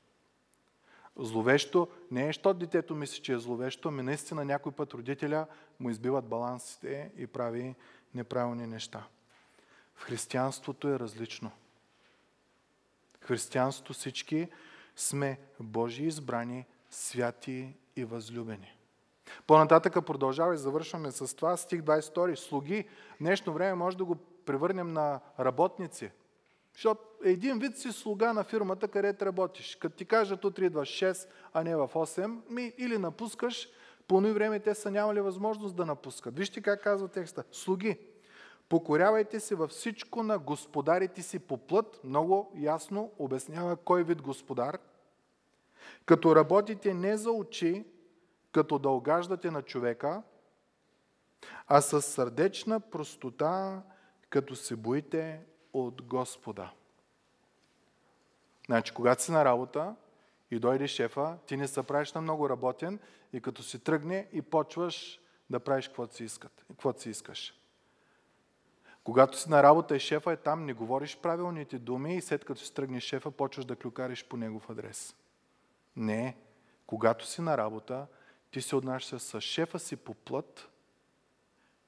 Зловещо 1.16 1.89
не 2.11 2.22
е, 2.22 2.26
защото 2.26 2.59
детето 2.59 2.95
мисли, 2.95 3.22
че 3.22 3.32
е 3.32 3.39
зловещо, 3.39 3.89
ами 3.89 4.03
наистина 4.03 4.45
някой 4.45 4.72
път 4.72 4.95
родителя 4.95 5.47
му 5.80 5.91
избиват 5.91 6.28
балансите 6.28 7.12
и 7.16 7.26
прави 7.26 7.74
неправилни 8.14 8.66
неща. 8.66 9.07
В 9.95 10.03
християнството 10.03 10.89
е 10.89 10.99
различно. 10.99 11.51
В 13.20 13.26
християнството 13.26 13.93
всички 13.93 14.49
сме 14.97 15.41
Божи 15.61 16.05
избрани, 16.05 16.66
святи 16.97 17.74
и 17.97 18.05
възлюбени. 18.05 18.76
По-нататъка 19.47 20.03
продължава 20.03 20.55
и 20.55 20.59
завършваме 20.59 21.11
с 21.11 21.36
това. 21.36 21.57
Стих 21.57 21.80
22. 21.80 22.34
Слуги. 22.34 22.88
Днешно 23.20 23.53
време 23.53 23.74
може 23.74 23.97
да 23.97 24.05
го 24.05 24.16
превърнем 24.47 24.92
на 24.92 25.20
работници. 25.40 26.11
Защото 26.72 27.01
един 27.24 27.59
вид 27.59 27.78
си 27.78 27.92
слуга 27.92 28.32
на 28.32 28.44
фирмата, 28.44 28.88
където 28.88 29.26
работиш. 29.26 29.76
Като 29.76 29.97
ти 29.97 30.05
кажат 30.05 30.44
утре 30.44 30.64
идваш 30.64 30.88
6, 30.88 31.28
а 31.53 31.64
не 31.64 31.76
в 31.76 31.88
8, 31.94 32.51
ми 32.51 32.72
или 32.78 32.99
напускаш, 32.99 33.68
по 34.09 34.20
време 34.20 34.61
те 34.61 34.74
са 34.74 34.90
нямали 34.90 35.20
възможност 35.20 35.76
да 35.76 35.86
напускат. 35.86 36.38
Вижте 36.38 36.61
как 36.61 36.82
казва 36.82 37.09
текста. 37.09 37.44
Слуги, 37.53 37.99
покорявайте 38.68 39.40
се 39.40 39.55
във 39.55 39.70
всичко 39.70 40.22
на 40.22 40.38
господарите 40.38 41.22
си 41.22 41.38
по 41.38 41.57
плът. 41.57 42.01
Много 42.05 42.53
ясно 42.57 43.12
обяснява 43.18 43.76
кой 43.76 44.05
вид 44.05 44.22
господар. 44.22 44.78
Като 46.07 46.37
работите 46.37 46.95
не 46.95 47.16
за 47.16 47.30
очи, 47.30 47.84
като 48.53 48.78
да 48.78 48.89
огаждате 48.89 49.51
на 49.51 49.62
човека, 49.62 50.22
а 51.66 51.80
с 51.80 52.03
сърдечна 52.03 52.80
простота, 52.80 53.82
като 54.30 54.57
се 54.57 54.76
боите 54.76 55.41
от 55.72 56.03
Господа. 56.03 56.70
Значи, 58.66 58.93
когато 58.93 59.22
си 59.22 59.32
на 59.32 59.45
работа 59.45 59.95
и 60.51 60.59
дойде 60.59 60.87
шефа, 60.87 61.39
ти 61.47 61.57
не 61.57 61.68
се 61.68 61.82
правиш 61.82 62.12
на 62.12 62.20
много 62.20 62.49
работен 62.49 62.99
и 63.32 63.41
като 63.41 63.62
си 63.62 63.78
тръгне 63.78 64.28
и 64.32 64.43
почваш 64.43 65.20
да 65.51 65.61
правиш 65.61 65.89
каквото 65.89 66.14
си, 66.14 66.24
искат, 66.24 66.64
каквото 66.68 67.01
си 67.01 67.11
искаш. 67.11 67.55
Когато 69.05 69.39
си 69.39 69.51
на 69.51 69.62
работа 69.62 69.97
и 69.97 70.01
шефа 70.01 70.32
е 70.32 70.37
там, 70.37 70.64
не 70.64 70.72
говориш 70.72 71.18
правилните 71.18 71.78
думи 71.78 72.16
и 72.16 72.20
след 72.20 72.45
като 72.45 72.61
си 72.61 72.74
тръгнеш 72.74 73.03
шефа, 73.03 73.30
почваш 73.30 73.64
да 73.64 73.76
клюкариш 73.76 74.24
по 74.24 74.37
негов 74.37 74.70
адрес. 74.70 75.14
Не. 75.97 76.36
Когато 76.86 77.26
си 77.26 77.40
на 77.40 77.59
работа, 77.59 78.07
ти 78.51 78.62
се 78.62 78.76
отнасяш 78.76 79.20
с 79.20 79.40
шефа 79.40 79.78
си 79.78 79.97
по 79.97 80.14
плът, 80.14 80.70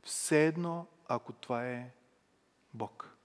все 0.03 0.47
едно, 0.47 0.87
ако 1.09 1.33
това 1.33 1.67
е 1.69 1.91
Бог. 2.75 3.17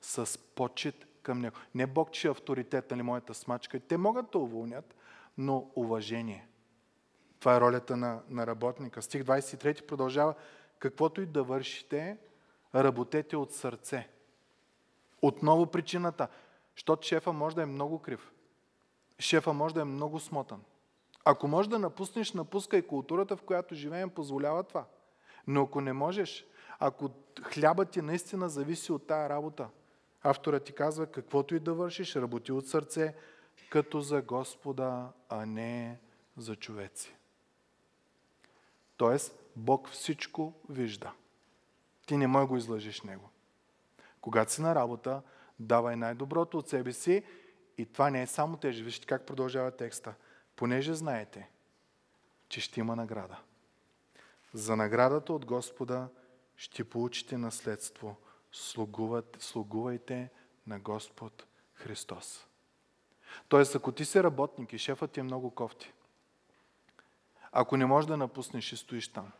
С 0.00 0.38
почет 0.38 1.06
към 1.22 1.40
Него. 1.40 1.56
Не 1.74 1.86
Бог, 1.86 2.12
че 2.12 2.28
е 2.28 2.30
авторитет, 2.30 2.90
нали, 2.90 3.02
моята 3.02 3.34
смачка. 3.34 3.80
Те 3.80 3.96
могат 3.96 4.30
да 4.30 4.38
уволнят, 4.38 4.94
но 5.38 5.70
уважение. 5.76 6.48
Това 7.40 7.56
е 7.56 7.60
ролята 7.60 7.96
на, 7.96 8.22
на 8.28 8.46
работника. 8.46 9.02
Стих 9.02 9.22
23 9.22 9.86
продължава. 9.86 10.34
Каквото 10.78 11.20
и 11.20 11.26
да 11.26 11.42
вършите, 11.42 12.16
работете 12.74 13.36
от 13.36 13.52
сърце. 13.52 14.08
Отново 15.22 15.66
причината. 15.66 16.28
Защото 16.76 17.06
шефа 17.06 17.32
може 17.32 17.56
да 17.56 17.62
е 17.62 17.66
много 17.66 17.98
крив. 17.98 18.31
Шефа 19.22 19.52
може 19.52 19.74
да 19.74 19.80
е 19.80 19.84
много 19.84 20.20
смотан. 20.20 20.62
Ако 21.24 21.48
можеш 21.48 21.68
да 21.68 21.78
напуснеш, 21.78 22.32
напускай 22.32 22.82
културата, 22.82 23.36
в 23.36 23.42
която 23.42 23.74
живеем, 23.74 24.10
позволява 24.10 24.62
това. 24.62 24.84
Но 25.46 25.62
ако 25.62 25.80
не 25.80 25.92
можеш, 25.92 26.46
ако 26.78 27.10
хлябът 27.42 27.90
ти 27.90 28.02
наистина 28.02 28.48
зависи 28.48 28.92
от 28.92 29.06
тая 29.06 29.28
работа, 29.28 29.68
автора 30.22 30.60
ти 30.60 30.72
казва, 30.72 31.06
каквото 31.06 31.54
и 31.54 31.60
да 31.60 31.74
вършиш, 31.74 32.16
работи 32.16 32.52
от 32.52 32.66
сърце, 32.66 33.14
като 33.70 34.00
за 34.00 34.22
Господа, 34.22 35.08
а 35.28 35.46
не 35.46 36.00
за 36.36 36.56
човеци. 36.56 37.14
Тоест, 38.96 39.38
Бог 39.56 39.88
всичко 39.88 40.54
вижда. 40.68 41.12
Ти 42.06 42.16
не 42.16 42.26
може 42.26 42.46
го 42.46 42.56
излъжиш 42.56 43.02
Него. 43.02 43.28
Когато 44.20 44.52
си 44.52 44.62
на 44.62 44.74
работа, 44.74 45.22
давай 45.58 45.96
най-доброто 45.96 46.58
от 46.58 46.68
себе 46.68 46.92
си 46.92 47.24
и 47.78 47.86
това 47.86 48.10
не 48.10 48.22
е 48.22 48.26
само 48.26 48.56
теж. 48.56 48.80
Вижте 48.80 49.06
как 49.06 49.26
продължава 49.26 49.70
текста. 49.70 50.14
Понеже 50.56 50.94
знаете, 50.94 51.48
че 52.48 52.60
ще 52.60 52.80
има 52.80 52.96
награда. 52.96 53.36
За 54.54 54.76
наградата 54.76 55.32
от 55.32 55.46
Господа 55.46 56.08
ще 56.56 56.84
получите 56.84 57.38
наследство. 57.38 58.16
слугувайте 59.38 60.30
на 60.66 60.78
Господ 60.78 61.46
Христос. 61.74 62.46
Тоест, 63.48 63.74
ако 63.74 63.92
ти 63.92 64.04
си 64.04 64.22
работник 64.22 64.72
и 64.72 64.78
шефът 64.78 65.10
ти 65.10 65.20
е 65.20 65.22
много 65.22 65.50
кофти, 65.50 65.92
ако 67.52 67.76
не 67.76 67.86
можеш 67.86 68.08
да 68.08 68.16
напуснеш 68.16 68.72
и 68.72 68.76
стоиш 68.76 69.08
там, 69.08 69.32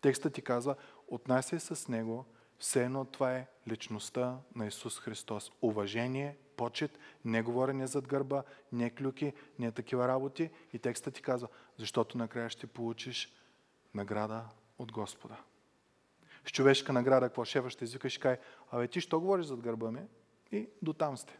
текстът 0.00 0.34
ти 0.34 0.42
казва, 0.42 0.76
отнасяй 1.08 1.60
с 1.60 1.88
него, 1.88 2.26
все 2.58 2.84
едно 2.84 3.04
това 3.04 3.36
е 3.36 3.46
личността 3.68 4.38
на 4.54 4.66
Исус 4.66 5.00
Христос. 5.00 5.52
Уважение, 5.62 6.36
почет, 6.56 6.98
не 7.24 7.42
говорене 7.42 7.86
зад 7.86 8.08
гърба, 8.08 8.42
не 8.72 8.90
клюки, 8.90 9.32
не 9.58 9.72
такива 9.72 10.08
работи. 10.08 10.50
И 10.72 10.78
текстът 10.78 11.14
ти 11.14 11.22
казва, 11.22 11.48
защото 11.78 12.18
накрая 12.18 12.50
ще 12.50 12.66
получиш 12.66 13.32
награда 13.94 14.44
от 14.78 14.92
Господа. 14.92 15.36
С 16.46 16.50
човешка 16.50 16.92
награда, 16.92 17.26
какво 17.26 17.44
шефа 17.44 17.70
ще 17.70 17.84
извикаш 17.84 18.16
и 18.16 18.20
кай, 18.20 18.38
абе 18.70 18.88
ти 18.88 19.00
що 19.00 19.20
говориш 19.20 19.46
зад 19.46 19.60
гърба 19.60 19.90
ми? 19.90 20.02
И 20.52 20.68
до 20.82 20.92
там 20.92 21.16
сте. 21.16 21.38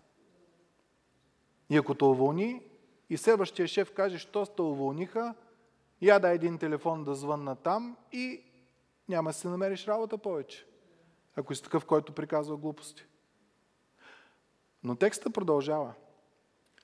И 1.71 1.77
ако 1.77 1.95
те 1.95 2.05
уволни, 2.05 2.63
и 3.11 3.17
следващия 3.17 3.69
шеф 3.69 3.93
каже, 3.95 4.19
що 4.19 4.47
сте 4.47 4.63
уволниха, 4.63 5.35
я 6.03 6.19
дай 6.19 6.35
един 6.35 6.59
телефон 6.59 7.05
да 7.05 7.15
звънна 7.15 7.57
там 7.57 7.97
и 8.13 8.43
няма 9.09 9.31
да 9.31 9.35
си 9.35 9.49
намериш 9.49 9.87
работа 9.87 10.19
повече. 10.19 10.67
Ако 11.37 11.55
си 11.55 11.63
такъв, 11.63 11.85
който 11.85 12.13
приказва 12.13 12.57
глупости. 12.57 13.07
Но 14.85 14.97
текста 14.97 15.31
продължава. 15.31 15.95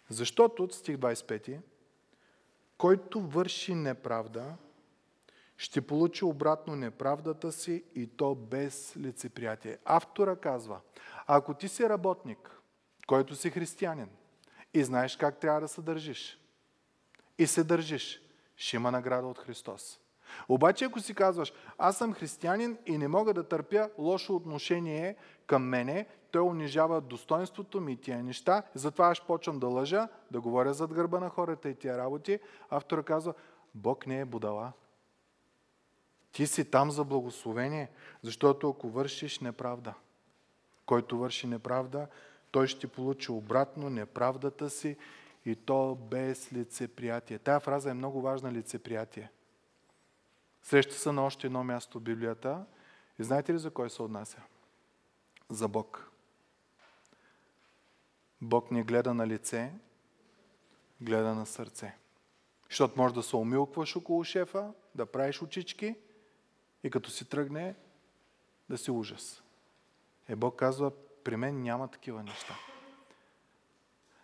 Защото, 0.08 0.64
от 0.64 0.74
стих 0.74 0.96
25, 0.96 1.60
който 2.78 3.20
върши 3.20 3.74
неправда, 3.74 4.56
ще 5.56 5.80
получи 5.80 6.24
обратно 6.24 6.76
неправдата 6.76 7.52
си 7.52 7.84
и 7.94 8.06
то 8.06 8.34
без 8.34 8.96
лицеприятие. 8.96 9.78
Автора 9.84 10.36
казва, 10.36 10.80
ако 11.26 11.54
ти 11.54 11.68
си 11.68 11.88
работник, 11.88 12.60
който 13.06 13.36
си 13.36 13.50
християнин 13.50 14.08
и 14.74 14.84
знаеш 14.84 15.16
как 15.16 15.38
трябва 15.38 15.60
да 15.60 15.68
се 15.68 15.82
държиш 15.82 16.40
и 17.38 17.46
се 17.46 17.64
държиш, 17.64 18.22
ще 18.56 18.76
има 18.76 18.90
награда 18.90 19.26
от 19.26 19.38
Христос. 19.38 20.00
Обаче 20.48 20.84
ако 20.84 21.00
си 21.00 21.14
казваш, 21.14 21.52
аз 21.78 21.98
съм 21.98 22.12
християнин 22.12 22.78
и 22.86 22.98
не 22.98 23.08
мога 23.08 23.34
да 23.34 23.48
търпя 23.48 23.90
лошо 23.98 24.36
отношение 24.36 25.16
към 25.46 25.62
мене, 25.62 26.06
той 26.30 26.42
унижава 26.42 27.00
достоинството 27.00 27.80
ми 27.80 27.92
и 27.92 27.96
тия 27.96 28.22
неща, 28.22 28.62
затова 28.74 29.06
аз 29.06 29.20
почвам 29.20 29.58
да 29.58 29.66
лъжа, 29.66 30.08
да 30.30 30.40
говоря 30.40 30.74
зад 30.74 30.94
гърба 30.94 31.20
на 31.20 31.28
хората 31.28 31.68
и 31.68 31.74
тия 31.74 31.98
работи. 31.98 32.38
Автора 32.70 33.02
казва, 33.02 33.34
Бог 33.74 34.06
не 34.06 34.20
е 34.20 34.24
будала. 34.24 34.72
Ти 36.32 36.46
си 36.46 36.70
там 36.70 36.90
за 36.90 37.04
благословение, 37.04 37.90
защото 38.22 38.70
ако 38.70 38.88
вършиш 38.88 39.40
неправда, 39.40 39.94
който 40.86 41.18
върши 41.18 41.46
неправда, 41.46 42.06
той 42.50 42.66
ще 42.66 42.86
получи 42.86 43.32
обратно 43.32 43.90
неправдата 43.90 44.70
си 44.70 44.96
и 45.44 45.56
то 45.56 45.94
без 45.94 46.52
лицеприятие. 46.52 47.38
Тая 47.38 47.60
фраза 47.60 47.90
е 47.90 47.94
много 47.94 48.20
важна 48.20 48.52
лицеприятие. 48.52 49.30
Среща 50.62 50.94
се 50.94 51.12
на 51.12 51.24
още 51.24 51.46
едно 51.46 51.64
място 51.64 51.98
в 51.98 52.02
Библията. 52.02 52.64
И 53.18 53.24
знаете 53.24 53.54
ли 53.54 53.58
за 53.58 53.70
кой 53.70 53.90
се 53.90 54.02
отнася? 54.02 54.42
За 55.48 55.68
Бог. 55.68 56.09
Бог 58.42 58.70
не 58.70 58.82
гледа 58.82 59.14
на 59.14 59.26
лице, 59.26 59.72
гледа 61.00 61.34
на 61.34 61.46
сърце. 61.46 61.96
Защото 62.68 62.94
може 62.96 63.14
да 63.14 63.22
се 63.22 63.36
умилкваш 63.36 63.96
около 63.96 64.24
шефа, 64.24 64.72
да 64.94 65.06
правиш 65.06 65.42
очички 65.42 65.94
и 66.84 66.90
като 66.90 67.10
си 67.10 67.28
тръгне 67.28 67.74
да 68.68 68.78
си 68.78 68.90
ужас. 68.90 69.42
Е, 70.28 70.36
Бог 70.36 70.56
казва, 70.56 70.92
при 71.24 71.36
мен 71.36 71.62
няма 71.62 71.88
такива 71.88 72.22
неща. 72.22 72.54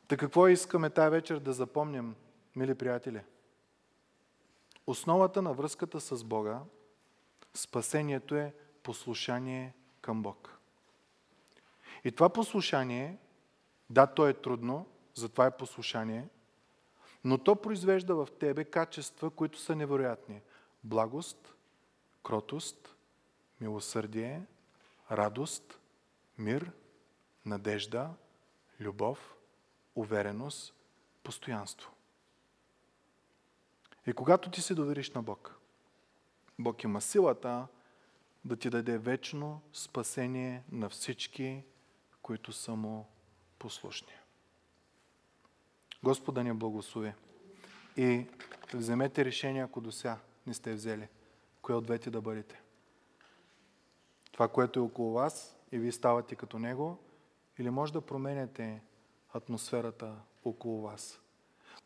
Та 0.09 0.17
какво 0.17 0.49
искаме 0.49 0.91
тая 0.91 1.11
вечер 1.11 1.39
да 1.39 1.53
запомним, 1.53 2.15
мили 2.57 2.75
приятели? 2.75 3.21
Основата 4.87 5.43
на 5.43 5.53
връзката 5.53 6.01
с 6.01 6.25
Бога, 6.25 6.61
спасението 7.55 8.35
е 8.35 8.55
послушание 8.83 9.75
към 10.01 10.23
Бог. 10.23 10.59
И 12.05 12.13
това 12.13 12.29
послушание, 12.29 13.19
да, 13.91 14.07
то 14.07 14.29
е 14.29 14.35
трудно, 14.35 14.87
затова 15.15 15.47
е 15.47 15.57
послушание, 15.57 16.29
но 17.25 17.39
то 17.39 17.57
произвежда 17.57 18.15
в 18.15 18.29
тебе 18.41 18.65
качества, 18.65 19.31
които 19.31 19.59
са 19.59 19.77
невероятни. 19.77 20.41
Благост, 20.85 21.55
кротост, 22.23 22.97
милосърдие, 23.61 24.43
радост, 25.11 25.81
мир, 26.39 26.73
надежда, 27.47 28.11
любов, 28.81 29.37
увереност, 29.95 30.75
постоянство. 31.23 31.91
И 34.07 34.13
когато 34.13 34.51
ти 34.51 34.63
се 34.63 34.75
довериш 34.75 35.11
на 35.11 35.23
Бог, 35.23 35.61
Бог 36.59 36.85
има 36.85 37.01
силата 37.01 37.67
да 38.45 38.57
ти 38.57 38.71
даде 38.71 38.99
вечно 38.99 39.61
спасение 39.73 40.63
на 40.73 40.89
всички, 40.89 41.65
които 42.23 42.53
са 42.53 42.77
му 42.77 43.09
послушни. 43.59 44.13
Господа 46.03 46.45
ни 46.45 46.53
благослови. 46.53 47.15
И 47.97 48.27
вземете 48.75 49.25
решение, 49.25 49.63
ако 49.63 49.81
до 49.81 49.93
сега 49.93 50.19
не 50.47 50.55
сте 50.55 50.75
взели, 50.75 51.09
кое 51.63 51.75
от 51.75 51.85
двете 51.85 52.11
да 52.11 52.21
бъдете. 52.21 52.63
Това, 54.33 54.49
което 54.49 54.81
е 54.81 54.83
около 54.83 55.13
вас 55.13 55.57
и 55.73 55.79
вие 55.79 55.93
ставате 55.93 56.37
като 56.37 56.59
него, 56.59 56.99
или 57.59 57.71
може 57.71 57.93
да 57.93 58.01
променяте 58.01 58.83
атмосферата 59.33 60.15
около 60.45 60.81
вас. 60.81 61.21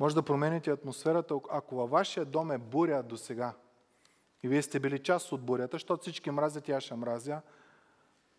Може 0.01 0.15
да 0.15 0.23
промените 0.23 0.71
атмосферата, 0.71 1.35
ако 1.51 1.77
във 1.77 1.91
вашия 1.91 2.25
дом 2.25 2.51
е 2.51 2.59
буря 2.59 3.03
до 3.03 3.17
сега 3.17 3.55
и 4.43 4.49
вие 4.49 4.63
сте 4.63 4.81
били 4.81 4.99
част 4.99 5.33
от 5.33 5.43
бурята, 5.43 5.75
защото 5.75 6.01
всички 6.01 6.31
мразят 6.31 6.69
и 6.69 6.73
аз 6.73 6.85
ще 6.85 6.95
мразя, 6.95 7.43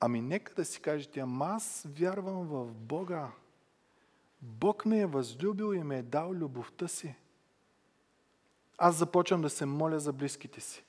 ами 0.02 0.22
нека 0.22 0.54
да 0.54 0.66
си 0.66 0.82
кажете, 0.82 1.20
ама 1.20 1.46
аз 1.46 1.88
вярвам 1.90 2.48
в 2.48 2.74
Бога. 2.74 3.32
Бог 4.42 4.86
ме 4.86 5.00
е 5.00 5.06
възлюбил 5.06 5.74
и 5.74 5.84
ме 5.84 5.98
е 5.98 6.04
дал 6.04 6.32
любовта 6.32 6.88
си. 6.88 7.16
Аз 8.78 8.96
започвам 8.96 9.42
да 9.42 9.50
се 9.50 9.66
моля 9.66 10.00
за 10.00 10.14
близките 10.14 10.62
си. 10.62 10.84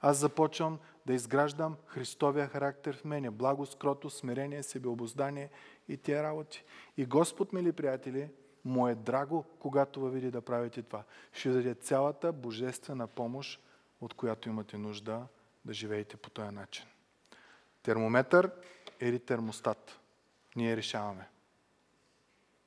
Аз 0.00 0.16
започвам 0.18 0.78
да 1.06 1.14
изграждам 1.14 1.76
Христовия 1.86 2.48
характер 2.48 2.96
в 2.96 3.04
мене. 3.04 3.30
Благост, 3.30 3.78
крото, 3.78 4.10
смирение, 4.10 4.62
себеобоздание 4.62 5.50
и 5.88 5.96
тия 5.96 6.22
работи. 6.22 6.64
И 6.96 7.06
Господ, 7.06 7.52
мили 7.52 7.72
приятели, 7.72 8.28
му 8.64 8.88
е 8.88 8.94
драго, 8.94 9.44
когато 9.58 10.04
ви 10.04 10.10
види 10.10 10.30
да 10.30 10.40
правите 10.40 10.82
това. 10.82 11.04
Ще 11.32 11.50
даде 11.50 11.74
цялата 11.74 12.32
божествена 12.32 13.06
помощ, 13.06 13.60
от 14.00 14.14
която 14.14 14.48
имате 14.48 14.78
нужда 14.78 15.26
да 15.64 15.72
живеете 15.72 16.16
по 16.16 16.30
този 16.30 16.50
начин. 16.50 16.86
Термометър 17.84 18.50
или 19.00 19.18
термостат. 19.18 20.00
Ние 20.56 20.76
решаваме. 20.76 21.28